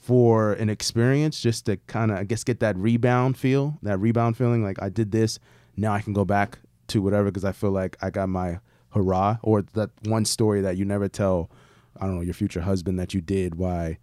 for 0.00 0.54
an 0.54 0.68
experience 0.68 1.40
just 1.40 1.66
to 1.66 1.76
kind 1.86 2.10
of, 2.10 2.18
I 2.18 2.24
guess, 2.24 2.42
get 2.42 2.58
that 2.58 2.76
rebound 2.76 3.38
feel, 3.38 3.78
that 3.82 3.98
rebound 3.98 4.36
feeling? 4.36 4.64
Like 4.64 4.82
I 4.82 4.88
did 4.88 5.12
this, 5.12 5.38
now 5.76 5.92
I 5.92 6.00
can 6.00 6.12
go 6.12 6.24
back 6.24 6.58
to 6.88 7.00
whatever 7.00 7.26
because 7.26 7.44
I 7.44 7.52
feel 7.52 7.70
like 7.70 7.96
I 8.02 8.10
got 8.10 8.28
my 8.28 8.58
hurrah 8.90 9.36
or 9.42 9.62
that 9.74 9.90
one 10.06 10.24
story 10.24 10.60
that 10.60 10.76
you 10.76 10.84
never 10.84 11.08
tell 11.08 11.50
i 11.98 12.04
don't 12.04 12.16
know 12.16 12.20
your 12.20 12.34
future 12.34 12.60
husband 12.60 12.98
that 12.98 13.14
you 13.14 13.22
did 13.22 13.54
why 13.54 13.96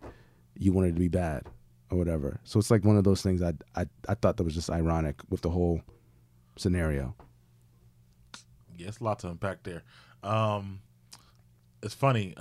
you 0.57 0.73
wanted 0.73 0.95
to 0.95 0.99
be 0.99 1.07
bad 1.07 1.43
or 1.91 1.97
whatever 1.99 2.39
so 2.43 2.57
it's 2.57 2.71
like 2.71 2.83
one 2.83 2.97
of 2.97 3.03
those 3.03 3.21
things 3.21 3.43
i 3.43 3.53
i, 3.75 3.85
I 4.07 4.15
thought 4.15 4.37
that 4.37 4.43
was 4.43 4.55
just 4.55 4.71
ironic 4.71 5.21
with 5.29 5.41
the 5.41 5.49
whole 5.51 5.81
scenario 6.55 7.13
Yeah, 8.77 8.87
it's 8.87 8.99
a 8.99 9.03
lot 9.03 9.19
to 9.19 9.27
unpack 9.27 9.61
there. 9.63 9.83
Um, 10.23 10.79
it's 11.83 11.93
funny 11.93 12.33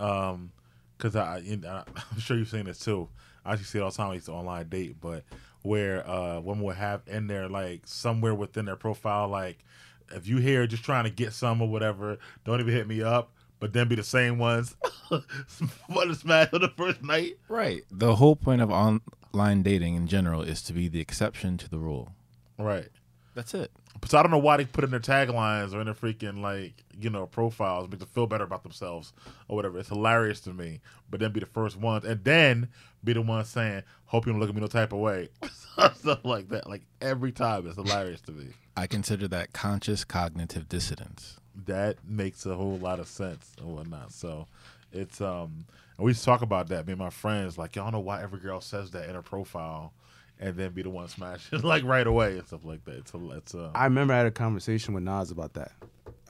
because 0.98 1.16
I, 1.16 1.38
you 1.38 1.56
know, 1.58 1.84
I'm 2.12 2.18
sure 2.18 2.36
you've 2.36 2.48
seen 2.48 2.66
this 2.66 2.80
too. 2.80 3.08
I 3.44 3.52
actually 3.52 3.66
see 3.66 3.78
it 3.78 3.82
all 3.82 3.90
the 3.90 3.96
time. 3.96 4.10
I 4.10 4.14
used 4.14 4.26
to 4.26 4.32
online 4.32 4.68
date, 4.68 4.96
but 5.00 5.24
where 5.62 6.08
uh, 6.08 6.40
women 6.40 6.64
would 6.64 6.76
have 6.76 7.02
in 7.06 7.26
there 7.26 7.48
like 7.48 7.82
somewhere 7.86 8.34
within 8.34 8.66
their 8.66 8.76
profile, 8.76 9.28
like 9.28 9.64
if 10.12 10.26
you 10.26 10.38
here 10.38 10.66
just 10.66 10.84
trying 10.84 11.04
to 11.04 11.10
get 11.10 11.32
some 11.32 11.62
or 11.62 11.68
whatever, 11.68 12.18
don't 12.44 12.60
even 12.60 12.74
hit 12.74 12.86
me 12.86 13.02
up. 13.02 13.32
But 13.60 13.72
then 13.72 13.88
be 13.88 13.96
the 13.96 14.04
same 14.04 14.38
ones 14.38 14.76
want 15.10 16.10
to 16.10 16.14
smash 16.14 16.52
on 16.52 16.60
the 16.60 16.68
first 16.68 17.02
night. 17.02 17.38
Right. 17.48 17.82
The 17.90 18.14
whole 18.14 18.36
point 18.36 18.62
of 18.62 18.70
online 18.70 19.64
dating 19.64 19.96
in 19.96 20.06
general 20.06 20.42
is 20.42 20.62
to 20.62 20.72
be 20.72 20.86
the 20.86 21.00
exception 21.00 21.56
to 21.58 21.68
the 21.68 21.78
rule. 21.78 22.12
Right. 22.56 22.88
That's 23.34 23.54
it. 23.54 23.72
So 24.06 24.18
I 24.18 24.22
don't 24.22 24.30
know 24.30 24.38
why 24.38 24.56
they 24.56 24.64
put 24.64 24.84
in 24.84 24.90
their 24.90 25.00
taglines 25.00 25.74
or 25.74 25.80
in 25.80 25.86
their 25.86 25.94
freaking 25.94 26.40
like 26.40 26.84
you 26.98 27.10
know 27.10 27.26
profiles 27.26 27.88
make 27.90 28.00
them 28.00 28.08
feel 28.08 28.26
better 28.26 28.44
about 28.44 28.62
themselves 28.62 29.12
or 29.48 29.56
whatever. 29.56 29.78
It's 29.78 29.88
hilarious 29.88 30.40
to 30.40 30.52
me. 30.52 30.80
But 31.10 31.20
then 31.20 31.32
be 31.32 31.40
the 31.40 31.46
first 31.46 31.76
ones 31.76 32.04
and 32.04 32.22
then 32.24 32.68
be 33.02 33.12
the 33.12 33.22
ones 33.22 33.48
saying, 33.48 33.82
"Hope 34.06 34.26
you 34.26 34.32
don't 34.32 34.40
look 34.40 34.48
at 34.48 34.54
me 34.54 34.60
no 34.60 34.66
type 34.66 34.92
of 34.92 34.98
way," 34.98 35.28
stuff 35.96 36.24
like 36.24 36.48
that. 36.50 36.68
Like 36.68 36.82
every 37.00 37.32
time, 37.32 37.66
it's 37.66 37.76
hilarious 37.76 38.20
to 38.22 38.32
me. 38.32 38.48
I 38.76 38.86
consider 38.86 39.26
that 39.28 39.52
conscious 39.52 40.04
cognitive 40.04 40.68
dissidence. 40.68 41.38
That 41.66 41.96
makes 42.06 42.46
a 42.46 42.54
whole 42.54 42.78
lot 42.78 43.00
of 43.00 43.08
sense 43.08 43.52
and 43.58 43.74
whatnot. 43.74 44.12
So 44.12 44.46
it's 44.92 45.20
um, 45.20 45.66
and 45.98 46.04
we 46.04 46.10
used 46.10 46.20
to 46.20 46.26
talk 46.26 46.42
about 46.42 46.68
that. 46.68 46.86
Me 46.86 46.92
and 46.92 47.00
my 47.00 47.10
friends 47.10 47.58
like, 47.58 47.76
y'all 47.76 47.90
know 47.90 47.98
why 48.00 48.22
every 48.22 48.38
girl 48.38 48.60
says 48.60 48.92
that 48.92 49.08
in 49.08 49.14
her 49.14 49.22
profile. 49.22 49.92
And 50.40 50.56
then 50.56 50.70
be 50.70 50.82
the 50.82 50.90
one 50.90 51.08
smashing 51.08 51.60
like 51.62 51.82
right 51.82 52.06
away 52.06 52.38
and 52.38 52.46
stuff 52.46 52.64
like 52.64 52.84
that. 52.84 53.08
So 53.08 53.20
it's 53.34 53.54
a, 53.54 53.72
I 53.74 53.84
remember 53.84 54.14
I 54.14 54.18
had 54.18 54.26
a 54.26 54.30
conversation 54.30 54.94
with 54.94 55.04
Jas 55.04 55.32
about 55.32 55.54
that 55.54 55.72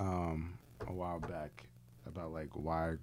um, 0.00 0.58
a 0.86 0.92
while 0.92 1.20
back 1.20 1.64
about 2.06 2.32
like 2.32 2.48
why 2.52 2.94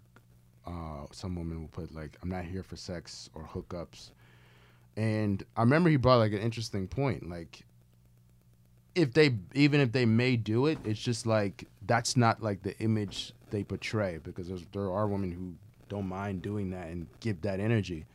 uh, 0.65 1.05
some 1.11 1.35
women 1.35 1.61
will 1.61 1.67
put 1.69 1.93
like 1.93 2.17
I'm 2.21 2.29
not 2.29 2.45
here 2.45 2.63
for 2.63 2.75
sex 2.75 3.29
or 3.35 3.43
hookups, 3.43 4.11
and 4.95 5.43
I 5.55 5.61
remember 5.61 5.89
he 5.89 5.97
brought 5.97 6.17
like 6.17 6.31
an 6.31 6.39
interesting 6.39 6.87
point. 6.87 7.29
Like 7.29 7.61
if 8.95 9.13
they 9.13 9.35
even 9.53 9.79
if 9.79 9.91
they 9.91 10.05
may 10.05 10.35
do 10.37 10.65
it, 10.67 10.79
it's 10.83 10.99
just 10.99 11.25
like 11.25 11.65
that's 11.85 12.17
not 12.17 12.41
like 12.41 12.63
the 12.63 12.77
image 12.79 13.33
they 13.51 13.63
portray 13.63 14.19
because 14.23 14.49
there 14.71 14.91
are 14.91 15.07
women 15.07 15.31
who 15.31 15.53
don't 15.87 16.07
mind 16.07 16.41
doing 16.41 16.71
that 16.71 16.87
and 16.87 17.07
give 17.19 17.41
that 17.41 17.59
energy 17.59 18.05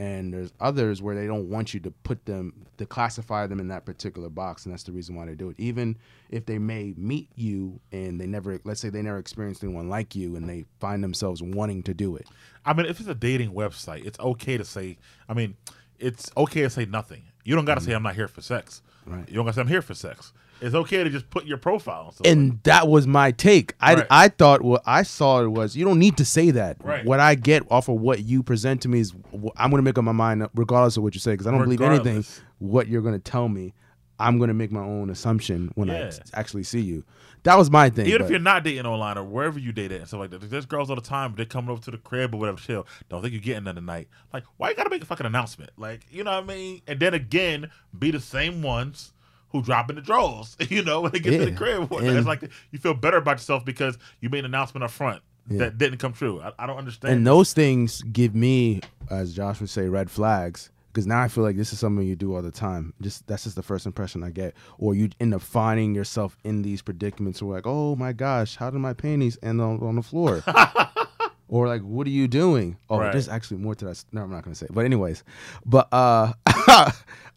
and 0.00 0.32
there's 0.32 0.52
others 0.60 1.02
where 1.02 1.14
they 1.14 1.26
don't 1.26 1.50
want 1.50 1.74
you 1.74 1.80
to 1.80 1.90
put 1.90 2.24
them 2.24 2.66
to 2.78 2.86
classify 2.86 3.46
them 3.46 3.60
in 3.60 3.68
that 3.68 3.84
particular 3.84 4.30
box 4.30 4.64
and 4.64 4.72
that's 4.72 4.84
the 4.84 4.92
reason 4.92 5.14
why 5.14 5.26
they 5.26 5.34
do 5.34 5.50
it 5.50 5.56
even 5.58 5.96
if 6.30 6.46
they 6.46 6.58
may 6.58 6.94
meet 6.96 7.28
you 7.34 7.78
and 7.92 8.20
they 8.20 8.26
never 8.26 8.58
let's 8.64 8.80
say 8.80 8.88
they 8.88 9.02
never 9.02 9.18
experienced 9.18 9.62
anyone 9.62 9.88
like 9.88 10.14
you 10.14 10.36
and 10.36 10.48
they 10.48 10.64
find 10.78 11.04
themselves 11.04 11.42
wanting 11.42 11.82
to 11.82 11.92
do 11.92 12.16
it 12.16 12.26
I 12.64 12.72
mean, 12.72 12.86
if 12.86 13.00
it's 13.00 13.08
a 13.08 13.14
dating 13.14 13.52
website, 13.52 14.04
it's 14.04 14.18
okay 14.18 14.58
to 14.58 14.64
say. 14.64 14.98
I 15.28 15.34
mean, 15.34 15.56
it's 15.98 16.30
okay 16.36 16.62
to 16.62 16.70
say 16.70 16.84
nothing. 16.84 17.24
You 17.44 17.54
don't 17.56 17.64
got 17.64 17.74
to 17.74 17.80
mm-hmm. 17.80 17.90
say 17.90 17.94
I'm 17.94 18.02
not 18.02 18.14
here 18.14 18.28
for 18.28 18.42
sex. 18.42 18.82
Right. 19.06 19.28
You 19.28 19.34
don't 19.34 19.44
got 19.44 19.52
to 19.52 19.54
say 19.56 19.60
I'm 19.62 19.68
here 19.68 19.82
for 19.82 19.94
sex. 19.94 20.32
It's 20.60 20.74
okay 20.74 21.02
to 21.04 21.10
just 21.10 21.28
put 21.30 21.44
your 21.46 21.58
profile. 21.58 22.14
and 22.24 22.50
like 22.50 22.62
that 22.64 22.88
was 22.88 23.06
my 23.06 23.30
take 23.32 23.74
I, 23.80 23.94
Right. 23.94 24.06
I 24.10 24.28
thought 24.28 24.62
what 24.62 24.82
i 24.86 25.02
saw 25.02 25.46
was 25.48 25.76
you 25.76 25.84
don't 25.84 25.98
need 25.98 26.16
to 26.18 26.24
say 26.24 26.50
that 26.52 26.76
Right. 26.82 27.04
what 27.04 27.20
i 27.20 27.34
get 27.34 27.62
off 27.70 27.88
of 27.88 28.00
what 28.00 28.22
you 28.24 28.42
present 28.42 28.82
to 28.82 28.88
me 28.88 29.00
is 29.00 29.12
i'm 29.56 29.70
going 29.70 29.78
to 29.78 29.82
make 29.82 29.96
up 29.98 30.04
my 30.04 30.12
mind 30.12 30.46
regardless 30.54 30.96
of 30.96 31.02
what 31.02 31.14
you 31.14 31.20
say 31.20 31.32
because 31.32 31.46
i 31.46 31.50
don't 31.50 31.62
believe 31.62 31.80
anything 31.80 32.24
what 32.58 32.88
you're 32.88 33.02
going 33.02 33.14
to 33.14 33.30
tell 33.30 33.48
me 33.48 33.74
i'm 34.18 34.38
going 34.38 34.48
to 34.48 34.54
make 34.54 34.70
my 34.72 34.80
own 34.82 35.08
assumption 35.10 35.70
when 35.76 35.88
i 35.90 35.98
Yeah. 35.98 36.04
s- 36.06 36.20
actually 36.34 36.62
see 36.64 36.80
you 36.80 37.04
that 37.42 37.56
was 37.56 37.70
my 37.70 37.88
thing 37.88 38.04
Even 38.06 38.18
but- 38.18 38.24
if 38.26 38.30
you're 38.30 38.38
not 38.38 38.64
dating 38.64 38.84
online 38.84 39.16
or 39.16 39.24
wherever 39.24 39.58
you 39.58 39.72
date 39.72 39.92
at 39.92 40.00
and 40.00 40.08
stuff 40.08 40.20
like 40.20 40.30
that, 40.30 40.42
there's 40.50 40.66
girls 40.66 40.90
all 40.90 40.96
the 40.96 41.00
time. 41.00 41.32
They're 41.34 41.46
coming 41.46 41.70
over 41.70 41.80
to 41.80 41.90
the 41.90 41.96
crib 41.96 42.34
or 42.34 42.36
whatever. 42.38 42.58
Chill. 42.58 42.86
Don't 43.08 43.22
think 43.22 43.32
you're 43.32 43.40
getting 43.40 43.64
none 43.64 43.76
tonight. 43.76 44.08
Like, 44.30 44.44
why 44.58 44.68
you 44.68 44.76
gotta 44.76 44.90
make 44.90 45.00
a 45.02 45.06
fucking 45.06 45.24
announcement? 45.24 45.70
Like, 45.78 46.02
you 46.10 46.22
know 46.22 46.32
what 46.32 46.44
I 46.44 46.46
mean? 46.46 46.82
And 46.86 47.00
then 47.00 47.14
again, 47.14 47.70
be 47.98 48.10
the 48.10 48.20
same 48.20 48.60
ones 48.60 49.14
who 49.52 49.62
drop 49.62 49.90
in 49.90 49.96
the 49.96 50.02
drawers. 50.02 50.56
You 50.70 50.82
know, 50.84 51.00
when 51.02 51.12
they 51.12 51.18
get 51.20 51.32
to 51.32 51.44
the 51.44 51.50
Yeah. 51.50 51.56
crib, 51.56 51.88
it's 51.92 52.26
like 52.26 52.42
you 52.70 52.78
feel 52.78 52.94
better 52.94 53.16
about 53.18 53.38
yourself 53.38 53.64
because 53.64 53.98
you 54.20 54.28
made 54.30 54.40
an 54.40 54.44
announcement 54.46 54.84
up 54.84 54.90
front 54.90 55.22
Yeah. 55.48 55.58
that 55.60 55.78
didn't 55.78 55.98
come 55.98 56.12
true. 56.12 56.40
I, 56.40 56.52
I 56.58 56.66
don't 56.66 56.76
understand. 56.78 57.14
and 57.14 57.26
those 57.26 57.52
things 57.52 58.02
give 58.02 58.34
me 58.34 58.80
as 59.10 59.34
josh 59.34 59.58
would 59.60 59.68
say 59.70 59.88
red 59.88 60.08
flags 60.10 60.70
because 60.92 61.04
now 61.06 61.20
i 61.20 61.26
feel 61.26 61.42
like 61.42 61.56
this 61.56 61.72
is 61.72 61.80
something 61.80 62.06
you 62.06 62.14
do 62.14 62.32
all 62.34 62.42
the 62.42 62.50
time 62.52 62.94
just 63.00 63.26
that's 63.26 63.42
just 63.42 63.56
the 63.56 63.62
first 63.62 63.86
impression 63.86 64.22
i 64.22 64.30
get 64.30 64.54
or 64.78 64.94
you 64.94 65.08
end 65.18 65.34
up 65.34 65.42
finding 65.42 65.94
yourself 65.96 66.36
in 66.44 66.62
these 66.62 66.80
predicaments 66.80 67.42
where 67.42 67.56
like 67.56 67.66
oh 67.66 67.96
my 67.96 68.12
gosh 68.12 68.54
how 68.56 68.70
did 68.70 68.78
my 68.78 68.92
panties 68.92 69.36
end 69.42 69.60
on, 69.60 69.80
on 69.80 69.96
the 69.96 70.02
floor 70.02 70.44
or 71.48 71.66
like 71.66 71.82
what 71.82 72.06
are 72.06 72.10
you 72.10 72.28
doing 72.28 72.76
oh 72.88 72.98
Right. 73.00 73.10
there's 73.12 73.28
actually 73.28 73.56
more 73.58 73.74
to 73.74 73.84
that 73.86 74.04
no 74.12 74.22
i'm 74.22 74.30
not 74.30 74.44
gonna 74.44 74.54
say 74.54 74.66
it. 74.66 74.72
but 74.74 74.84
anyways 74.84 75.24
but 75.66 75.88
uh 75.92 76.32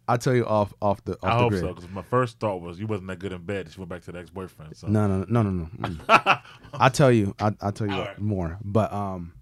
i'll 0.07 0.17
tell 0.17 0.35
you 0.35 0.45
off 0.45 0.73
off 0.81 1.03
the 1.05 1.13
off 1.13 1.19
I 1.23 1.29
the 1.29 1.35
hope 1.41 1.49
grid 1.51 1.61
so 1.61 1.73
because 1.73 1.89
my 1.89 2.01
first 2.01 2.39
thought 2.39 2.61
was 2.61 2.79
you 2.79 2.87
wasn't 2.87 3.07
that 3.07 3.19
good 3.19 3.31
in 3.31 3.41
bed. 3.43 3.71
She 3.71 3.79
went 3.79 3.89
back 3.89 4.01
to 4.03 4.11
the 4.11 4.19
ex 4.19 4.29
boyfriend. 4.29 4.75
So 4.75 4.87
No, 4.87 5.07
no, 5.07 5.25
no, 5.29 5.41
no, 5.43 5.51
no. 5.51 5.87
Mm. 5.87 6.41
I'll 6.73 6.89
tell 6.89 7.11
you. 7.11 7.33
I'll, 7.39 7.55
I'll 7.61 7.71
tell 7.71 7.87
you 7.87 7.93
right. 7.97 8.19
more. 8.19 8.57
But 8.63 8.91
um, 8.91 9.33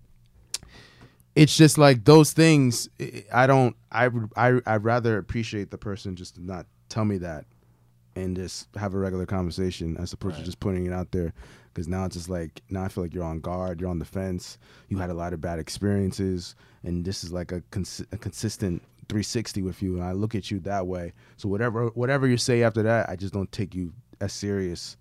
it's 1.35 1.55
just 1.55 1.77
like 1.77 2.05
those 2.05 2.33
things. 2.33 2.89
I- 2.99 3.23
I 3.33 3.47
don't. 3.47 3.75
I. 3.91 4.09
I. 4.35 4.59
I'd 4.65 4.83
rather 4.83 5.17
appreciate 5.17 5.71
the 5.71 5.77
person 5.77 6.15
just 6.15 6.35
to 6.35 6.43
not 6.43 6.65
tell 6.89 7.05
me 7.05 7.17
that, 7.19 7.45
and 8.15 8.35
just 8.35 8.67
have 8.75 8.93
a 8.93 8.97
regular 8.97 9.25
conversation 9.25 9.95
as 9.97 10.11
opposed 10.13 10.37
to 10.37 10.43
just 10.43 10.59
putting 10.59 10.85
it 10.85 10.93
out 10.93 11.11
there. 11.11 11.33
Because 11.73 11.87
now 11.87 12.03
it's 12.03 12.17
just 12.17 12.29
like 12.29 12.61
now 12.69 12.83
I 12.83 12.89
feel 12.89 13.03
like 13.03 13.13
you're 13.13 13.23
on 13.23 13.39
guard. 13.39 13.79
You're 13.79 13.89
on 13.89 13.99
the 13.99 14.05
fence. 14.05 14.57
You 14.89 14.97
had 14.97 15.09
a 15.09 15.13
lot 15.13 15.31
of 15.31 15.39
bad 15.39 15.57
experiences, 15.57 16.55
and 16.83 17.05
this 17.05 17.23
is 17.23 17.31
like 17.31 17.53
a, 17.53 17.61
cons- 17.71 18.03
a 18.11 18.17
consistent 18.17 18.81
360 19.11 19.61
with 19.61 19.81
you. 19.83 19.95
And 19.95 20.03
I 20.03 20.13
look 20.13 20.35
at 20.35 20.49
you 20.49 20.59
that 20.61 20.87
way. 20.87 21.11
So 21.35 21.49
whatever 21.49 21.87
whatever 21.87 22.27
you 22.27 22.37
say 22.37 22.63
after 22.63 22.81
that, 22.83 23.09
I 23.09 23.17
just 23.17 23.33
don't 23.33 23.51
take 23.51 23.75
you 23.75 23.91
as 24.21 24.31
serious 24.31 24.95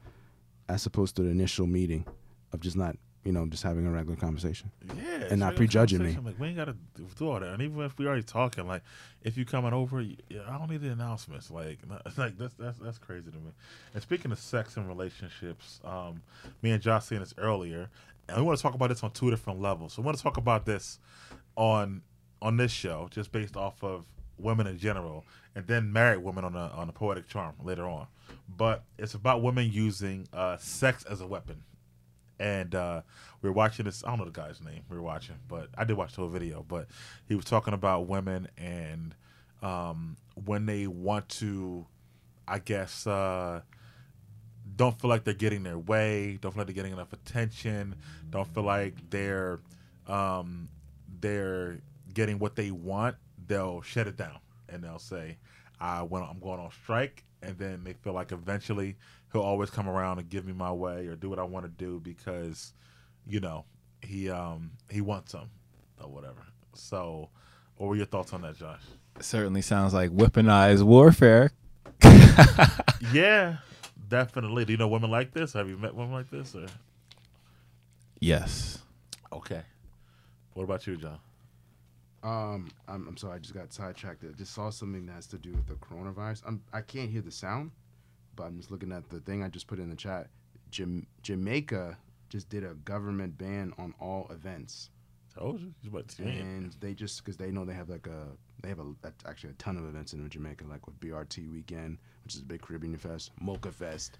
as 0.68 0.84
opposed 0.84 1.14
to 1.16 1.22
the 1.22 1.30
initial 1.30 1.66
meeting 1.66 2.04
of 2.52 2.58
just 2.58 2.76
not, 2.76 2.96
you 3.24 3.30
know, 3.30 3.46
just 3.46 3.62
having 3.62 3.86
a 3.86 3.90
regular 3.90 4.16
conversation. 4.16 4.72
Yeah, 4.96 5.28
And 5.30 5.38
not 5.38 5.54
prejudging 5.54 6.02
me. 6.02 6.18
Like 6.24 6.40
we 6.40 6.48
ain't 6.48 6.56
gotta 6.56 6.74
do 7.16 7.28
all 7.30 7.38
that. 7.38 7.50
And 7.52 7.62
even 7.62 7.80
if 7.82 7.96
we 7.98 8.06
already 8.08 8.24
talking, 8.24 8.66
like 8.66 8.82
if 9.22 9.38
you 9.38 9.44
coming 9.44 9.72
over, 9.72 10.00
I 10.00 10.58
don't 10.58 10.68
need 10.68 10.80
the 10.80 10.90
announcements. 10.90 11.48
Like, 11.48 11.78
not- 11.88 12.02
like 12.18 12.36
that's 12.36 12.54
that's 12.54 12.78
that's 12.78 12.98
crazy 12.98 13.30
to 13.30 13.36
me. 13.36 13.52
And 13.94 14.02
speaking 14.02 14.32
of 14.32 14.40
sex 14.40 14.76
and 14.76 14.88
relationships, 14.88 15.80
um, 15.84 16.22
me 16.62 16.72
and 16.72 16.82
Josh 16.82 17.04
seen 17.04 17.20
this 17.20 17.34
earlier, 17.38 17.88
and 18.28 18.38
we 18.38 18.42
want 18.42 18.58
to 18.58 18.62
talk 18.62 18.74
about 18.74 18.88
this 18.88 19.04
on 19.04 19.12
two 19.12 19.30
different 19.30 19.60
levels. 19.60 19.92
So 19.92 20.02
we 20.02 20.06
want 20.06 20.16
to 20.16 20.22
talk 20.24 20.36
about 20.36 20.66
this 20.66 20.98
on 21.54 22.02
on 22.42 22.56
this 22.56 22.72
show, 22.72 23.08
just 23.10 23.32
based 23.32 23.56
off 23.56 23.82
of 23.82 24.06
women 24.38 24.66
in 24.66 24.78
general, 24.78 25.24
and 25.54 25.66
then 25.66 25.92
married 25.92 26.18
women 26.18 26.44
on 26.44 26.54
a 26.54 26.68
on 26.68 26.88
a 26.88 26.92
poetic 26.92 27.28
charm 27.28 27.54
later 27.62 27.86
on. 27.86 28.06
But 28.48 28.84
it's 28.98 29.14
about 29.14 29.42
women 29.42 29.70
using 29.70 30.28
uh, 30.32 30.56
sex 30.58 31.04
as 31.04 31.20
a 31.20 31.26
weapon 31.26 31.62
and 32.40 32.74
uh, 32.74 33.02
we 33.42 33.50
were 33.50 33.54
watching 33.54 33.84
this. 33.84 34.02
I 34.02 34.08
don't 34.08 34.20
know 34.20 34.24
the 34.24 34.30
guy's 34.32 34.60
name. 34.62 34.82
We 34.88 34.96
were 34.96 35.02
watching, 35.02 35.36
but 35.46 35.68
I 35.76 35.84
did 35.84 35.96
watch 35.96 36.14
the 36.14 36.22
whole 36.22 36.30
video. 36.30 36.64
But 36.66 36.88
he 37.28 37.34
was 37.34 37.44
talking 37.44 37.74
about 37.74 38.08
women 38.08 38.48
and 38.56 39.14
um, 39.62 40.16
when 40.46 40.64
they 40.64 40.86
want 40.86 41.28
to, 41.28 41.86
I 42.48 42.58
guess, 42.58 43.06
uh, 43.06 43.60
don't 44.74 44.98
feel 44.98 45.10
like 45.10 45.24
they're 45.24 45.34
getting 45.34 45.62
their 45.62 45.78
way, 45.78 46.38
don't 46.40 46.52
feel 46.52 46.60
like 46.60 46.68
they're 46.68 46.74
getting 46.74 46.94
enough 46.94 47.12
attention, 47.12 47.96
don't 48.30 48.48
feel 48.54 48.62
like 48.64 48.94
they're 49.10 49.60
um, 50.06 50.70
they're 51.20 51.80
getting 52.12 52.38
what 52.38 52.56
they 52.56 52.70
want. 52.70 53.16
They'll 53.46 53.82
shut 53.82 54.06
it 54.06 54.16
down 54.16 54.38
and 54.68 54.82
they'll 54.84 54.98
say, 54.98 55.38
"I 55.80 56.02
went. 56.02 56.26
I'm 56.28 56.38
going 56.40 56.60
on 56.60 56.70
strike," 56.70 57.24
and 57.42 57.56
then 57.58 57.84
they 57.84 57.92
feel 57.94 58.12
like 58.12 58.32
eventually 58.32 58.96
he'll 59.32 59.42
always 59.42 59.70
come 59.70 59.88
around 59.88 60.18
and 60.18 60.28
give 60.28 60.44
me 60.46 60.52
my 60.52 60.72
way 60.72 61.06
or 61.06 61.16
do 61.16 61.28
what 61.30 61.38
I 61.38 61.44
want 61.44 61.64
to 61.66 61.70
do 61.70 62.00
because, 62.00 62.72
you 63.26 63.40
know, 63.40 63.64
he 64.02 64.28
um 64.30 64.72
he 64.90 65.00
wants 65.00 65.32
them 65.32 65.50
or 66.00 66.08
whatever. 66.10 66.46
So, 66.74 67.30
what 67.76 67.88
were 67.88 67.96
your 67.96 68.06
thoughts 68.06 68.32
on 68.32 68.42
that, 68.42 68.56
Josh? 68.56 68.80
Certainly 69.20 69.62
sounds 69.62 69.92
like 69.94 70.10
weaponized 70.10 70.82
warfare. 70.82 71.52
Yeah, 73.14 73.56
definitely. 74.08 74.66
Do 74.66 74.72
you 74.72 74.76
know 74.76 74.86
women 74.88 75.10
like 75.10 75.32
this? 75.32 75.54
Have 75.54 75.68
you 75.70 75.78
met 75.78 75.94
women 75.94 76.12
like 76.12 76.30
this? 76.30 76.54
Or 76.54 76.66
Yes. 78.20 78.78
okay, 79.32 79.62
what 80.52 80.64
about 80.64 80.86
you, 80.86 80.96
John? 80.96 81.18
Um, 82.22 82.68
I'm, 82.86 83.08
I'm 83.08 83.16
sorry, 83.16 83.36
I 83.36 83.38
just 83.38 83.54
got 83.54 83.72
sidetracked. 83.72 84.24
I 84.24 84.32
just 84.36 84.54
saw 84.54 84.70
something 84.70 85.06
that 85.06 85.12
has 85.12 85.26
to 85.28 85.38
do 85.38 85.52
with 85.52 85.66
the 85.66 85.74
coronavirus. 85.74 86.42
I'm, 86.46 86.62
I 86.72 86.82
can't 86.82 87.10
hear 87.10 87.22
the 87.22 87.30
sound, 87.30 87.70
but 88.36 88.44
I'm 88.44 88.56
just 88.58 88.70
looking 88.70 88.92
at 88.92 89.08
the 89.08 89.20
thing 89.20 89.42
I 89.42 89.48
just 89.48 89.66
put 89.66 89.78
in 89.78 89.88
the 89.88 89.96
chat. 89.96 90.28
Jam- 90.70 91.06
Jamaica 91.22 91.96
just 92.28 92.48
did 92.48 92.64
a 92.64 92.74
government 92.74 93.38
ban 93.38 93.72
on 93.78 93.94
all 94.00 94.26
events, 94.30 94.90
Told 95.34 95.60
you. 95.60 95.72
You 95.82 95.90
about 95.90 96.08
to 96.08 96.24
and 96.24 96.74
they 96.80 96.92
just 96.92 97.24
because 97.24 97.36
they 97.36 97.50
know 97.50 97.64
they 97.64 97.72
have 97.74 97.88
like 97.88 98.06
a 98.08 98.26
they 98.62 98.68
have 98.68 98.80
a 98.80 98.86
that's 99.00 99.24
actually 99.26 99.50
a 99.50 99.54
ton 99.54 99.76
of 99.76 99.84
events 99.86 100.12
in 100.12 100.28
Jamaica, 100.28 100.64
like 100.68 100.86
with 100.86 100.98
BRT 100.98 101.50
weekend, 101.50 101.98
which 102.24 102.34
is 102.34 102.40
a 102.40 102.44
big 102.44 102.62
Caribbean 102.62 102.96
fest, 102.96 103.30
Mocha 103.40 103.70
Fest. 103.70 104.18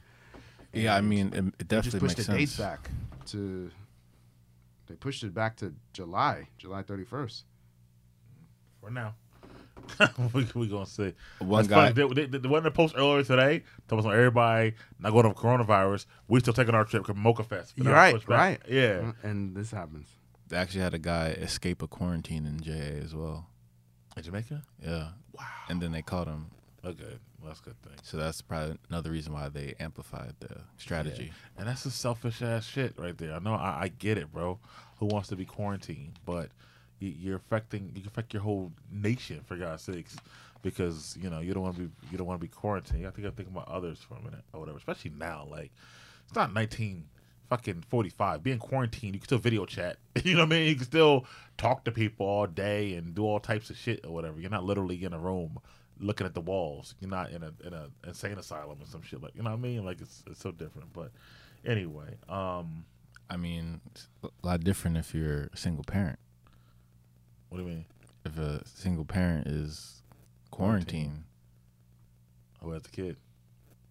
Yeah, 0.72 0.94
I 0.94 1.00
mean, 1.00 1.32
it, 1.34 1.44
it 1.60 1.68
they 1.68 1.76
just 1.80 1.90
definitely 1.90 2.00
pushed 2.00 2.18
makes 2.18 2.26
the 2.26 2.62
date 2.62 2.62
back 2.62 2.90
to. 3.26 3.70
They 4.86 4.94
pushed 4.94 5.24
it 5.24 5.34
back 5.34 5.56
to 5.56 5.74
July, 5.92 6.48
July 6.58 6.82
thirty 6.82 7.04
first. 7.04 7.44
For 8.80 8.90
now. 8.90 9.14
we 10.34 10.46
we 10.54 10.68
gonna 10.68 10.86
see. 10.86 11.12
One 11.38 11.66
That's 11.66 11.68
guy, 11.68 11.92
funny. 11.92 12.14
They, 12.14 12.26
they, 12.26 12.38
they, 12.38 12.48
wasn't 12.48 12.68
a 12.68 12.70
post 12.70 12.94
earlier 12.96 13.24
today 13.24 13.62
talking 13.88 14.04
about 14.04 14.14
everybody 14.16 14.74
not 14.98 15.12
going 15.12 15.24
to 15.24 15.30
coronavirus. 15.38 16.06
We 16.28 16.40
still 16.40 16.54
taking 16.54 16.74
our 16.74 16.84
trip 16.84 17.06
to 17.06 17.14
Mocha 17.14 17.42
Fest. 17.44 17.72
You're 17.76 17.92
right, 17.92 18.28
right. 18.28 18.60
Yeah. 18.68 19.00
Mm, 19.00 19.14
and 19.22 19.56
this 19.56 19.70
happens. 19.70 20.08
they 20.48 20.56
actually 20.56 20.82
had 20.82 20.94
a 20.94 20.98
guy 20.98 21.28
escape 21.28 21.82
a 21.82 21.86
quarantine 21.86 22.46
in 22.46 22.60
JA 22.60 23.02
as 23.02 23.14
well. 23.14 23.46
In 24.16 24.22
Jamaica. 24.22 24.62
Yeah. 24.82 25.08
Wow. 25.32 25.44
And 25.68 25.80
then 25.80 25.92
they 25.92 26.02
caught 26.02 26.26
him. 26.26 26.50
Okay, 26.84 27.18
well, 27.40 27.48
that's 27.48 27.60
a 27.60 27.64
good 27.64 27.82
thing. 27.82 27.92
So 28.02 28.16
that's 28.16 28.40
probably 28.40 28.78
another 28.88 29.10
reason 29.10 29.34
why 29.34 29.48
they 29.50 29.74
amplified 29.78 30.34
the 30.40 30.62
strategy. 30.78 31.30
And 31.58 31.68
that's 31.68 31.84
a 31.84 31.90
selfish 31.90 32.40
ass 32.40 32.66
shit 32.66 32.94
right 32.96 33.16
there. 33.16 33.34
I 33.34 33.38
know. 33.38 33.54
I, 33.54 33.82
I 33.82 33.88
get 33.88 34.16
it, 34.16 34.32
bro. 34.32 34.58
Who 34.98 35.06
wants 35.06 35.28
to 35.28 35.36
be 35.36 35.44
quarantined? 35.44 36.18
But 36.24 36.44
you, 36.44 36.48
you're 37.08 37.36
affecting. 37.36 37.92
You 37.94 38.02
affect 38.06 38.32
your 38.32 38.42
whole 38.42 38.72
nation 38.90 39.40
for 39.44 39.56
God's 39.56 39.82
sakes, 39.82 40.16
because 40.62 41.16
you 41.20 41.30
know 41.30 41.40
you 41.40 41.54
don't 41.54 41.62
want 41.62 41.76
to 41.76 41.82
be. 41.82 41.90
You 42.10 42.18
don't 42.18 42.26
want 42.26 42.40
to 42.40 42.44
be 42.44 42.52
quarantined. 42.52 43.06
I 43.06 43.10
think 43.10 43.26
I 43.26 43.30
think 43.30 43.48
about 43.48 43.68
others 43.68 43.98
for 44.00 44.14
a 44.14 44.22
minute 44.22 44.44
or 44.52 44.60
whatever. 44.60 44.78
Especially 44.78 45.12
now, 45.18 45.46
like 45.50 45.70
it's 46.26 46.34
not 46.34 46.52
19 46.52 47.04
fucking 47.48 47.84
45. 47.88 48.42
Being 48.42 48.58
quarantined, 48.58 49.14
you 49.14 49.20
can 49.20 49.26
still 49.26 49.38
video 49.38 49.66
chat. 49.66 49.98
You 50.24 50.34
know 50.34 50.40
what 50.40 50.46
I 50.46 50.50
mean? 50.50 50.68
You 50.68 50.74
can 50.76 50.84
still 50.84 51.24
talk 51.56 51.84
to 51.84 51.92
people 51.92 52.26
all 52.26 52.46
day 52.46 52.94
and 52.94 53.14
do 53.14 53.24
all 53.24 53.40
types 53.40 53.70
of 53.70 53.76
shit 53.76 54.04
or 54.04 54.12
whatever. 54.12 54.38
You're 54.38 54.50
not 54.50 54.64
literally 54.64 55.02
in 55.02 55.12
a 55.12 55.18
room 55.18 55.58
looking 55.98 56.26
at 56.26 56.34
the 56.34 56.40
walls. 56.40 56.94
You're 57.00 57.10
not 57.10 57.30
in 57.30 57.42
a 57.42 57.52
in 57.64 57.72
a 57.72 57.88
insane 58.06 58.38
asylum 58.38 58.78
or 58.80 58.86
some 58.86 59.02
shit 59.02 59.22
like 59.22 59.34
you 59.34 59.42
know 59.42 59.50
what 59.50 59.58
I 59.58 59.60
mean? 59.60 59.84
Like 59.84 60.00
it's 60.00 60.22
it's 60.26 60.40
so 60.40 60.52
different. 60.52 60.92
But 60.92 61.10
anyway, 61.64 62.16
um, 62.28 62.84
I 63.28 63.36
mean, 63.36 63.80
it's 63.92 64.08
a 64.24 64.28
lot 64.42 64.62
different 64.62 64.96
if 64.96 65.14
you're 65.14 65.48
a 65.52 65.56
single 65.56 65.84
parent. 65.84 66.18
What 67.50 67.58
do 67.58 67.64
you 67.64 67.68
mean? 67.68 67.86
If 68.24 68.38
a 68.38 68.66
single 68.66 69.04
parent 69.04 69.46
is 69.46 70.02
quarantined, 70.50 71.24
Who 72.62 72.70
has 72.72 72.86
a 72.86 72.90
kid? 72.90 73.16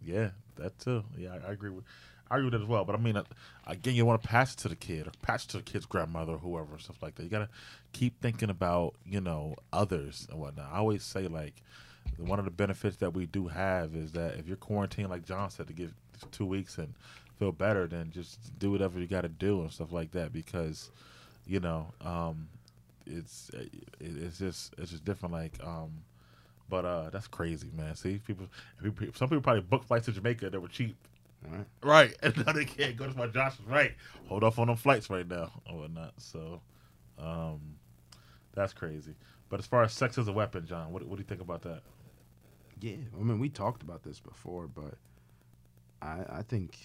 Yeah, 0.02 0.30
that 0.58 0.80
too. 0.80 1.04
Yeah, 1.18 1.38
I, 1.46 1.50
I 1.50 1.52
agree 1.54 1.70
with. 1.72 1.84
I 2.32 2.36
agree 2.36 2.46
with 2.46 2.54
that 2.54 2.62
as 2.62 2.68
well. 2.68 2.86
But 2.86 2.96
I 2.96 3.00
mean, 3.00 3.20
again, 3.68 3.96
you 3.96 4.06
want 4.06 4.22
to 4.22 4.28
pass 4.28 4.54
it 4.54 4.58
to 4.60 4.70
the 4.70 4.76
kid 4.76 5.08
or 5.08 5.12
pass 5.24 5.46
it 5.46 5.50
to 5.50 5.58
the 5.58 5.64
kid's 5.64 5.86
grandmother 5.88 6.34
or 6.34 6.38
whoever, 6.38 6.78
stuff 6.80 7.02
like 7.02 7.16
that. 7.16 7.24
You 7.24 7.30
gotta 7.30 7.50
keep 7.92 8.22
thinking 8.22 8.50
about 8.50 8.96
you 9.06 9.20
know 9.22 9.56
others 9.74 10.28
and 10.32 10.40
whatnot. 10.40 10.70
I 10.72 10.78
always 10.78 11.04
say 11.04 11.28
like 11.28 11.56
one 12.18 12.40
of 12.40 12.46
the 12.46 12.52
benefits 12.52 12.98
that 12.98 13.14
we 13.14 13.26
do 13.26 13.48
have 13.48 13.96
is 13.96 14.12
that 14.14 14.36
if 14.38 14.48
you're 14.48 14.58
quarantined, 14.58 15.10
like 15.10 15.26
John 15.26 15.50
said, 15.50 15.68
to 15.68 15.74
get 15.74 15.90
two 16.32 16.46
weeks 16.46 16.78
and 16.78 16.94
feel 17.40 17.52
better, 17.52 17.88
then 17.88 18.12
just 18.12 18.58
do 18.60 18.72
whatever 18.72 19.00
you 19.00 19.08
got 19.08 19.22
to 19.22 19.30
do 19.30 19.62
and 19.62 19.72
stuff 19.72 19.92
like 19.92 20.12
that 20.12 20.32
because 20.34 20.92
you 21.48 21.60
know 21.60 21.94
um, 22.02 22.48
it's 23.10 23.50
it, 23.54 23.74
it's 24.00 24.40
just 24.40 24.74
it's 24.78 24.92
just 24.92 25.06
different. 25.06 25.34
Like 25.34 25.54
um, 25.64 25.92
but 26.70 26.86
uh, 26.86 27.10
that's 27.10 27.28
crazy, 27.28 27.70
man. 27.76 27.96
See, 27.96 28.20
people, 28.26 28.48
people, 28.82 29.08
some 29.16 29.28
people 29.28 29.42
probably 29.42 29.62
booked 29.62 29.86
flights 29.86 30.06
to 30.06 30.12
Jamaica 30.12 30.50
that 30.52 30.60
were 30.60 30.68
cheap. 30.68 30.96
Right. 31.48 31.66
Right, 31.82 32.16
and 32.24 32.46
now 32.46 32.54
they 32.54 32.66
can't 32.66 32.96
go. 32.96 33.06
That's 33.06 33.18
why 33.18 33.28
Josh 33.28 33.54
is 33.60 33.66
right. 33.66 33.94
Hold 34.28 34.44
off 34.44 34.60
on 34.60 34.68
them 34.68 34.76
flights 34.76 35.10
right 35.10 35.28
now 35.28 35.52
or 35.70 35.80
whatnot. 35.80 36.14
So, 36.18 36.62
um, 37.18 37.60
that's 38.54 38.74
crazy. 38.74 39.16
But 39.50 39.60
as 39.60 39.66
far 39.66 39.84
as 39.84 39.94
sex 39.94 40.18
as 40.18 40.28
a 40.28 40.34
weapon, 40.34 40.68
John, 40.68 40.92
what, 40.92 41.04
what 41.06 41.16
do 41.16 41.22
you 41.22 41.28
think 41.28 41.42
about 41.42 41.64
that? 41.64 41.82
Yeah, 42.82 42.98
I 43.20 43.24
mean, 43.24 43.40
we 43.40 43.50
talked 43.50 43.82
about 43.82 44.04
this 44.04 44.20
before, 44.20 44.68
but 44.68 44.96
I 46.02 46.24
I 46.30 46.42
think 46.44 46.78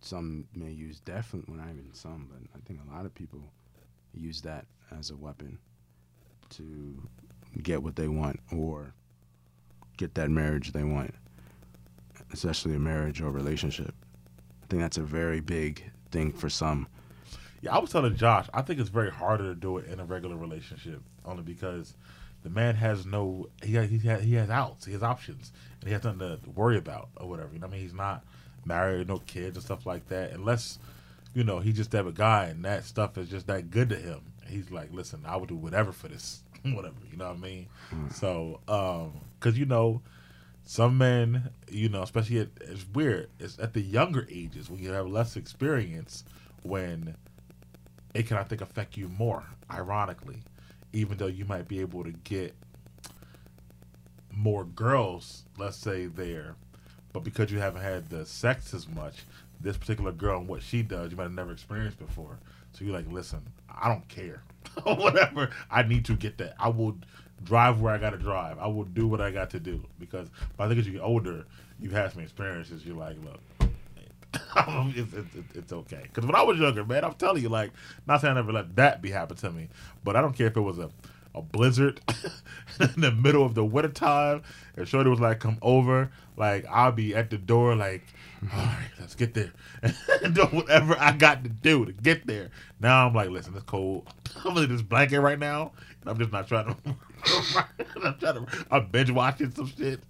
some 0.00 0.46
may 0.54 0.70
use 0.70 1.00
definitely, 1.00 1.54
well, 1.54 1.64
not 1.64 1.72
even 1.72 1.94
some, 1.94 2.28
but 2.30 2.40
I 2.56 2.60
think 2.66 2.80
a 2.88 2.94
lot 2.94 3.06
of 3.06 3.14
people 3.14 3.40
use 4.14 4.42
that 4.42 4.66
as 4.96 5.10
a 5.10 5.16
weapon 5.16 5.58
to 6.50 7.08
get 7.62 7.82
what 7.82 7.96
they 7.96 8.08
want 8.08 8.40
or 8.52 8.94
get 9.96 10.14
that 10.14 10.30
marriage 10.30 10.72
they 10.72 10.84
want, 10.84 11.14
especially 12.32 12.74
a 12.74 12.78
marriage 12.78 13.20
or 13.20 13.30
relationship. 13.30 13.94
I 14.62 14.66
think 14.66 14.82
that's 14.82 14.98
a 14.98 15.02
very 15.02 15.40
big 15.40 15.84
thing 16.10 16.32
for 16.32 16.48
some. 16.48 16.86
Yeah, 17.60 17.76
I 17.76 17.78
was 17.78 17.90
telling 17.90 18.16
Josh, 18.16 18.48
I 18.52 18.62
think 18.62 18.80
it's 18.80 18.88
very 18.88 19.10
harder 19.10 19.44
to 19.44 19.54
do 19.54 19.78
it 19.78 19.86
in 19.86 20.00
a 20.00 20.04
regular 20.04 20.36
relationship, 20.36 21.00
only 21.24 21.42
because 21.42 21.94
the 22.42 22.50
man 22.50 22.74
has 22.74 23.06
no 23.06 23.48
he 23.62 23.74
has, 23.74 23.88
he 23.88 23.98
has, 23.98 24.22
he 24.24 24.34
has 24.34 24.50
outs, 24.50 24.84
he 24.84 24.92
has 24.92 25.02
options, 25.02 25.52
and 25.80 25.88
he 25.88 25.92
has 25.92 26.02
nothing 26.02 26.18
to 26.18 26.50
worry 26.50 26.76
about 26.76 27.10
or 27.16 27.28
whatever. 27.28 27.52
You 27.52 27.60
know, 27.60 27.66
what 27.66 27.74
I 27.74 27.76
mean, 27.76 27.82
he's 27.82 27.94
not 27.94 28.24
married, 28.64 29.08
no 29.08 29.18
kids 29.18 29.56
and 29.56 29.64
stuff 29.64 29.86
like 29.86 30.08
that, 30.08 30.32
unless 30.32 30.78
you 31.34 31.44
know 31.44 31.60
he's 31.60 31.76
just 31.76 31.90
that 31.92 32.12
guy, 32.14 32.44
and 32.46 32.64
that 32.64 32.84
stuff 32.84 33.18
is 33.18 33.28
just 33.28 33.46
that 33.46 33.70
good 33.70 33.88
to 33.90 33.96
him. 33.96 34.20
He's 34.46 34.70
like, 34.70 34.92
listen, 34.92 35.22
I 35.26 35.36
would 35.36 35.48
do 35.48 35.56
whatever 35.56 35.92
for 35.92 36.08
this, 36.08 36.42
whatever. 36.64 36.96
You 37.10 37.16
know 37.16 37.28
what 37.28 37.36
I 37.36 37.40
mean? 37.40 37.68
So, 38.10 38.60
um, 38.68 39.20
because 39.38 39.58
you 39.58 39.66
know. 39.66 40.02
Some 40.64 40.96
men, 40.96 41.50
you 41.68 41.88
know, 41.88 42.02
especially 42.02 42.38
at, 42.38 42.50
it's 42.60 42.86
weird. 42.94 43.30
It's 43.40 43.58
at 43.58 43.72
the 43.72 43.80
younger 43.80 44.28
ages 44.30 44.70
when 44.70 44.80
you 44.80 44.90
have 44.92 45.08
less 45.08 45.34
experience, 45.36 46.22
when 46.62 47.16
it 48.14 48.26
can 48.28 48.36
I 48.36 48.44
think 48.44 48.60
affect 48.60 48.96
you 48.96 49.08
more, 49.08 49.44
ironically, 49.70 50.38
even 50.92 51.18
though 51.18 51.26
you 51.26 51.44
might 51.44 51.66
be 51.66 51.80
able 51.80 52.04
to 52.04 52.12
get 52.12 52.54
more 54.30 54.64
girls, 54.64 55.44
let's 55.58 55.76
say 55.76 56.06
there, 56.06 56.56
but 57.12 57.24
because 57.24 57.50
you 57.50 57.58
haven't 57.58 57.82
had 57.82 58.08
the 58.08 58.24
sex 58.24 58.72
as 58.74 58.88
much, 58.88 59.24
this 59.62 59.76
particular 59.76 60.12
girl 60.12 60.38
and 60.38 60.48
what 60.48 60.62
she 60.62 60.82
does, 60.82 61.10
you 61.10 61.16
might 61.16 61.24
have 61.24 61.32
never 61.32 61.52
experienced 61.52 61.98
before. 61.98 62.38
So 62.72 62.84
you're 62.84 62.94
like, 62.94 63.10
listen, 63.10 63.40
I 63.68 63.88
don't 63.88 64.06
care. 64.08 64.42
Whatever. 64.84 65.50
I 65.70 65.82
need 65.82 66.04
to 66.06 66.16
get 66.16 66.38
that. 66.38 66.54
I 66.58 66.68
will 66.68 66.96
drive 67.44 67.80
where 67.80 67.92
I 67.92 67.98
gotta 67.98 68.18
drive. 68.18 68.58
I 68.58 68.66
will 68.66 68.84
do 68.84 69.06
what 69.06 69.20
I 69.20 69.30
got 69.30 69.50
to 69.50 69.60
do. 69.60 69.84
Because 69.98 70.28
I 70.58 70.68
think 70.68 70.80
as 70.80 70.86
you 70.86 70.92
get 70.92 71.02
older, 71.02 71.44
you've 71.80 71.92
had 71.92 72.12
some 72.12 72.22
experiences, 72.22 72.84
you're 72.84 72.96
like, 72.96 73.16
look, 73.24 73.40
it's 75.54 75.72
okay. 75.72 76.00
Because 76.02 76.24
when 76.24 76.34
I 76.34 76.42
was 76.42 76.58
younger, 76.58 76.84
man, 76.84 77.04
I'm 77.04 77.14
telling 77.14 77.42
you, 77.42 77.48
like, 77.48 77.72
not 78.06 78.20
saying 78.20 78.32
I 78.32 78.34
never 78.36 78.52
let 78.52 78.74
that 78.76 79.02
be 79.02 79.10
happen 79.10 79.36
to 79.36 79.50
me, 79.50 79.68
but 80.04 80.16
I 80.16 80.20
don't 80.20 80.34
care 80.34 80.46
if 80.46 80.56
it 80.56 80.60
was 80.60 80.78
a, 80.78 80.90
a 81.34 81.42
blizzard 81.42 82.00
in 82.80 83.00
the 83.00 83.12
middle 83.12 83.44
of 83.44 83.54
the 83.54 83.64
winter 83.64 83.90
time. 83.90 84.42
If 84.76 84.88
Shorty 84.88 85.10
was 85.10 85.20
like, 85.20 85.40
come 85.40 85.58
over, 85.62 86.10
like, 86.36 86.66
I'll 86.70 86.92
be 86.92 87.14
at 87.14 87.30
the 87.30 87.38
door, 87.38 87.74
like, 87.74 88.02
all 88.52 88.58
right, 88.58 88.90
let's 88.98 89.14
get 89.14 89.34
there. 89.34 89.52
and 90.22 90.34
do 90.34 90.42
whatever 90.46 90.96
I 90.98 91.12
got 91.12 91.44
to 91.44 91.50
do 91.50 91.84
to 91.84 91.92
get 91.92 92.26
there. 92.26 92.50
Now 92.80 93.06
I'm 93.06 93.14
like, 93.14 93.30
listen, 93.30 93.54
it's 93.54 93.64
cold. 93.64 94.08
I'm 94.44 94.56
in 94.56 94.68
this 94.68 94.82
blanket 94.82 95.20
right 95.20 95.38
now, 95.38 95.72
and 96.00 96.10
I'm 96.10 96.18
just 96.18 96.32
not 96.32 96.48
trying 96.48 96.66
to. 96.66 96.76
I'm 98.02 98.18
trying 98.18 98.46
to. 98.46 98.66
I'm 98.70 98.86
binge 98.86 99.10
watching 99.10 99.52
some 99.52 99.66
shit. 99.66 100.00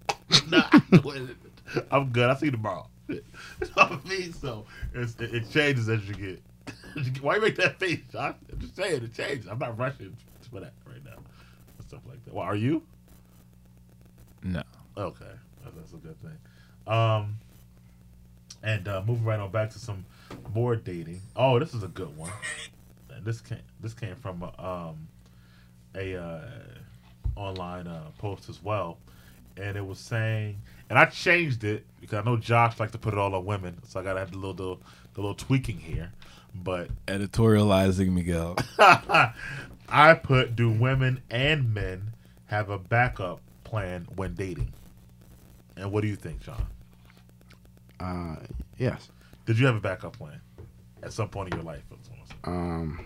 nah, 0.49 0.67
I'm 1.91 2.09
good. 2.09 2.29
I'll 2.29 2.37
see 2.37 2.47
you 2.47 2.51
tomorrow. 2.51 2.87
So 4.39 4.65
it, 4.93 5.15
it 5.19 5.49
changes 5.51 5.89
as 5.89 6.07
you 6.07 6.15
get. 6.15 6.43
Why 7.21 7.35
you 7.35 7.41
make 7.41 7.55
that 7.57 7.79
face? 7.79 7.99
I'm 8.17 8.35
just 8.59 8.75
saying 8.75 9.03
it 9.03 9.13
changes. 9.13 9.47
I'm 9.47 9.59
not 9.59 9.77
rushing 9.77 10.15
for 10.53 10.59
that 10.59 10.73
right 10.85 11.03
now. 11.03 11.17
And 11.77 11.87
stuff 11.87 12.01
like 12.07 12.23
that. 12.25 12.33
Well, 12.33 12.45
are 12.45 12.55
you? 12.55 12.83
no. 14.43 14.63
Okay, 14.95 15.25
that's, 15.63 15.93
a 15.93 15.97
good 15.97 16.15
thing. 16.21 16.37
Um, 16.85 17.37
and 18.61 18.87
uh, 18.87 19.01
moving 19.05 19.25
right 19.25 19.39
on 19.39 19.49
back 19.49 19.71
to 19.71 19.79
some 19.79 20.05
more 20.53 20.75
dating. 20.75 21.21
Oh, 21.35 21.57
this 21.57 21.73
is 21.73 21.81
a 21.81 21.87
good 21.87 22.15
one. 22.15 22.31
And 23.09 23.25
this 23.25 23.41
came 23.41 23.59
this 23.79 23.93
came 23.93 24.15
from 24.15 24.43
a, 24.43 24.63
um, 24.63 25.07
a 25.95 26.15
uh, 26.15 26.41
online 27.35 27.87
uh, 27.87 28.03
post 28.19 28.49
as 28.49 28.61
well, 28.61 28.97
and 29.57 29.75
it 29.75 29.85
was 29.85 29.97
saying, 29.97 30.61
and 30.89 30.99
I 30.99 31.05
changed 31.05 31.63
it 31.63 31.85
because 31.99 32.19
I 32.19 32.23
know 32.23 32.37
Josh 32.37 32.79
likes 32.79 32.91
to 32.91 32.99
put 32.99 33.13
it 33.13 33.19
all 33.19 33.33
on 33.33 33.45
women, 33.45 33.77
so 33.87 33.99
I 33.99 34.03
got 34.03 34.13
to 34.13 34.19
have 34.19 34.31
the 34.31 34.37
little 34.37 34.53
the, 34.53 34.77
the 35.15 35.21
little 35.21 35.35
tweaking 35.35 35.79
here. 35.79 36.11
But 36.53 36.89
Editorializing 37.07 38.11
Miguel. 38.11 38.57
I 39.93 40.15
put, 40.15 40.55
do 40.55 40.71
women 40.71 41.21
and 41.29 41.71
men 41.71 42.13
have 42.45 42.71
a 42.71 42.79
backup 42.79 43.41
plan 43.63 44.07
when 44.15 44.33
dating? 44.33 44.73
And 45.77 45.91
what 45.91 46.01
do 46.01 46.07
you 46.07 46.15
think, 46.15 46.41
John? 46.41 46.65
Uh, 47.99 48.37
yes. 48.79 49.09
Did 49.45 49.59
you 49.59 49.67
have 49.67 49.75
a 49.75 49.79
backup 49.79 50.17
plan 50.17 50.41
at 51.03 51.13
some 51.13 51.29
point 51.29 51.53
in 51.53 51.59
your 51.59 51.65
life? 51.65 51.83
That's 51.91 52.09
what 52.09 52.17
I'm 52.17 52.25
saying. 52.27 53.05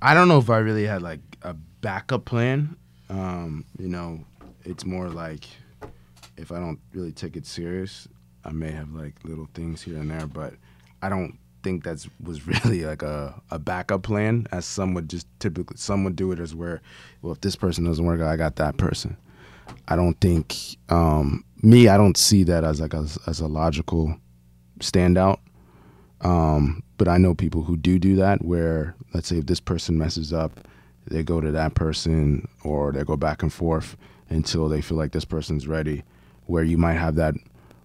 I 0.00 0.14
don't 0.14 0.28
know 0.28 0.38
if 0.38 0.48
I 0.48 0.58
really 0.58 0.86
had 0.86 1.02
like 1.02 1.20
a 1.42 1.54
backup 1.54 2.24
plan. 2.24 2.76
Um, 3.08 3.64
you 3.80 3.88
know, 3.88 4.24
it's 4.64 4.84
more 4.84 5.08
like 5.08 5.44
if 6.36 6.52
I 6.52 6.60
don't 6.60 6.78
really 6.92 7.12
take 7.12 7.36
it 7.36 7.46
serious, 7.46 8.06
I 8.44 8.52
may 8.52 8.70
have 8.70 8.92
like 8.92 9.14
little 9.24 9.48
things 9.54 9.82
here 9.82 9.96
and 9.96 10.08
there, 10.08 10.26
but 10.26 10.54
I 11.02 11.08
don't 11.08 11.36
think 11.66 11.82
that's 11.82 12.08
was 12.22 12.46
really 12.46 12.84
like 12.84 13.02
a, 13.02 13.34
a 13.50 13.58
backup 13.58 14.04
plan 14.04 14.46
as 14.52 14.64
some 14.64 14.94
would 14.94 15.10
just 15.10 15.26
typically 15.40 15.76
some 15.76 16.04
would 16.04 16.14
do 16.14 16.30
it 16.30 16.38
as 16.38 16.54
where 16.54 16.80
well 17.22 17.32
if 17.32 17.40
this 17.40 17.56
person 17.56 17.84
doesn't 17.84 18.04
work 18.04 18.20
out, 18.20 18.28
I 18.28 18.36
got 18.36 18.56
that 18.56 18.76
person. 18.76 19.16
I 19.88 19.96
don't 19.96 20.14
think 20.20 20.54
um, 20.90 21.44
me 21.62 21.88
I 21.88 21.96
don't 21.96 22.16
see 22.16 22.44
that 22.44 22.62
as 22.62 22.80
like 22.80 22.94
a, 22.94 23.06
as 23.26 23.40
a 23.40 23.48
logical 23.48 24.16
standout. 24.78 25.38
Um, 26.20 26.84
but 26.98 27.08
I 27.08 27.18
know 27.18 27.34
people 27.34 27.62
who 27.62 27.76
do 27.76 27.98
do 27.98 28.14
that 28.16 28.44
where 28.44 28.94
let's 29.12 29.26
say 29.26 29.38
if 29.38 29.46
this 29.46 29.60
person 29.60 29.98
messes 29.98 30.32
up, 30.32 30.52
they 31.08 31.24
go 31.24 31.40
to 31.40 31.50
that 31.50 31.74
person 31.74 32.46
or 32.62 32.92
they 32.92 33.02
go 33.02 33.16
back 33.16 33.42
and 33.42 33.52
forth 33.52 33.96
until 34.28 34.68
they 34.68 34.80
feel 34.80 34.98
like 34.98 35.10
this 35.10 35.24
person's 35.24 35.66
ready. 35.66 36.04
Where 36.46 36.62
you 36.62 36.78
might 36.78 36.94
have 36.94 37.16
that, 37.16 37.34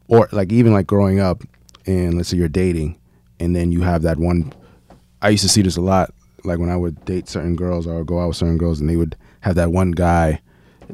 or 0.07 0.29
like 0.31 0.51
even 0.51 0.71
like 0.71 0.85
growing 0.85 1.19
up, 1.19 1.41
and 1.87 2.13
let's 2.13 2.29
say 2.29 2.37
you're 2.37 2.47
dating, 2.47 3.00
and 3.41 3.55
then 3.55 3.71
you 3.71 3.81
have 3.81 4.03
that 4.03 4.19
one. 4.19 4.53
I 5.21 5.29
used 5.29 5.43
to 5.43 5.49
see 5.49 5.63
this 5.63 5.75
a 5.75 5.81
lot, 5.81 6.13
like 6.43 6.59
when 6.59 6.69
I 6.69 6.77
would 6.77 7.03
date 7.05 7.27
certain 7.27 7.55
girls 7.55 7.87
or 7.87 8.03
go 8.03 8.19
out 8.19 8.27
with 8.27 8.37
certain 8.37 8.57
girls, 8.57 8.79
and 8.79 8.89
they 8.89 8.95
would 8.95 9.15
have 9.41 9.55
that 9.55 9.71
one 9.71 9.91
guy 9.91 10.41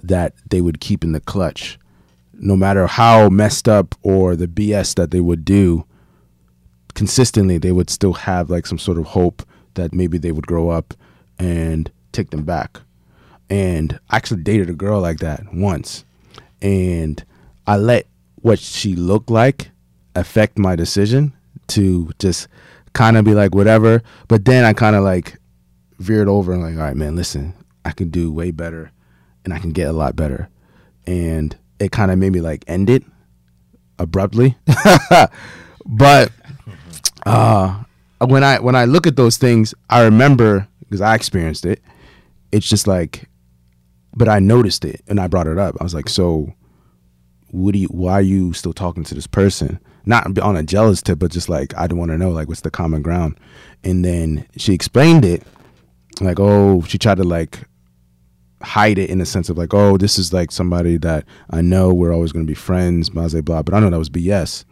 that 0.03 0.33
they 0.49 0.61
would 0.61 0.79
keep 0.79 1.03
in 1.03 1.11
the 1.11 1.19
clutch, 1.19 1.77
no 2.33 2.55
matter 2.55 2.87
how 2.87 3.27
messed 3.29 3.67
up 3.67 3.95
or 4.01 4.35
the 4.35 4.47
BS 4.47 4.95
that 4.95 5.11
they 5.11 5.19
would 5.19 5.43
do. 5.43 5.85
Consistently, 6.93 7.57
they 7.57 7.71
would 7.71 7.89
still 7.89 8.13
have 8.13 8.49
like 8.49 8.65
some 8.65 8.79
sort 8.79 8.97
of 8.97 9.05
hope 9.05 9.43
that 9.75 9.93
maybe 9.93 10.17
they 10.17 10.31
would 10.31 10.47
grow 10.47 10.69
up 10.69 10.93
and 11.37 11.91
take 12.11 12.31
them 12.31 12.43
back. 12.43 12.79
And 13.49 13.99
I 14.09 14.15
actually 14.15 14.43
dated 14.43 14.69
a 14.69 14.73
girl 14.73 15.01
like 15.01 15.19
that 15.19 15.53
once, 15.53 16.05
and 16.61 17.23
I 17.67 17.75
let 17.75 18.07
what 18.37 18.59
she 18.59 18.95
looked 18.95 19.29
like 19.29 19.71
affect 20.15 20.57
my 20.57 20.75
decision 20.75 21.33
to 21.69 22.11
just 22.19 22.47
kind 22.93 23.17
of 23.17 23.25
be 23.25 23.33
like 23.33 23.53
whatever. 23.53 24.01
But 24.27 24.45
then 24.45 24.63
I 24.63 24.73
kind 24.73 24.95
of 24.95 25.03
like 25.03 25.37
veered 25.99 26.27
over 26.27 26.53
and 26.53 26.61
like, 26.61 26.75
all 26.75 26.81
right, 26.81 26.95
man, 26.95 27.15
listen, 27.15 27.53
I 27.85 27.91
can 27.91 28.09
do 28.09 28.31
way 28.31 28.51
better, 28.51 28.91
and 29.43 29.53
I 29.53 29.59
can 29.59 29.71
get 29.71 29.87
a 29.87 29.93
lot 29.93 30.15
better, 30.15 30.49
and 31.05 31.55
it 31.79 31.91
kind 31.91 32.11
of 32.11 32.17
made 32.17 32.33
me 32.33 32.41
like 32.41 32.63
end 32.67 32.89
it 32.89 33.03
abruptly. 33.99 34.57
but 35.85 36.31
uh, 37.25 37.83
when 38.19 38.43
I 38.43 38.59
when 38.59 38.75
I 38.75 38.85
look 38.85 39.07
at 39.07 39.15
those 39.15 39.37
things, 39.37 39.73
I 39.89 40.03
remember 40.03 40.67
because 40.79 41.01
I 41.01 41.15
experienced 41.15 41.65
it. 41.65 41.81
It's 42.51 42.67
just 42.67 42.87
like, 42.87 43.29
but 44.15 44.29
I 44.29 44.39
noticed 44.39 44.85
it 44.85 45.01
and 45.07 45.19
I 45.19 45.27
brought 45.27 45.47
it 45.47 45.57
up. 45.57 45.75
I 45.79 45.83
was 45.83 45.93
like, 45.93 46.09
so 46.09 46.53
what 47.57 47.73
do 47.73 47.79
you 47.79 47.87
why 47.87 48.13
are 48.13 48.21
you 48.21 48.53
still 48.53 48.73
talking 48.73 49.03
to 49.05 49.15
this 49.15 49.27
person? 49.27 49.79
Not 50.05 50.37
on 50.39 50.55
a 50.55 50.63
jealous 50.63 51.01
tip 51.01 51.19
but 51.19 51.31
just 51.31 51.49
like 51.49 51.75
i 51.75 51.85
don't 51.85 51.99
want 51.99 52.11
to 52.11 52.17
know 52.17 52.31
like 52.31 52.47
what's 52.47 52.61
the 52.61 52.71
common 52.71 53.01
ground? 53.01 53.39
And 53.83 54.05
then 54.05 54.47
she 54.57 54.73
explained 54.73 55.25
it 55.25 55.43
like 56.21 56.39
oh 56.39 56.81
she 56.83 56.97
tried 56.97 57.17
to 57.17 57.23
like 57.23 57.59
hide 58.63 58.97
it 58.97 59.09
in 59.09 59.19
the 59.19 59.25
sense 59.25 59.49
of 59.49 59.57
like 59.57 59.73
oh 59.73 59.97
this 59.97 60.17
is 60.17 60.33
like 60.33 60.51
somebody 60.51 60.97
that 60.97 61.23
i 61.51 61.61
know 61.61 61.93
we're 61.93 62.11
always 62.11 62.31
going 62.31 62.43
to 62.43 62.49
be 62.49 62.55
friends 62.55 63.07
blah 63.07 63.27
blah 63.27 63.41
blah 63.41 63.61
but 63.61 63.75
i 63.75 63.79
know 63.79 63.91
that 63.91 63.99
was 63.99 64.09
bs 64.09 64.65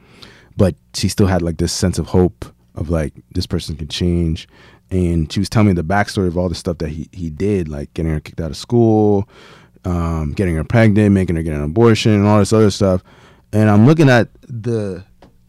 but 0.58 0.76
she 0.94 1.08
still 1.08 1.28
had 1.28 1.42
like 1.42 1.58
this 1.58 1.74
sense 1.74 2.00
of 2.00 2.08
hope 2.08 2.46
of 2.76 2.90
like 2.90 3.14
this 3.32 3.46
person 3.46 3.76
can 3.76 3.88
change. 3.88 4.48
And 4.92 5.32
she 5.32 5.40
was 5.40 5.50
telling 5.50 5.68
me 5.68 5.74
the 5.74 5.84
backstory 5.84 6.28
of 6.28 6.38
all 6.38 6.50
the 6.50 6.56
stuff 6.56 6.78
that 6.78 6.90
he, 6.90 7.10
he 7.12 7.30
did 7.30 7.68
like 7.68 7.94
getting 7.94 8.12
her 8.12 8.20
kicked 8.20 8.40
out 8.40 8.52
of 8.52 8.58
school 8.58 9.28
um, 9.86 10.34
getting 10.34 10.56
her 10.56 10.64
pregnant, 10.64 11.14
making 11.14 11.36
her 11.36 11.44
get 11.44 11.54
an 11.54 11.64
abortion, 11.64 12.14
and 12.14 12.26
all 12.26 12.40
this 12.40 12.54
other 12.54 12.72
stuff. 12.72 13.04
And 13.54 13.70
I'm 13.70 13.86
looking 13.86 14.10
at 14.10 14.30
the 14.42 15.04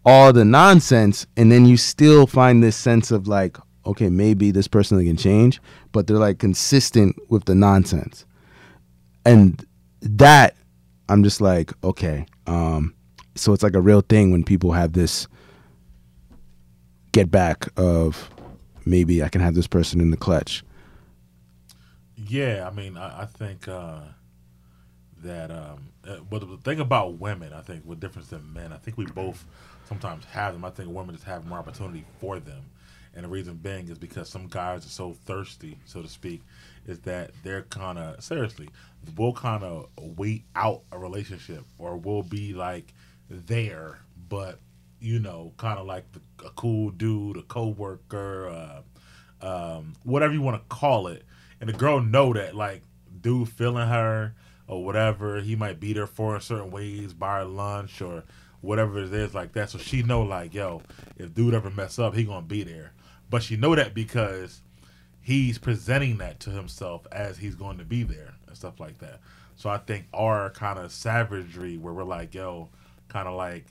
all 0.05 0.33
the 0.33 0.45
nonsense, 0.45 1.27
and 1.37 1.51
then 1.51 1.67
you 1.67 1.77
still 1.77 2.27
find 2.27 2.63
this 2.63 2.77
sense 2.77 3.11
of 3.11 3.27
like, 3.27 3.57
okay, 3.85 4.09
maybe 4.09 4.51
this 4.51 4.69
person 4.69 5.05
can 5.05 5.17
change, 5.17 5.61
but 5.93 6.07
they're 6.07 6.19
like 6.19 6.39
consistent 6.39 7.17
with 7.29 7.45
the 7.47 7.55
nonsense, 7.55 8.25
and 9.25 9.65
that 10.01 10.57
I'm 11.09 11.25
just 11.25 11.41
like, 11.41 11.73
okay. 11.83 12.27
Um, 12.47 12.95
so 13.35 13.53
it's 13.53 13.63
like 13.63 13.75
a 13.75 13.81
real 13.81 14.01
thing 14.01 14.31
when 14.31 14.45
people 14.45 14.73
have 14.73 14.93
this 14.93 15.27
get 17.13 17.31
back 17.31 17.69
of 17.77 18.31
maybe 18.85 19.23
I 19.23 19.29
can 19.29 19.41
have 19.41 19.55
this 19.55 19.67
person 19.67 20.01
in 20.01 20.11
the 20.11 20.17
clutch. 20.17 20.65
Yeah, 22.17 22.69
I 22.71 22.75
mean, 22.75 22.97
I, 22.97 23.23
I 23.23 23.25
think 23.27 23.69
uh, 23.69 24.01
that, 25.23 25.51
um, 25.51 25.89
uh, 26.07 26.19
but 26.29 26.41
the 26.41 26.59
thing 26.59 26.81
about 26.81 27.19
women, 27.19 27.53
I 27.53 27.63
think, 27.63 27.85
with 27.85 28.01
difference 28.01 28.29
than 28.29 28.53
men, 28.53 28.73
I 28.73 28.77
think 28.77 28.97
we 28.97 29.07
both 29.07 29.45
sometimes 29.89 30.25
have 30.27 30.53
them. 30.53 30.65
I 30.65 30.71
think 30.71 30.91
women 30.91 31.15
just 31.15 31.27
have 31.27 31.47
more 31.47 31.59
opportunity 31.59 32.05
for 32.21 32.39
them. 32.39 32.63
And 33.15 33.25
the 33.25 33.29
reason 33.29 33.55
being 33.55 33.89
is 33.89 33.99
because 33.99 34.29
some 34.29 34.47
guys 34.47 34.85
are 34.85 34.91
so 34.91 35.15
thirsty, 35.25 35.79
so 35.87 36.03
to 36.03 36.09
speak, 36.09 36.43
is 36.87 36.99
that 37.01 37.31
they're 37.43 37.63
kind 37.63 37.99
of, 37.99 38.23
seriously, 38.23 38.69
will 39.17 39.33
kind 39.33 39.65
of 39.65 39.89
wait 39.99 40.45
out 40.55 40.83
a 40.93 40.99
relationship 40.99 41.65
or 41.79 41.97
will 41.97 42.23
be 42.23 42.53
like 42.53 42.93
there, 43.31 44.01
but, 44.29 44.61
you 45.01 45.19
know, 45.19 45.53
kind 45.57 45.79
of 45.79 45.87
like 45.87 46.05
the, 46.13 46.21
a 46.45 46.51
cool 46.51 46.91
dude, 46.91 47.39
a 47.39 47.43
coworker, 47.43 48.49
uh, 48.49 48.83
um, 49.41 49.95
whatever 50.05 50.35
you 50.35 50.43
want 50.43 50.57
to 50.57 50.75
call 50.75 51.07
it. 51.07 51.25
And 51.59 51.71
the 51.71 51.73
girl 51.73 52.03
know 52.03 52.35
that, 52.35 52.55
like, 52.55 52.83
dude 53.23 53.49
feeling 53.49 53.89
her 53.89 54.35
or 54.69 54.85
whatever, 54.85 55.41
he 55.41 55.57
might 55.57 55.81
beat 55.81 55.97
her 55.97 56.07
for 56.07 56.35
in 56.35 56.41
certain 56.41 56.71
ways, 56.71 57.13
buy 57.13 57.39
her 57.39 57.45
lunch 57.45 58.01
or 58.01 58.25
whatever 58.61 58.99
it 58.99 59.13
is 59.13 59.35
like 59.35 59.53
that. 59.53 59.71
So 59.71 59.79
she 59.79 60.03
know 60.03 60.23
like, 60.23 60.55
yo, 60.55 60.83
if 61.17 61.35
dude 61.35 61.55
ever 61.55 61.71
mess 61.71 61.99
up, 61.99 62.15
he 62.15 62.25
gonna 62.25 62.43
be 62.43 62.63
there. 62.63 62.93
But 63.31 63.43
she 63.43 63.57
know 63.57 63.75
that 63.75 63.95
because 63.95 64.63
he's 65.21 65.59
presenting 65.59 66.19
that 66.19 66.41
to 66.41 66.51
himself 66.51 67.07
as 67.11 67.39
he's 67.39 67.55
going 67.57 67.79
to 67.79 67.85
be 67.85 68.03
there 68.05 68.35
and 68.47 68.57
stuff 68.57 68.79
like 68.79 68.99
that. 68.99 69.21
So 69.57 69.71
I 69.71 69.79
think 69.79 70.07
our 70.15 70.51
kind 70.51 70.79
of 70.79 70.93
savagery 70.93 71.79
where 71.79 71.93
we're 71.93 72.05
like, 72.05 72.35
yo, 72.35 72.69
kind 73.09 73.27
of 73.27 73.35
like, 73.35 73.65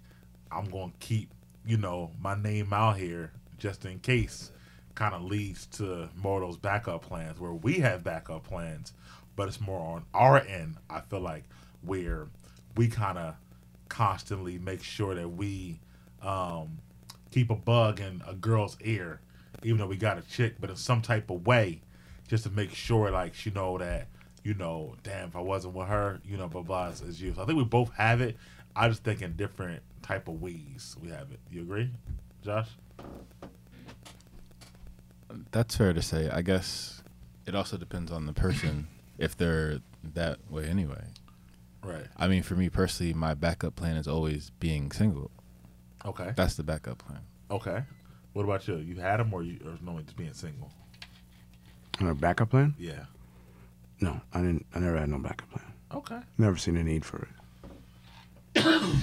I'm 0.52 0.66
gonna 0.66 0.92
keep, 1.00 1.30
you 1.66 1.78
know, 1.78 2.12
my 2.20 2.36
name 2.36 2.74
out 2.74 2.98
here 2.98 3.32
just 3.58 3.86
in 3.86 4.00
case 4.00 4.52
kind 4.96 5.14
of 5.14 5.24
leads 5.24 5.66
to 5.68 6.10
those 6.24 6.58
backup 6.58 7.04
plans 7.04 7.40
where 7.40 7.54
we 7.54 7.76
have 7.76 8.04
backup 8.04 8.44
plans, 8.44 8.94
but 9.36 9.48
it's 9.48 9.60
more 9.62 9.80
on 9.80 10.06
our 10.14 10.40
end. 10.40 10.78
I 10.90 11.02
feel 11.02 11.20
like 11.20 11.44
where 11.82 12.28
we 12.76 12.88
kind 12.88 13.18
of 13.18 13.36
constantly 13.90 14.58
make 14.58 14.84
sure 14.84 15.16
that 15.16 15.30
we 15.30 15.80
um, 16.22 16.80
keep 17.32 17.50
a 17.50 17.56
bug 17.56 18.00
in 18.00 18.22
a 18.28 18.34
girl's 18.34 18.78
ear, 18.82 19.22
even 19.64 19.78
though 19.78 19.88
we 19.88 19.98
got 19.98 20.18
a 20.18 20.22
chick, 20.22 20.56
but 20.60 20.70
in 20.70 20.76
some 20.76 21.02
type 21.02 21.30
of 21.30 21.46
way, 21.46 21.82
just 22.28 22.44
to 22.44 22.50
make 22.50 22.74
sure 22.74 23.12
like 23.12 23.34
she 23.36 23.52
know 23.52 23.78
that 23.78 24.08
you 24.46 24.54
know, 24.54 24.94
damn, 25.02 25.30
if 25.30 25.36
I 25.36 25.42
wasn't 25.42 25.74
with 25.74 25.88
her, 25.88 26.22
you 26.24 26.38
know, 26.38 26.48
blah 26.48 26.62
blah 26.62 26.88
as 26.90 27.20
you. 27.20 27.34
So 27.34 27.42
I 27.42 27.46
think 27.46 27.58
we 27.58 27.64
both 27.64 27.92
have 27.96 28.22
it. 28.22 28.38
I 28.76 28.88
just 28.88 29.04
think 29.04 29.24
in 29.24 29.36
different 29.36 29.82
type 30.04 30.28
of 30.28 30.40
ways 30.40 30.96
we 31.02 31.10
have 31.10 31.32
it. 31.32 31.40
You 31.52 31.62
agree, 31.62 31.90
Josh? 32.44 32.70
That's 35.52 35.76
fair 35.76 35.94
to 35.94 36.02
say. 36.02 36.30
I 36.30 36.44
guess 36.44 37.02
it 37.48 37.56
also 37.56 37.76
depends 37.76 38.12
on 38.12 38.28
the 38.28 38.34
person 38.34 38.88
if 39.18 39.36
they're 39.38 39.80
that 40.14 40.40
way 40.50 40.66
anyway. 40.66 41.04
Right. 41.84 42.06
I 42.18 42.28
mean, 42.28 42.44
for 42.44 42.56
me 42.56 42.70
personally, 42.70 43.14
my 43.14 43.34
backup 43.34 43.76
plan 43.76 43.96
is 43.96 44.08
always 44.08 44.52
being 44.60 44.92
single. 44.92 45.32
Okay. 46.06 46.34
That's 46.36 46.56
the 46.56 46.64
backup 46.64 46.98
plan. 47.00 47.20
Okay. 47.52 47.84
What 48.34 48.44
about 48.44 48.68
you? 48.68 48.78
You 48.78 48.96
had 48.96 49.18
them, 49.18 49.34
or 49.34 49.44
you, 49.44 49.60
or 49.66 49.78
normally 49.82 50.04
just 50.04 50.18
being 50.18 50.34
single? 50.34 50.72
On 52.02 52.08
a 52.08 52.16
backup 52.16 52.50
plan? 52.50 52.76
Yeah. 52.78 53.06
No, 54.02 54.20
I 54.34 54.40
didn't. 54.42 54.66
I 54.76 54.80
never 54.80 54.98
had 54.98 55.10
no 55.10 55.20
backup 55.20 55.50
plan. 55.52 55.66
Okay. 55.94 56.20
Never 56.38 56.58
seen 56.58 56.76
a 56.76 56.84
need 56.84 57.06
for 57.06 57.28
it. 58.56 58.66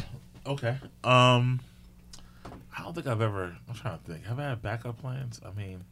Okay. 0.45 0.77
Um, 1.05 1.61
I 2.77 2.83
don't 2.83 2.95
think 2.95 3.07
I've 3.07 3.21
ever. 3.21 3.57
I'm 3.69 3.75
trying 3.75 3.99
to 3.99 4.05
think. 4.05 4.25
Have 4.27 4.41
I 4.41 4.49
had 4.49 4.61
backup 4.61 5.01
plans? 5.01 5.41
I 5.47 5.57
mean, 5.57 5.85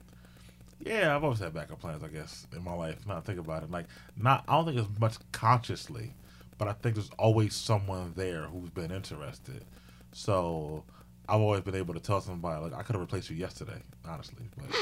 yeah, 0.81 1.14
I've 1.14 1.22
always 1.24 1.39
had 1.39 1.53
backup 1.55 1.81
plans. 1.81 2.03
I 2.03 2.09
guess 2.09 2.47
in 2.55 2.64
my 2.64 2.74
life. 2.74 3.07
Now 3.07 3.16
I 3.18 3.20
think 3.20 3.39
about 3.39 3.62
it, 3.62 3.70
like 3.70 3.87
not. 4.16 4.45
I 4.49 4.55
don't 4.57 4.66
think 4.66 4.78
it's 4.78 5.01
much 5.01 5.16
consciously, 5.33 6.14
but 6.59 6.68
I 6.68 6.72
think 6.72 6.95
there's 6.95 7.11
always 7.18 7.55
someone 7.55 8.12
there 8.16 8.43
who's 8.45 8.70
been 8.70 8.91
interested. 8.91 9.64
So 10.12 10.85
I've 11.28 11.41
always 11.41 11.61
been 11.61 11.76
able 11.76 11.95
to 11.95 12.01
tell 12.01 12.20
somebody 12.20 12.62
like 12.62 12.74
I 12.74 12.83
could 12.83 12.95
have 12.95 13.01
replaced 13.01 13.31
you 13.31 13.37
yesterday, 13.37 13.83
honestly, 14.07 14.45
but 14.57 14.76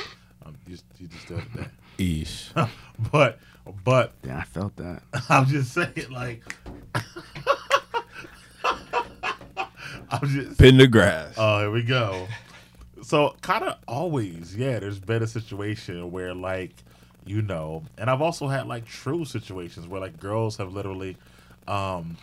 um, 0.47 0.57
you, 0.67 0.77
you 0.99 1.09
just 1.09 1.27
did 1.27 1.39
it 1.39 1.45
today. 1.53 1.69
Eesh. 1.99 2.69
but 3.13 3.39
but 3.85 4.13
Yeah, 4.25 4.39
I 4.39 4.45
felt 4.45 4.77
that. 4.77 5.03
I'm 5.29 5.47
just 5.47 5.73
saying 5.73 6.11
like. 6.11 6.43
I'm 10.11 10.27
just 10.27 10.59
Pin 10.59 10.79
the 10.79 10.87
grass. 10.87 11.35
Oh, 11.37 11.61
here 11.61 11.71
we 11.71 11.83
go. 11.83 12.27
So, 13.03 13.37
kind 13.43 13.65
of 13.65 13.77
always, 13.87 14.57
yeah, 14.57 14.79
there's 14.79 14.99
been 14.99 15.23
a 15.23 15.27
situation 15.27 16.11
where, 16.11 16.35
like, 16.35 16.75
you 17.25 17.43
know, 17.43 17.85
and 17.97 18.11
I've 18.11 18.23
also 18.23 18.49
had, 18.49 18.67
like, 18.67 18.87
true 18.87 19.25
situations 19.25 19.87
where, 19.87 20.01
like, 20.01 20.19
girls 20.19 20.57
have 20.57 20.73
literally, 20.73 21.17
um, 21.67 22.17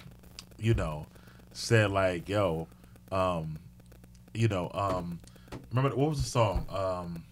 you 0.57 0.73
know, 0.73 1.05
said, 1.53 1.91
like, 1.91 2.28
yo, 2.28 2.67
um, 3.11 3.57
you 4.34 4.47
know, 4.47 4.69
um, 4.73 5.19
remember 5.71 5.95
what 5.95 6.09
was 6.09 6.21
the 6.23 6.30
song? 6.30 6.65
Um, 6.69 7.23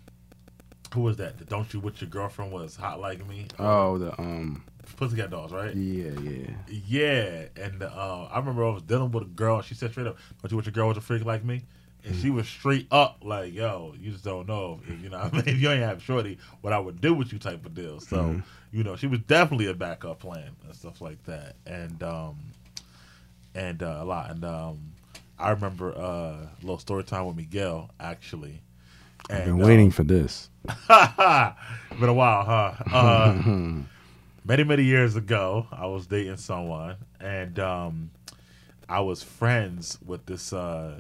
who 0.93 1.01
was 1.01 1.17
that? 1.17 1.37
The 1.37 1.45
Don't 1.45 1.71
You 1.73 1.79
With 1.79 2.01
Your 2.01 2.09
Girlfriend 2.09 2.51
was 2.51 2.75
hot 2.75 2.99
like 2.99 3.27
me. 3.27 3.47
Oh, 3.59 3.97
the 3.97 4.19
um, 4.21 4.63
Pussycat 4.97 5.31
Dolls, 5.31 5.51
right? 5.51 5.75
yeah, 5.75 6.11
yeah. 6.21 6.49
Yeah, 6.87 7.45
and 7.55 7.83
uh, 7.83 8.27
I 8.31 8.39
remember 8.39 8.65
I 8.65 8.69
was 8.69 8.83
dealing 8.83 9.11
with 9.11 9.23
a 9.23 9.27
girl. 9.27 9.61
She 9.61 9.73
said 9.73 9.91
straight 9.91 10.07
up, 10.07 10.17
"Don't 10.41 10.51
you 10.51 10.57
wish 10.57 10.67
your 10.67 10.73
girl 10.73 10.87
was 10.89 10.97
a 10.97 11.01
freak 11.01 11.25
like 11.25 11.43
me?" 11.43 11.63
And 12.05 12.15
she 12.15 12.29
was 12.29 12.47
straight 12.47 12.87
up 12.91 13.19
like, 13.21 13.53
"Yo, 13.53 13.95
you 13.99 14.11
just 14.11 14.23
don't 14.23 14.47
know 14.47 14.81
if 14.87 15.01
you 15.03 15.09
know. 15.09 15.17
I 15.17 15.31
mean, 15.31 15.43
if 15.47 15.61
you 15.61 15.69
ain't 15.69 15.83
have 15.83 16.01
shorty, 16.01 16.37
what 16.61 16.73
I 16.73 16.79
would 16.79 16.99
do 16.99 17.13
with 17.13 17.31
you 17.31 17.39
type 17.39 17.65
of 17.65 17.73
deal." 17.73 17.99
So, 17.99 18.41
you 18.71 18.83
know, 18.83 18.95
she 18.95 19.07
was 19.07 19.19
definitely 19.19 19.67
a 19.67 19.73
backup 19.73 20.19
plan 20.19 20.51
and 20.65 20.75
stuff 20.75 20.99
like 20.99 21.23
that, 21.23 21.55
and 21.65 22.03
um, 22.03 22.37
and 23.55 23.81
uh, 23.81 23.99
a 24.01 24.05
lot. 24.05 24.31
And 24.31 24.43
um, 24.43 24.79
I 25.39 25.51
remember 25.51 25.93
uh, 25.97 26.01
a 26.01 26.49
little 26.61 26.79
story 26.79 27.03
time 27.03 27.25
with 27.25 27.35
Miguel 27.35 27.89
actually. 27.99 28.61
And, 29.29 29.39
I've 29.39 29.45
been 29.45 29.61
uh, 29.61 29.67
waiting 29.67 29.91
for 29.91 30.03
this. 30.03 30.49
been 30.87 32.09
a 32.09 32.13
while, 32.13 32.43
huh? 32.43 32.73
Uh, 32.91 33.41
many 34.45 34.63
many 34.63 34.83
years 34.83 35.15
ago, 35.15 35.67
I 35.71 35.85
was 35.85 36.07
dating 36.07 36.37
someone, 36.37 36.97
and 37.19 37.57
um, 37.59 38.11
I 38.89 38.99
was 38.99 39.23
friends 39.23 39.97
with 40.05 40.25
this, 40.25 40.53
uh, 40.53 40.97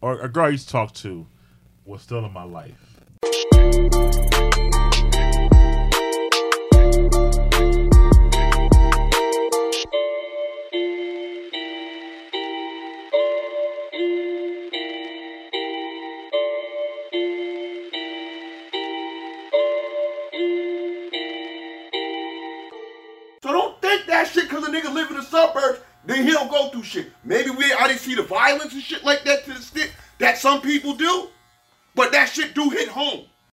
or 0.00 0.20
a 0.20 0.28
girl 0.28 0.46
I 0.46 0.50
used 0.50 0.66
to 0.68 0.72
talk 0.72 0.92
to, 0.94 1.26
was 1.84 2.02
still 2.02 2.24
in 2.24 2.32
my 2.32 2.44
life. 2.44 2.96
So 23.42 23.52
don't 23.52 23.80
think 23.80 24.06
that 24.06 24.26
shit 24.26 24.48
because 24.48 24.66
a 24.66 24.70
nigga 24.72 24.92
live 24.92 25.08
in 25.10 25.16
the 25.16 25.22
suburbs, 25.22 25.78
then 26.04 26.24
he 26.26 26.32
don't 26.32 26.50
go 26.50 26.68
through 26.70 26.82
shit. 26.82 27.12
Maybe 27.22 27.50
we 27.50 27.72
I 27.72 27.86
didn't 27.86 28.00
see 28.00 28.14
the 28.14 28.24
violence 28.24 28.72
and 28.72 28.82
shit 28.82 29.04
like 29.04 29.22
that 29.24 29.44
that 30.26 30.38
some 30.38 30.60
people 30.60 30.92
do, 30.92 31.28
but 31.94 32.10
that 32.10 32.28
shit 32.28 32.52
do 32.52 32.68
hit 32.68 32.88
home. 32.88 33.26